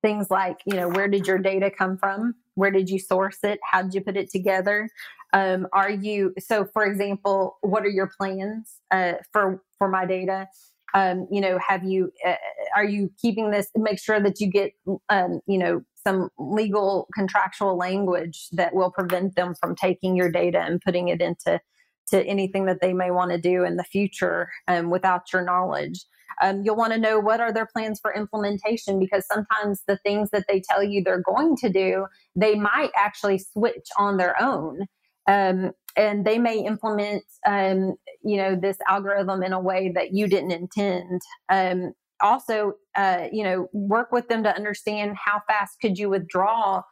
things 0.02 0.30
like 0.30 0.58
you 0.66 0.76
know 0.76 0.88
where 0.88 1.08
did 1.08 1.26
your 1.26 1.38
data 1.38 1.70
come 1.70 1.96
from? 1.96 2.34
Where 2.54 2.70
did 2.70 2.90
you 2.90 2.98
source 2.98 3.38
it? 3.42 3.60
How 3.64 3.82
did 3.82 3.94
you 3.94 4.00
put 4.00 4.16
it 4.16 4.30
together? 4.30 4.88
Um, 5.32 5.66
are 5.72 5.90
you 5.90 6.34
so 6.38 6.64
for 6.64 6.84
example 6.84 7.56
what 7.62 7.84
are 7.84 7.90
your 7.90 8.10
plans 8.18 8.74
uh, 8.90 9.14
for 9.32 9.62
for 9.78 9.88
my 9.88 10.06
data? 10.06 10.48
Um, 10.94 11.26
you 11.30 11.40
know 11.40 11.58
have 11.58 11.84
you 11.84 12.12
uh, 12.26 12.34
are 12.76 12.84
you 12.84 13.10
keeping 13.20 13.50
this 13.50 13.68
make 13.74 13.98
sure 13.98 14.20
that 14.20 14.40
you 14.40 14.48
get 14.48 14.72
um, 15.08 15.40
you 15.46 15.58
know 15.58 15.82
some 16.04 16.28
legal 16.38 17.08
contractual 17.14 17.76
language 17.76 18.48
that 18.52 18.74
will 18.74 18.90
prevent 18.90 19.36
them 19.36 19.54
from 19.54 19.74
taking 19.74 20.16
your 20.16 20.30
data 20.30 20.60
and 20.60 20.80
putting 20.80 21.08
it 21.08 21.20
into 21.22 21.60
to 22.08 22.24
anything 22.24 22.66
that 22.66 22.80
they 22.80 22.92
may 22.92 23.10
want 23.10 23.30
to 23.30 23.38
do 23.38 23.64
in 23.64 23.76
the 23.76 23.84
future 23.84 24.50
um, 24.68 24.90
without 24.90 25.32
your 25.32 25.44
knowledge. 25.44 26.04
Um, 26.42 26.62
you'll 26.64 26.76
want 26.76 26.92
to 26.92 26.98
know 26.98 27.20
what 27.20 27.40
are 27.40 27.52
their 27.52 27.66
plans 27.66 28.00
for 28.00 28.12
implementation 28.14 28.98
because 28.98 29.26
sometimes 29.26 29.82
the 29.86 29.98
things 29.98 30.30
that 30.30 30.44
they 30.48 30.60
tell 30.60 30.82
you 30.82 31.02
they're 31.02 31.22
going 31.22 31.56
to 31.56 31.68
do, 31.68 32.06
they 32.34 32.54
might 32.54 32.90
actually 32.96 33.38
switch 33.38 33.88
on 33.98 34.16
their 34.16 34.40
own. 34.42 34.86
Um, 35.28 35.72
and 35.96 36.24
they 36.24 36.38
may 36.38 36.58
implement, 36.58 37.22
um, 37.46 37.94
you 38.24 38.36
know, 38.38 38.56
this 38.56 38.78
algorithm 38.88 39.42
in 39.42 39.52
a 39.52 39.60
way 39.60 39.92
that 39.94 40.14
you 40.14 40.26
didn't 40.26 40.52
intend. 40.52 41.20
Um, 41.48 41.92
also, 42.20 42.74
uh, 42.94 43.26
you 43.30 43.42
know, 43.42 43.68
work 43.72 44.10
with 44.12 44.28
them 44.28 44.42
to 44.44 44.54
understand 44.54 45.16
how 45.22 45.42
fast 45.46 45.78
could 45.80 45.98
you 45.98 46.08
withdraw 46.08 46.82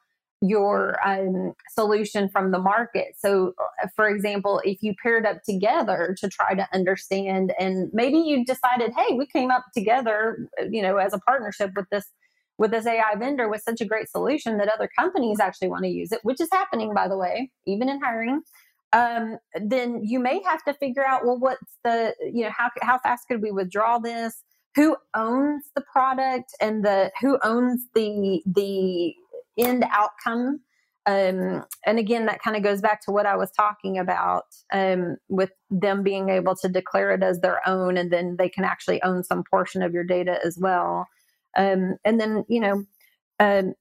your 0.41 0.97
um, 1.07 1.53
solution 1.71 2.29
from 2.29 2.51
the 2.51 2.59
market. 2.59 3.15
So, 3.19 3.55
uh, 3.83 3.89
for 3.95 4.09
example, 4.09 4.61
if 4.65 4.83
you 4.83 4.95
paired 5.03 5.27
up 5.27 5.43
together 5.43 6.17
to 6.19 6.29
try 6.29 6.55
to 6.55 6.67
understand, 6.73 7.53
and 7.59 7.91
maybe 7.93 8.19
you 8.19 8.45
decided, 8.45 8.93
hey, 8.97 9.15
we 9.15 9.27
came 9.27 9.51
up 9.51 9.65
together, 9.75 10.49
uh, 10.61 10.65
you 10.71 10.81
know, 10.83 10.97
as 10.97 11.13
a 11.13 11.19
partnership 11.19 11.73
with 11.77 11.87
this 11.91 12.07
with 12.57 12.73
this 12.73 12.87
AI 12.87 13.15
vendor 13.19 13.49
with 13.49 13.63
such 13.63 13.81
a 13.81 13.87
great 13.87 14.07
solution 14.11 14.59
that 14.59 14.69
other 14.69 14.89
companies 14.99 15.41
actually 15.41 15.69
want 15.69 15.83
to 15.83 15.89
use 15.89 16.13
it, 16.13 16.21
which 16.25 16.43
is 16.43 16.49
happening, 16.53 16.93
by 16.93 17.09
the 17.09 17.17
way, 17.17 17.51
even 17.67 17.89
in 17.89 17.99
hiring. 18.03 18.43
Um, 18.93 19.39
then 19.55 20.03
you 20.05 20.21
may 20.21 20.43
have 20.45 20.63
to 20.65 20.75
figure 20.75 21.07
out, 21.07 21.25
well, 21.25 21.39
what's 21.39 21.79
the, 21.85 22.15
you 22.21 22.45
know, 22.45 22.51
how 22.55 22.71
how 22.83 22.99
fast 22.99 23.27
could 23.29 23.41
we 23.41 23.51
withdraw 23.51 23.99
this? 23.99 24.43
Who 24.77 24.97
owns 25.15 25.65
the 25.75 25.83
product 25.93 26.55
and 26.61 26.85
the 26.85 27.11
who 27.21 27.39
owns 27.43 27.87
the 27.95 28.43
the 28.47 29.15
end 29.59 29.85
outcome. 29.91 30.61
Um, 31.07 31.65
and 31.87 31.99
again, 31.99 32.27
that 32.27 32.43
kind 32.43 32.57
of 32.57 32.63
goes 32.63 32.81
back 32.81 33.03
to 33.05 33.11
what 33.11 33.27
I 33.27 33.35
was 33.35 33.51
talking 33.53 33.99
about 33.99 34.45
um, 34.73 35.17
with 35.29 35.51
them 35.71 36.03
being 36.03 36.29
able 36.29 36.55
to 36.57 36.69
declare 36.69 37.13
it 37.13 37.23
as 37.23 37.41
their 37.41 37.67
own, 37.67 37.97
and 37.97 38.13
then 38.13 38.37
they 38.39 38.49
can 38.49 38.65
actually 38.65 39.03
own 39.03 39.25
some 39.25 39.43
portion 39.51 39.83
of 39.83 39.95
your 39.95 40.05
data 40.05 40.39
as 40.45 40.59
well. 40.59 41.07
Um, 41.57 41.97
and 42.05 42.21
then, 42.21 42.45
you 42.49 42.61
know, 42.61 42.85
um, 43.41 43.75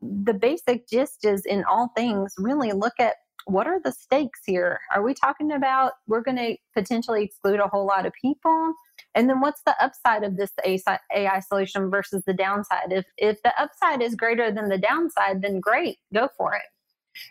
the 0.00 0.34
basic 0.34 0.88
gist 0.88 1.24
is 1.24 1.44
in 1.46 1.64
all 1.64 1.90
things, 1.96 2.34
really 2.38 2.72
look 2.72 2.94
at 3.00 3.14
what 3.46 3.66
are 3.66 3.80
the 3.82 3.92
stakes 3.92 4.40
here? 4.46 4.80
Are 4.94 5.02
we 5.02 5.14
talking 5.14 5.52
about 5.52 5.92
we're 6.06 6.22
going 6.22 6.36
to 6.36 6.56
potentially 6.74 7.24
exclude 7.24 7.60
a 7.60 7.68
whole 7.68 7.86
lot 7.86 8.06
of 8.06 8.12
people? 8.20 8.74
And 9.14 9.28
then 9.28 9.40
what's 9.40 9.62
the 9.62 9.74
upside 9.82 10.22
of 10.22 10.36
this 10.36 10.52
AI 10.66 11.40
solution 11.40 11.90
versus 11.90 12.22
the 12.26 12.34
downside? 12.34 12.92
If 12.92 13.06
if 13.16 13.42
the 13.42 13.58
upside 13.60 14.02
is 14.02 14.14
greater 14.14 14.50
than 14.50 14.68
the 14.68 14.78
downside, 14.78 15.42
then 15.42 15.60
great, 15.60 15.98
go 16.12 16.28
for 16.36 16.54
it. 16.54 16.62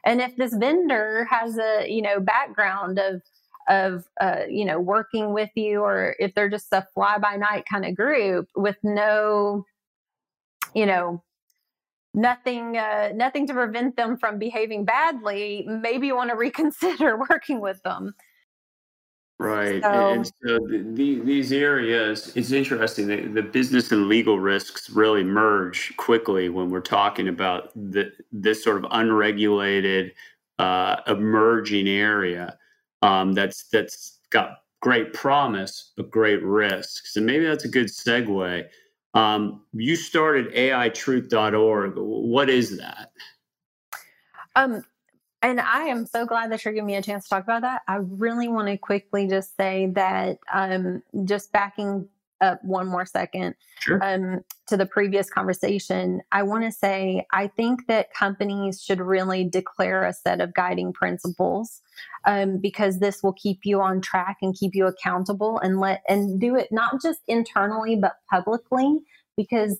And 0.06 0.22
if 0.22 0.36
this 0.36 0.54
vendor 0.54 1.26
has 1.30 1.58
a 1.58 1.86
you 1.88 2.02
know 2.02 2.20
background 2.20 3.00
of 3.00 3.22
of 3.70 4.06
uh, 4.20 4.42
you 4.50 4.66
know 4.66 4.80
working 4.80 5.34
with 5.34 5.50
you, 5.56 5.82
or 5.82 6.16
if 6.20 6.34
they're 6.34 6.50
just 6.50 6.68
a 6.72 6.86
fly 6.94 7.18
by 7.20 7.36
night 7.36 7.66
kind 7.72 7.86
of 7.86 7.96
group 7.96 8.48
with 8.56 8.78
no 8.84 9.66
you 10.74 10.86
know 10.86 11.24
nothing 12.18 12.78
uh, 12.78 13.12
nothing 13.14 13.48
to 13.48 13.54
prevent 13.54 13.96
them 13.96 14.18
from 14.18 14.40
behaving 14.40 14.84
badly, 14.84 15.66
maybe 15.68 16.08
you 16.08 16.16
want 16.16 16.32
to 16.32 16.36
reconsider 16.48 17.18
working 17.30 17.62
with 17.62 17.82
them. 17.84 18.14
Right. 19.40 19.84
So, 19.84 19.90
and 19.90 20.26
so 20.26 20.60
the, 20.68 21.22
these 21.24 21.52
areas, 21.52 22.36
it's 22.36 22.52
interesting 22.52 23.06
that 23.08 23.36
the 23.36 23.44
business 23.44 23.92
and 23.92 24.08
legal 24.08 24.40
risks 24.40 24.90
really 24.90 25.24
merge 25.24 25.96
quickly 25.98 26.50
when 26.50 26.72
we're 26.72 26.82
talking 26.82 27.28
about 27.28 27.72
the, 27.76 28.12
this 28.32 28.64
sort 28.64 28.78
of 28.78 28.88
unregulated, 28.90 30.14
uh, 30.58 31.02
emerging 31.06 31.88
area 31.88 32.58
um, 33.04 33.34
that's 33.34 33.66
that's 33.66 34.18
got 34.32 34.64
great 34.82 35.14
promise 35.14 35.92
but 35.96 36.10
great 36.10 36.42
risks. 36.42 37.16
And 37.16 37.26
maybe 37.26 37.46
that's 37.46 37.66
a 37.66 37.70
good 37.70 37.88
segue. 37.88 38.66
Um, 39.14 39.62
you 39.74 39.96
started 39.96 40.54
AITruth.org. 40.54 41.94
What 41.96 42.50
is 42.50 42.78
that? 42.78 43.12
Um, 44.56 44.84
and 45.42 45.60
I 45.60 45.84
am 45.84 46.06
so 46.06 46.26
glad 46.26 46.52
that 46.52 46.66
you're 46.66 46.74
giving 46.74 46.88
me 46.88 46.96
a 46.96 47.02
chance 47.02 47.24
to 47.26 47.30
talk 47.30 47.44
about 47.44 47.62
that. 47.62 47.84
I 47.88 47.98
really 47.98 48.48
want 48.48 48.68
to 48.68 48.78
quickly 48.78 49.28
just 49.28 49.56
say 49.56 49.88
that 49.94 50.40
um, 50.52 51.04
just 51.26 51.52
backing 51.52 52.10
up 52.42 52.64
one 52.64 52.88
more 52.88 53.06
second 53.06 53.56
sure. 53.80 54.04
um, 54.04 54.42
to 54.68 54.78
the 54.78 54.86
previous 54.86 55.30
conversation, 55.30 56.22
I 56.32 56.44
want 56.44 56.64
to 56.64 56.72
say 56.72 57.26
I 57.32 57.48
think 57.48 57.88
that 57.88 58.14
companies 58.14 58.82
should 58.82 59.00
really 59.00 59.44
declare 59.44 60.04
a 60.04 60.14
set 60.14 60.42
of 60.42 60.54
guiding 60.54 60.94
principles 60.94 61.82
um, 62.26 62.58
because 62.58 63.00
this 63.00 63.24
will 63.24 63.34
keep 63.34 63.60
you 63.64 63.82
on 63.82 64.02
track 64.02 64.38
and 64.42 64.56
keep 64.56 64.76
you 64.76 64.88
accountable 64.88 65.60
and 65.60 65.80
let 65.80 66.04
and 66.08 66.40
do 66.40 66.56
it 66.56 66.68
not 66.72 67.02
just 67.02 67.20
internally 67.28 67.96
but 67.96 68.18
publicly 68.30 69.00
because 69.36 69.80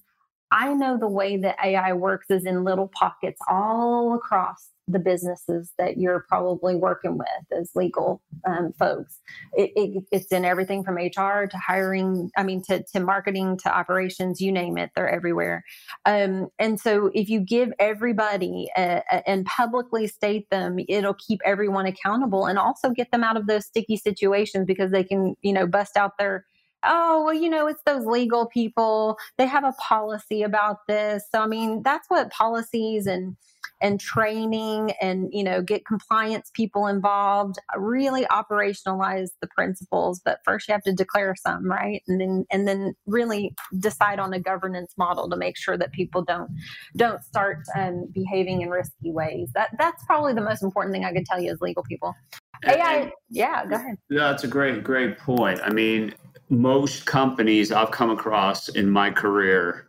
I 0.52 0.74
know 0.74 0.98
the 0.98 1.10
way 1.10 1.38
that 1.38 1.58
AI 1.64 1.94
works 1.94 2.28
is 2.30 2.46
in 2.46 2.64
little 2.64 2.88
pockets 2.88 3.42
all 3.50 4.16
across 4.16 4.70
the 4.88 5.00
businesses 5.00 5.74
that 5.78 5.98
you're 5.98 6.26
probably 6.30 6.76
working 6.76 7.18
with 7.18 7.60
as 7.60 7.72
legal 7.76 8.22
um, 8.48 8.72
folks. 8.80 9.20
It, 9.54 9.72
it, 9.76 10.04
it's 10.12 10.28
in 10.28 10.46
everything 10.46 10.84
from 10.84 10.96
HR 10.96 11.46
to 11.48 11.58
hiring, 11.58 12.32
I 12.38 12.44
mean, 12.44 12.64
to, 12.70 12.84
to 12.94 13.00
marketing 13.00 13.58
to 13.64 13.76
operations, 13.76 14.40
you 14.40 14.52
name 14.52 14.78
it, 14.78 14.92
they're 14.96 15.10
everywhere. 15.10 15.64
Um, 16.06 16.48
and 16.58 16.80
so 16.80 17.12
if 17.14 17.30
you 17.30 17.42
give 17.42 17.72
everybody 17.80 18.70
a, 18.78 19.04
a, 19.12 19.30
and 19.30 19.46
publicly 19.46 20.08
state 20.08 20.50
them, 20.50 20.78
it'll 20.88 21.16
keep 21.16 21.42
everyone 21.44 21.86
accountable 21.86 22.46
and 22.46 22.58
also 22.58 22.90
get 22.92 23.12
them 23.12 23.24
out 23.24 23.38
of 23.38 23.48
those 23.48 23.66
sticky 23.66 23.98
situations 23.98 24.66
because 24.66 24.92
they 24.92 25.04
can, 25.04 25.36
you 25.42 25.52
know, 25.52 25.68
bust 25.68 25.98
out 25.98 26.18
their 26.18 26.46
oh, 26.84 27.24
well, 27.26 27.34
you 27.34 27.50
know, 27.50 27.68
it's 27.68 27.82
those 27.86 28.06
legal 28.06 28.48
people. 28.48 29.18
They 29.38 29.46
have 29.46 29.64
a 29.64 29.74
policy 29.74 30.44
about 30.44 30.88
this. 30.88 31.24
So, 31.32 31.42
I 31.42 31.48
mean, 31.48 31.82
that's 31.84 32.10
what 32.10 32.32
policies 32.32 33.08
and 33.08 33.36
and 33.82 34.00
training 34.00 34.92
and 35.02 35.30
you 35.32 35.44
know 35.44 35.62
get 35.62 35.86
compliance 35.86 36.52
people 36.54 36.88
involved 36.88 37.58
really 37.78 38.26
operationalize 38.26 39.30
the 39.42 39.48
principles 39.56 40.22
but 40.24 40.40
first 40.46 40.68
you 40.68 40.72
have 40.72 40.84
to 40.84 40.94
declare 40.94 41.36
some 41.36 41.70
right 41.70 42.04
and 42.08 42.22
then 42.22 42.46
and 42.52 42.68
then 42.68 42.94
really 43.06 43.54
decide 43.80 44.20
on 44.20 44.34
a 44.34 44.40
governance 44.40 44.94
model 44.98 45.30
to 45.30 45.36
make 45.36 45.58
sure 45.58 45.78
that 45.78 45.92
people 45.92 46.24
don't 46.24 46.50
don't 46.96 47.24
start 47.24 47.60
um, 47.76 48.06
behaving 48.14 48.62
in 48.62 48.70
risky 48.70 49.12
ways 49.12 49.50
that 49.54 49.70
that's 49.78 50.04
probably 50.06 50.34
the 50.34 50.42
most 50.42 50.64
important 50.64 50.94
thing 50.94 51.06
i 51.06 51.12
could 51.12 51.26
tell 51.26 51.42
you 51.42 51.52
as 51.52 51.60
legal 51.62 51.84
people 51.84 52.14
AI, 52.66 53.12
yeah, 53.30 53.68
go 53.68 53.76
ahead. 53.76 53.98
Yeah 54.10 54.28
that's 54.28 54.44
a 54.44 54.48
great, 54.48 54.84
great 54.84 55.18
point. 55.18 55.60
I 55.64 55.70
mean, 55.72 56.14
most 56.50 57.06
companies 57.06 57.72
I've 57.72 57.92
come 57.92 58.10
across 58.10 58.70
in 58.70 58.90
my 58.90 59.10
career 59.10 59.88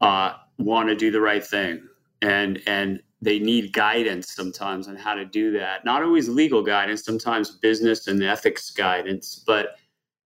uh, 0.00 0.34
want 0.58 0.88
to 0.88 0.94
do 0.94 1.10
the 1.10 1.20
right 1.20 1.44
thing, 1.44 1.82
and 2.22 2.62
and 2.66 3.02
they 3.22 3.38
need 3.38 3.72
guidance 3.72 4.32
sometimes 4.34 4.88
on 4.88 4.96
how 4.96 5.14
to 5.14 5.24
do 5.24 5.52
that. 5.52 5.84
Not 5.84 6.02
always 6.02 6.28
legal 6.28 6.62
guidance, 6.62 7.04
sometimes 7.04 7.50
business 7.50 8.06
and 8.06 8.22
ethics 8.22 8.70
guidance. 8.70 9.42
But 9.46 9.76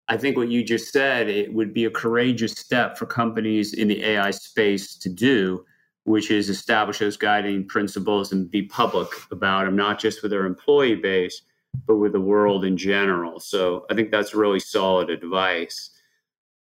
I 0.07 0.17
think 0.17 0.37
what 0.37 0.49
you 0.49 0.63
just 0.63 0.91
said 0.91 1.29
it 1.29 1.53
would 1.53 1.73
be 1.73 1.85
a 1.85 1.91
courageous 1.91 2.53
step 2.53 2.97
for 2.97 3.05
companies 3.05 3.73
in 3.73 3.87
the 3.87 4.03
AI 4.03 4.31
space 4.31 4.95
to 4.97 5.09
do, 5.09 5.63
which 6.05 6.31
is 6.31 6.49
establish 6.49 6.99
those 6.99 7.17
guiding 7.17 7.67
principles 7.67 8.31
and 8.31 8.49
be 8.49 8.63
public 8.63 9.09
about 9.31 9.65
them, 9.65 9.75
not 9.75 9.99
just 9.99 10.23
with 10.23 10.31
their 10.31 10.45
employee 10.45 10.95
base 10.95 11.43
but 11.85 11.97
with 11.97 12.13
the 12.13 12.21
world 12.21 12.65
in 12.65 12.77
general. 12.77 13.39
So 13.39 13.85
I 13.89 13.93
think 13.93 14.11
that's 14.11 14.33
really 14.33 14.59
solid 14.59 15.09
advice. 15.09 15.91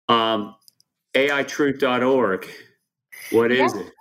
Um, 0.08 0.54
AItruth.org, 1.14 2.48
what 3.30 3.52
is 3.52 3.74
yeah. 3.74 3.80
it? 3.80 3.92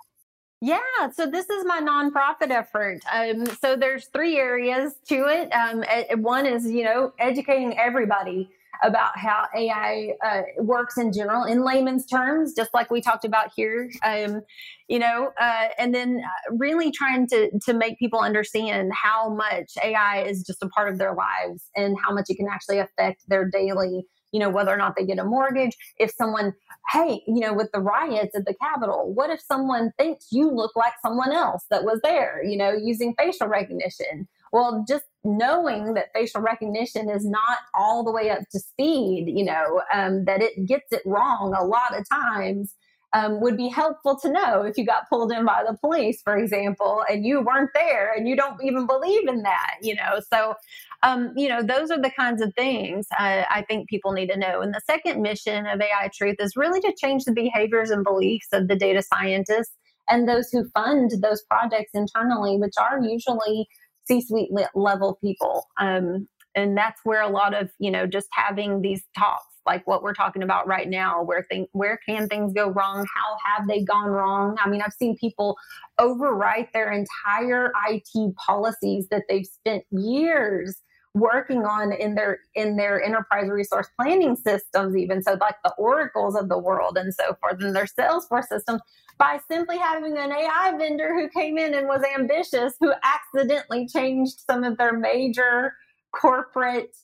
Yeah, 0.60 1.10
so 1.14 1.26
this 1.26 1.50
is 1.50 1.64
my 1.66 1.80
nonprofit 1.80 2.50
effort. 2.50 3.00
Um, 3.12 3.44
so 3.46 3.76
there's 3.76 4.06
three 4.06 4.38
areas 4.38 4.94
to 5.08 5.26
it. 5.26 5.50
Um, 5.52 5.84
one 6.22 6.46
is, 6.46 6.70
you 6.70 6.82
know, 6.82 7.12
educating 7.18 7.78
everybody 7.78 8.48
about 8.82 9.18
how 9.18 9.46
AI 9.54 10.12
uh, 10.24 10.42
works 10.58 10.98
in 10.98 11.12
general 11.12 11.44
in 11.44 11.64
layman's 11.64 12.06
terms, 12.06 12.54
just 12.54 12.72
like 12.74 12.90
we 12.90 13.00
talked 13.02 13.24
about 13.24 13.50
here. 13.54 13.90
Um, 14.04 14.40
you 14.88 14.98
know, 14.98 15.30
uh, 15.40 15.68
and 15.78 15.94
then 15.94 16.22
uh, 16.24 16.54
really 16.58 16.90
trying 16.90 17.26
to 17.28 17.50
to 17.66 17.74
make 17.74 17.98
people 17.98 18.20
understand 18.20 18.92
how 18.94 19.28
much 19.34 19.72
AI 19.82 20.22
is 20.22 20.42
just 20.42 20.62
a 20.62 20.68
part 20.68 20.88
of 20.90 20.98
their 20.98 21.14
lives 21.14 21.64
and 21.74 21.96
how 22.02 22.12
much 22.14 22.26
it 22.28 22.36
can 22.36 22.48
actually 22.50 22.78
affect 22.78 23.28
their 23.28 23.44
daily. 23.48 24.06
You 24.32 24.40
know, 24.40 24.50
whether 24.50 24.72
or 24.72 24.76
not 24.76 24.94
they 24.96 25.06
get 25.06 25.18
a 25.18 25.24
mortgage, 25.24 25.76
if 25.98 26.10
someone, 26.10 26.52
hey, 26.90 27.22
you 27.26 27.40
know, 27.40 27.54
with 27.54 27.70
the 27.72 27.80
riots 27.80 28.34
at 28.34 28.44
the 28.44 28.54
Capitol, 28.54 29.12
what 29.14 29.30
if 29.30 29.40
someone 29.40 29.92
thinks 29.98 30.28
you 30.30 30.50
look 30.50 30.74
like 30.76 30.92
someone 31.02 31.32
else 31.32 31.64
that 31.70 31.84
was 31.84 32.00
there, 32.02 32.42
you 32.44 32.56
know, 32.56 32.72
using 32.72 33.14
facial 33.16 33.46
recognition? 33.46 34.28
Well, 34.52 34.84
just 34.88 35.04
knowing 35.24 35.94
that 35.94 36.12
facial 36.14 36.40
recognition 36.40 37.10
is 37.10 37.26
not 37.26 37.58
all 37.74 38.04
the 38.04 38.12
way 38.12 38.30
up 38.30 38.40
to 38.52 38.58
speed, 38.58 39.26
you 39.28 39.44
know, 39.44 39.82
um, 39.92 40.24
that 40.24 40.40
it 40.40 40.66
gets 40.66 40.92
it 40.92 41.02
wrong 41.04 41.54
a 41.58 41.64
lot 41.64 41.98
of 41.98 42.08
times. 42.08 42.74
Um, 43.16 43.40
would 43.40 43.56
be 43.56 43.68
helpful 43.68 44.18
to 44.18 44.30
know 44.30 44.60
if 44.60 44.76
you 44.76 44.84
got 44.84 45.08
pulled 45.08 45.32
in 45.32 45.46
by 45.46 45.64
the 45.66 45.78
police, 45.78 46.20
for 46.20 46.36
example, 46.36 47.02
and 47.08 47.24
you 47.24 47.40
weren't 47.40 47.70
there 47.72 48.12
and 48.12 48.28
you 48.28 48.36
don't 48.36 48.62
even 48.62 48.86
believe 48.86 49.26
in 49.26 49.42
that, 49.42 49.76
you 49.80 49.94
know. 49.94 50.20
So, 50.30 50.54
um, 51.02 51.32
you 51.34 51.48
know, 51.48 51.62
those 51.62 51.90
are 51.90 51.98
the 51.98 52.10
kinds 52.10 52.42
of 52.42 52.52
things 52.54 53.06
uh, 53.18 53.44
I 53.48 53.64
think 53.66 53.88
people 53.88 54.12
need 54.12 54.26
to 54.32 54.38
know. 54.38 54.60
And 54.60 54.74
the 54.74 54.82
second 54.86 55.22
mission 55.22 55.66
of 55.66 55.80
AI 55.80 56.10
Truth 56.14 56.36
is 56.40 56.56
really 56.56 56.80
to 56.82 56.92
change 57.00 57.24
the 57.24 57.32
behaviors 57.32 57.90
and 57.90 58.04
beliefs 58.04 58.48
of 58.52 58.68
the 58.68 58.76
data 58.76 59.02
scientists 59.02 59.72
and 60.10 60.28
those 60.28 60.50
who 60.52 60.68
fund 60.74 61.10
those 61.22 61.42
projects 61.48 61.92
internally, 61.94 62.58
which 62.58 62.74
are 62.78 63.00
usually 63.00 63.66
C-suite 64.06 64.50
level 64.74 65.18
people. 65.22 65.66
Um, 65.80 66.28
and 66.54 66.76
that's 66.76 67.00
where 67.04 67.22
a 67.22 67.28
lot 67.28 67.54
of 67.54 67.70
you 67.78 67.90
know 67.90 68.06
just 68.06 68.28
having 68.32 68.80
these 68.80 69.02
talks 69.16 69.44
like 69.66 69.86
what 69.86 70.02
we're 70.02 70.14
talking 70.14 70.42
about 70.42 70.66
right 70.66 70.88
now 70.88 71.22
where 71.22 71.42
thing 71.50 71.66
where 71.72 71.98
can 72.06 72.28
things 72.28 72.52
go 72.52 72.68
wrong? 72.68 73.04
How 73.14 73.36
have 73.44 73.66
they 73.66 73.82
gone 73.82 74.08
wrong? 74.08 74.56
I 74.62 74.68
mean 74.68 74.82
i've 74.82 74.92
seen 74.92 75.16
people 75.16 75.56
overwrite 75.98 76.72
their 76.72 76.92
entire 76.92 77.72
it 77.88 78.34
policies 78.36 79.08
that 79.10 79.22
they've 79.28 79.46
spent 79.46 79.84
years 79.90 80.82
working 81.16 81.64
on 81.64 81.92
in 81.92 82.14
their 82.14 82.40
in 82.54 82.76
their 82.76 83.02
enterprise 83.02 83.48
resource 83.48 83.88
planning 83.98 84.36
systems 84.36 84.94
even. 84.94 85.22
So 85.22 85.36
like 85.40 85.56
the 85.64 85.72
oracles 85.78 86.36
of 86.36 86.50
the 86.50 86.58
world 86.58 86.98
and 86.98 87.12
so 87.12 87.34
forth 87.40 87.62
and 87.62 87.74
their 87.74 87.86
salesforce 87.86 88.48
systems 88.48 88.82
by 89.18 89.40
simply 89.50 89.78
having 89.78 90.18
an 90.18 90.30
AI 90.30 90.74
vendor 90.76 91.14
who 91.14 91.28
came 91.30 91.56
in 91.56 91.72
and 91.72 91.88
was 91.88 92.02
ambitious, 92.14 92.74
who 92.80 92.92
accidentally 93.02 93.88
changed 93.88 94.40
some 94.48 94.62
of 94.62 94.76
their 94.76 94.92
major 94.92 95.72
corporate 96.14 96.94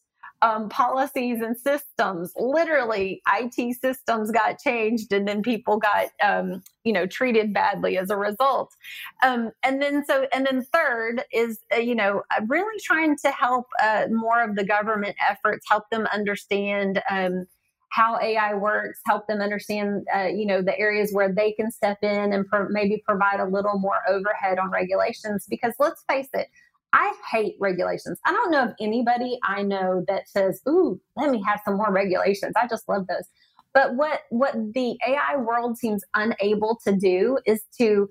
um, 0.43 0.69
policies 0.69 1.41
and 1.41 1.57
systems. 1.57 2.33
Literally, 2.37 3.23
IT 3.33 3.77
systems 3.77 4.31
got 4.33 4.59
changed, 4.59 5.13
and 5.13 5.27
then 5.27 5.41
people 5.41 5.79
got, 5.79 6.09
um, 6.23 6.63
you 6.85 6.93
know, 6.93 7.07
treated 7.07 7.55
badly 7.55 7.97
as 7.97 8.11
a 8.11 8.17
result. 8.17 8.75
Um, 9.23 9.53
and 9.63 9.81
then, 9.81 10.05
so, 10.05 10.27
and 10.33 10.45
then 10.45 10.63
third 10.63 11.23
is, 11.33 11.61
uh, 11.75 11.79
you 11.79 11.95
know, 11.95 12.23
uh, 12.37 12.43
really 12.49 12.79
trying 12.81 13.17
to 13.19 13.31
help 13.31 13.67
uh, 13.83 14.07
more 14.11 14.43
of 14.43 14.57
the 14.57 14.65
government 14.65 15.17
efforts, 15.27 15.65
help 15.71 15.89
them 15.91 16.07
understand 16.13 17.01
um, 17.09 17.47
how 17.91 18.19
AI 18.21 18.55
works, 18.55 19.01
help 19.07 19.29
them 19.29 19.41
understand, 19.41 20.07
uh, 20.15 20.25
you 20.25 20.47
know, 20.47 20.61
the 20.61 20.77
areas 20.79 21.13
where 21.13 21.33
they 21.33 21.53
can 21.53 21.71
step 21.71 21.99
in 22.03 22.33
and 22.33 22.49
pro- 22.49 22.69
maybe 22.69 23.01
provide 23.07 23.39
a 23.39 23.45
little 23.45 23.79
more 23.79 23.99
overhead 24.09 24.59
on 24.59 24.71
regulations. 24.71 25.47
Because 25.49 25.75
let's 25.79 26.03
face 26.09 26.31
it, 26.35 26.49
I 26.93 27.15
hate 27.31 27.57
regulations. 27.61 28.19
I 28.27 28.33
don't 28.33 28.51
know 28.51 28.65
of 28.65 28.75
anybody 28.81 29.39
I 29.43 29.63
know 29.63 30.05
that 30.09 30.29
says, 30.29 30.61
"Ooh, 30.69 31.01
let 31.17 31.31
me 31.31 31.43
have 31.47 31.61
some 31.65 31.77
more 31.77 31.93
regulations." 31.93 32.55
I 32.57 32.67
just 32.67 32.89
love 32.89 33.07
those. 33.07 33.29
But 33.75 33.97
what 33.97 34.21
what 34.31 34.55
the 34.75 34.99
AI 35.07 35.37
world 35.37 35.79
seems 35.79 36.03
unable 36.15 36.79
to 36.85 36.95
do 36.95 37.39
is 37.47 37.65
to 37.79 38.09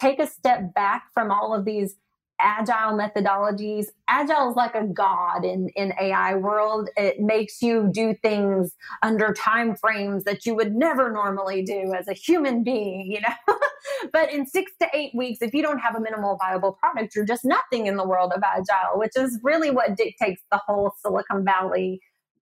take 0.00 0.18
a 0.20 0.26
step 0.26 0.74
back 0.74 1.04
from 1.14 1.30
all 1.30 1.54
of 1.54 1.64
these 1.64 1.96
agile 2.42 2.98
methodologies. 2.98 3.86
Agile 4.08 4.50
is 4.50 4.56
like 4.56 4.74
a 4.74 4.84
god 4.84 5.44
in, 5.44 5.68
in 5.76 5.92
AI 6.00 6.34
world. 6.34 6.90
It 6.96 7.20
makes 7.20 7.62
you 7.62 7.88
do 7.92 8.14
things 8.22 8.76
under 9.02 9.32
time 9.32 9.76
frames 9.76 10.24
that 10.24 10.44
you 10.44 10.54
would 10.54 10.74
never 10.74 11.10
normally 11.10 11.62
do 11.62 11.94
as 11.96 12.08
a 12.08 12.12
human 12.12 12.64
being, 12.64 13.10
you 13.10 13.20
know. 13.20 13.56
but 14.12 14.32
in 14.32 14.46
six 14.46 14.72
to 14.80 14.88
eight 14.92 15.12
weeks, 15.14 15.40
if 15.40 15.54
you 15.54 15.62
don't 15.62 15.78
have 15.78 15.94
a 15.94 16.00
minimal 16.00 16.36
viable 16.36 16.72
product, 16.72 17.14
you're 17.14 17.24
just 17.24 17.44
nothing 17.44 17.86
in 17.86 17.96
the 17.96 18.06
world 18.06 18.32
of 18.34 18.42
agile, 18.42 18.98
which 18.98 19.12
is 19.16 19.38
really 19.42 19.70
what 19.70 19.96
dictates 19.96 20.42
the 20.50 20.60
whole 20.66 20.92
Silicon 21.02 21.44
Valley 21.44 22.00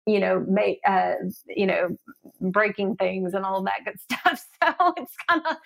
you 0.07 0.19
know, 0.21 0.43
make, 0.47 0.79
uh, 0.87 1.15
you 1.47 1.67
know, 1.67 1.89
breaking 2.39 2.95
things 2.95 3.33
and 3.33 3.45
all 3.45 3.61
that 3.63 3.81
good 3.85 3.99
stuff. 4.11 4.43
So 4.63 4.93
it's 4.97 5.13
kind 5.29 5.41
of, 5.49 5.57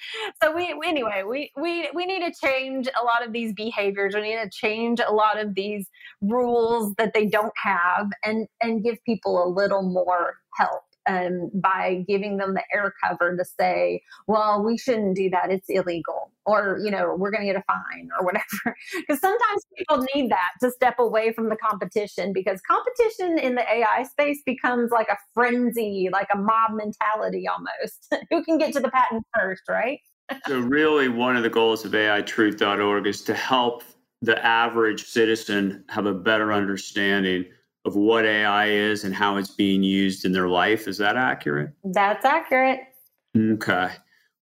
so 0.44 0.56
we, 0.56 0.74
anyway, 0.86 1.24
we, 1.28 1.52
we, 1.56 1.90
we 1.94 2.06
need 2.06 2.22
to 2.22 2.34
change 2.46 2.88
a 2.88 3.06
lot 3.06 3.26
of 3.26 3.32
these 3.32 3.54
behaviors. 3.54 4.16
We 4.16 4.22
need 4.22 4.42
to 4.44 4.50
change 4.50 5.00
a 5.00 5.14
lot 5.14 5.40
of 5.40 5.56
these 5.56 5.88
rules 6.22 6.94
that 6.98 7.14
they 7.14 7.28
don't 7.28 7.54
have 7.64 8.10
and, 8.26 8.48
and 8.62 8.84
give 8.84 8.98
people 9.06 9.44
a 9.44 9.48
little 9.48 9.84
more 9.84 10.36
help. 10.56 10.82
Um, 11.08 11.50
by 11.56 12.06
giving 12.08 12.38
them 12.38 12.54
the 12.54 12.62
air 12.72 12.94
cover 13.04 13.36
to 13.36 13.44
say, 13.44 14.04
well, 14.28 14.64
we 14.64 14.78
shouldn't 14.78 15.16
do 15.16 15.32
that. 15.32 15.52
It's 15.52 15.68
illegal. 15.68 16.32
or 16.46 16.80
you 16.84 16.92
know 16.92 17.16
we're 17.18 17.32
going 17.32 17.42
to 17.42 17.52
get 17.52 17.56
a 17.56 17.64
fine 17.68 18.10
or 18.20 18.26
whatever 18.26 18.46
because 19.00 19.20
sometimes 19.20 19.62
people 19.78 20.06
need 20.16 20.30
that 20.32 20.50
to 20.62 20.72
step 20.72 20.96
away 21.00 21.32
from 21.34 21.50
the 21.50 21.56
competition 21.56 22.34
because 22.34 22.60
competition 22.62 23.38
in 23.38 23.56
the 23.56 23.62
ai 23.72 24.04
space 24.04 24.42
becomes 24.46 24.92
like 24.92 25.08
a 25.10 25.18
frenzy 25.34 26.10
like 26.12 26.28
a 26.34 26.38
mob 26.38 26.72
mentality 26.74 27.48
almost 27.48 28.14
who 28.30 28.44
can 28.44 28.58
get 28.58 28.74
to 28.74 28.80
the 28.80 28.90
patent 28.90 29.24
first 29.38 29.64
right 29.70 30.00
so 30.48 30.60
really 30.60 31.10
one 31.10 31.36
of 31.36 31.44
the 31.44 31.50
goals 31.50 31.84
of 31.86 31.92
aitruth.org 31.92 33.06
is 33.06 33.22
to 33.22 33.34
help 33.34 33.84
the 34.22 34.44
average 34.46 35.04
citizen 35.04 35.84
have 35.90 36.06
a 36.06 36.14
better 36.14 36.54
understanding 36.54 37.46
of 37.86 37.96
what 37.96 38.26
ai 38.26 38.68
is 38.68 39.04
and 39.04 39.14
how 39.14 39.38
it's 39.38 39.52
being 39.52 39.84
used 39.84 40.26
in 40.26 40.32
their 40.32 40.48
life 40.48 40.88
is 40.88 40.98
that 40.98 41.18
accurate 41.18 41.72
that's 41.86 42.26
accurate 42.26 42.82
okay 43.36 43.90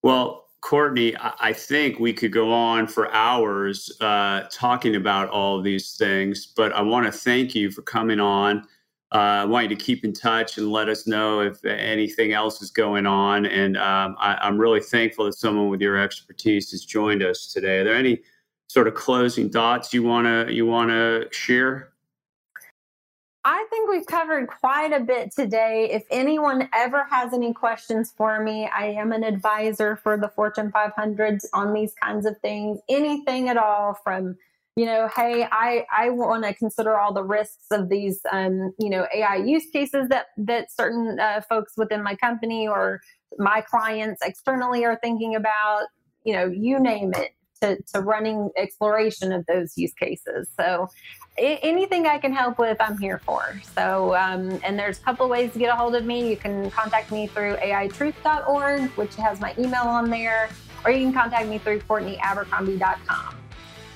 well 0.03 0.45
Courtney, 0.61 1.15
I 1.17 1.53
think 1.53 1.99
we 1.99 2.11
could 2.11 2.33
go 2.33 2.51
on 2.51 2.85
for 2.85 3.11
hours 3.13 3.89
uh, 4.01 4.43
talking 4.51 4.95
about 4.97 5.29
all 5.29 5.61
these 5.61 5.95
things, 5.95 6.47
but 6.47 6.73
I 6.73 6.81
want 6.81 7.05
to 7.05 7.11
thank 7.11 7.55
you 7.55 7.71
for 7.71 7.81
coming 7.81 8.19
on. 8.19 8.67
Uh, 9.11 9.41
I 9.41 9.45
want 9.45 9.69
you 9.69 9.75
to 9.75 9.83
keep 9.83 10.03
in 10.03 10.13
touch 10.13 10.57
and 10.57 10.71
let 10.71 10.89
us 10.89 11.07
know 11.07 11.39
if 11.39 11.63
anything 11.65 12.33
else 12.33 12.61
is 12.61 12.69
going 12.69 13.07
on. 13.07 13.45
And 13.45 13.77
um, 13.77 14.15
I, 14.19 14.47
am 14.47 14.59
really 14.59 14.81
thankful 14.81 15.25
that 15.25 15.33
someone 15.33 15.69
with 15.69 15.81
your 15.81 15.97
expertise 15.97 16.69
has 16.71 16.85
joined 16.85 17.23
us 17.23 17.51
today. 17.51 17.79
Are 17.79 17.83
there 17.85 17.95
any 17.95 18.19
sort 18.67 18.87
of 18.87 18.93
closing 18.93 19.49
thoughts 19.49 19.93
you 19.93 20.03
wanna 20.03 20.47
you 20.49 20.67
wanna 20.67 21.23
share? 21.31 21.93
I 23.45 23.65
think 23.69 23.89
we've 23.89 24.05
covered 24.05 24.47
quite 24.47 24.91
a 24.91 24.99
bit 24.99 25.31
today. 25.33 25.89
If 25.91 26.03
anyone 26.11 26.67
ever 26.73 27.05
has 27.09 27.33
any 27.33 27.53
questions 27.53 28.13
for 28.15 28.43
me, 28.43 28.67
I 28.67 28.87
am 28.87 29.13
an 29.13 29.23
advisor 29.23 29.95
for 29.95 30.17
the 30.17 30.27
Fortune 30.27 30.71
500s 30.71 31.45
on 31.53 31.73
these 31.73 31.93
kinds 31.93 32.25
of 32.25 32.37
things. 32.39 32.79
Anything 32.89 33.47
at 33.47 33.55
all 33.55 33.97
from, 34.03 34.35
you 34.75 34.85
know, 34.85 35.09
hey, 35.15 35.47
I 35.49 35.85
I 35.89 36.09
want 36.09 36.43
to 36.43 36.53
consider 36.53 36.99
all 36.99 37.13
the 37.13 37.23
risks 37.23 37.67
of 37.71 37.87
these, 37.87 38.19
um, 38.29 38.73
you 38.77 38.89
know, 38.89 39.07
AI 39.15 39.37
use 39.37 39.67
cases 39.71 40.09
that 40.09 40.27
that 40.37 40.69
certain 40.69 41.17
uh, 41.17 41.39
folks 41.47 41.73
within 41.77 42.03
my 42.03 42.15
company 42.15 42.67
or 42.67 42.99
my 43.37 43.61
clients 43.61 44.21
externally 44.21 44.83
are 44.83 44.99
thinking 45.01 45.35
about. 45.35 45.85
You 46.25 46.33
know, 46.33 46.45
you 46.47 46.77
name 46.77 47.13
it. 47.15 47.31
To, 47.61 47.77
to 47.93 47.99
running 47.99 48.49
exploration 48.55 49.33
of 49.33 49.45
those 49.45 49.77
use 49.77 49.93
cases. 49.93 50.47
So 50.57 50.89
anything 51.37 52.05
I 52.05 52.17
can 52.17 52.33
help 52.33 52.57
with, 52.57 52.77
I'm 52.79 52.97
here 52.97 53.19
for. 53.25 53.59
So, 53.75 54.15
um, 54.15 54.59
and 54.63 54.77
there's 54.77 54.99
a 54.99 55.01
couple 55.01 55.25
of 55.25 55.31
ways 55.31 55.53
to 55.53 55.59
get 55.59 55.69
a 55.69 55.75
hold 55.75 55.95
of 55.95 56.05
me. 56.05 56.29
You 56.29 56.37
can 56.37 56.69
contact 56.71 57.11
me 57.11 57.27
through 57.27 57.55
aitruth.org, 57.57 58.89
which 58.91 59.15
has 59.15 59.39
my 59.39 59.53
email 59.57 59.83
on 59.83 60.09
there, 60.09 60.49
or 60.85 60.91
you 60.91 60.99
can 61.05 61.13
contact 61.13 61.47
me 61.47 61.57
through 61.57 61.79
CourtneyAbercrombie.com. 61.81 63.35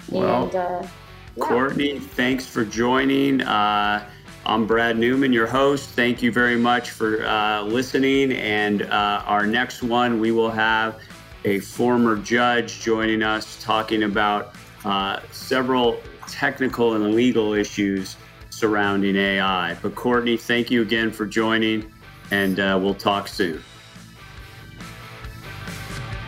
Well, 0.09 0.43
and, 0.43 0.55
uh, 0.55 0.87
yeah. 1.35 1.45
Courtney, 1.45 1.99
thanks 1.99 2.45
for 2.45 2.63
joining. 2.65 3.41
Uh, 3.41 4.07
I'm 4.45 4.67
Brad 4.67 4.97
Newman, 4.97 5.31
your 5.31 5.47
host. 5.47 5.89
Thank 5.91 6.21
you 6.21 6.31
very 6.31 6.57
much 6.57 6.89
for 6.91 7.25
uh, 7.25 7.63
listening. 7.63 8.33
And 8.33 8.83
uh, 8.83 9.23
our 9.25 9.47
next 9.47 9.83
one, 9.83 10.19
we 10.19 10.31
will 10.31 10.51
have 10.51 10.99
a 11.45 11.59
former 11.59 12.15
judge 12.17 12.81
joining 12.81 13.23
us 13.23 13.61
talking 13.61 14.03
about 14.03 14.53
uh, 14.85 15.19
several 15.31 15.99
technical 16.27 16.93
and 16.93 17.13
legal 17.13 17.53
issues 17.53 18.17
surrounding 18.49 19.15
AI. 19.15 19.75
But 19.81 19.95
Courtney, 19.95 20.37
thank 20.37 20.71
you 20.71 20.81
again 20.81 21.11
for 21.11 21.25
joining, 21.25 21.91
and 22.31 22.59
uh, 22.59 22.79
we'll 22.81 22.93
talk 22.93 23.27
soon. 23.27 23.61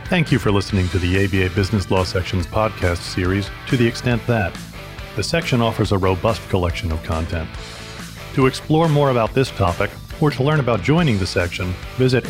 Thank 0.05 0.31
you 0.31 0.37
for 0.37 0.51
listening 0.51 0.87
to 0.89 0.99
the 0.99 1.25
ABA 1.25 1.55
Business 1.55 1.89
Law 1.89 2.03
Section's 2.03 2.45
podcast 2.45 2.97
series 2.97 3.49
to 3.67 3.77
the 3.77 3.87
extent 3.87 4.25
that 4.27 4.55
the 5.15 5.23
section 5.23 5.61
offers 5.61 5.91
a 5.91 5.97
robust 5.97 6.47
collection 6.49 6.91
of 6.91 7.01
content. 7.03 7.49
To 8.33 8.45
explore 8.45 8.89
more 8.89 9.09
about 9.09 9.33
this 9.33 9.49
topic 9.49 9.89
or 10.21 10.29
to 10.29 10.43
learn 10.43 10.59
about 10.59 10.81
joining 10.81 11.17
the 11.17 11.25
section, 11.25 11.73
visit 11.97 12.29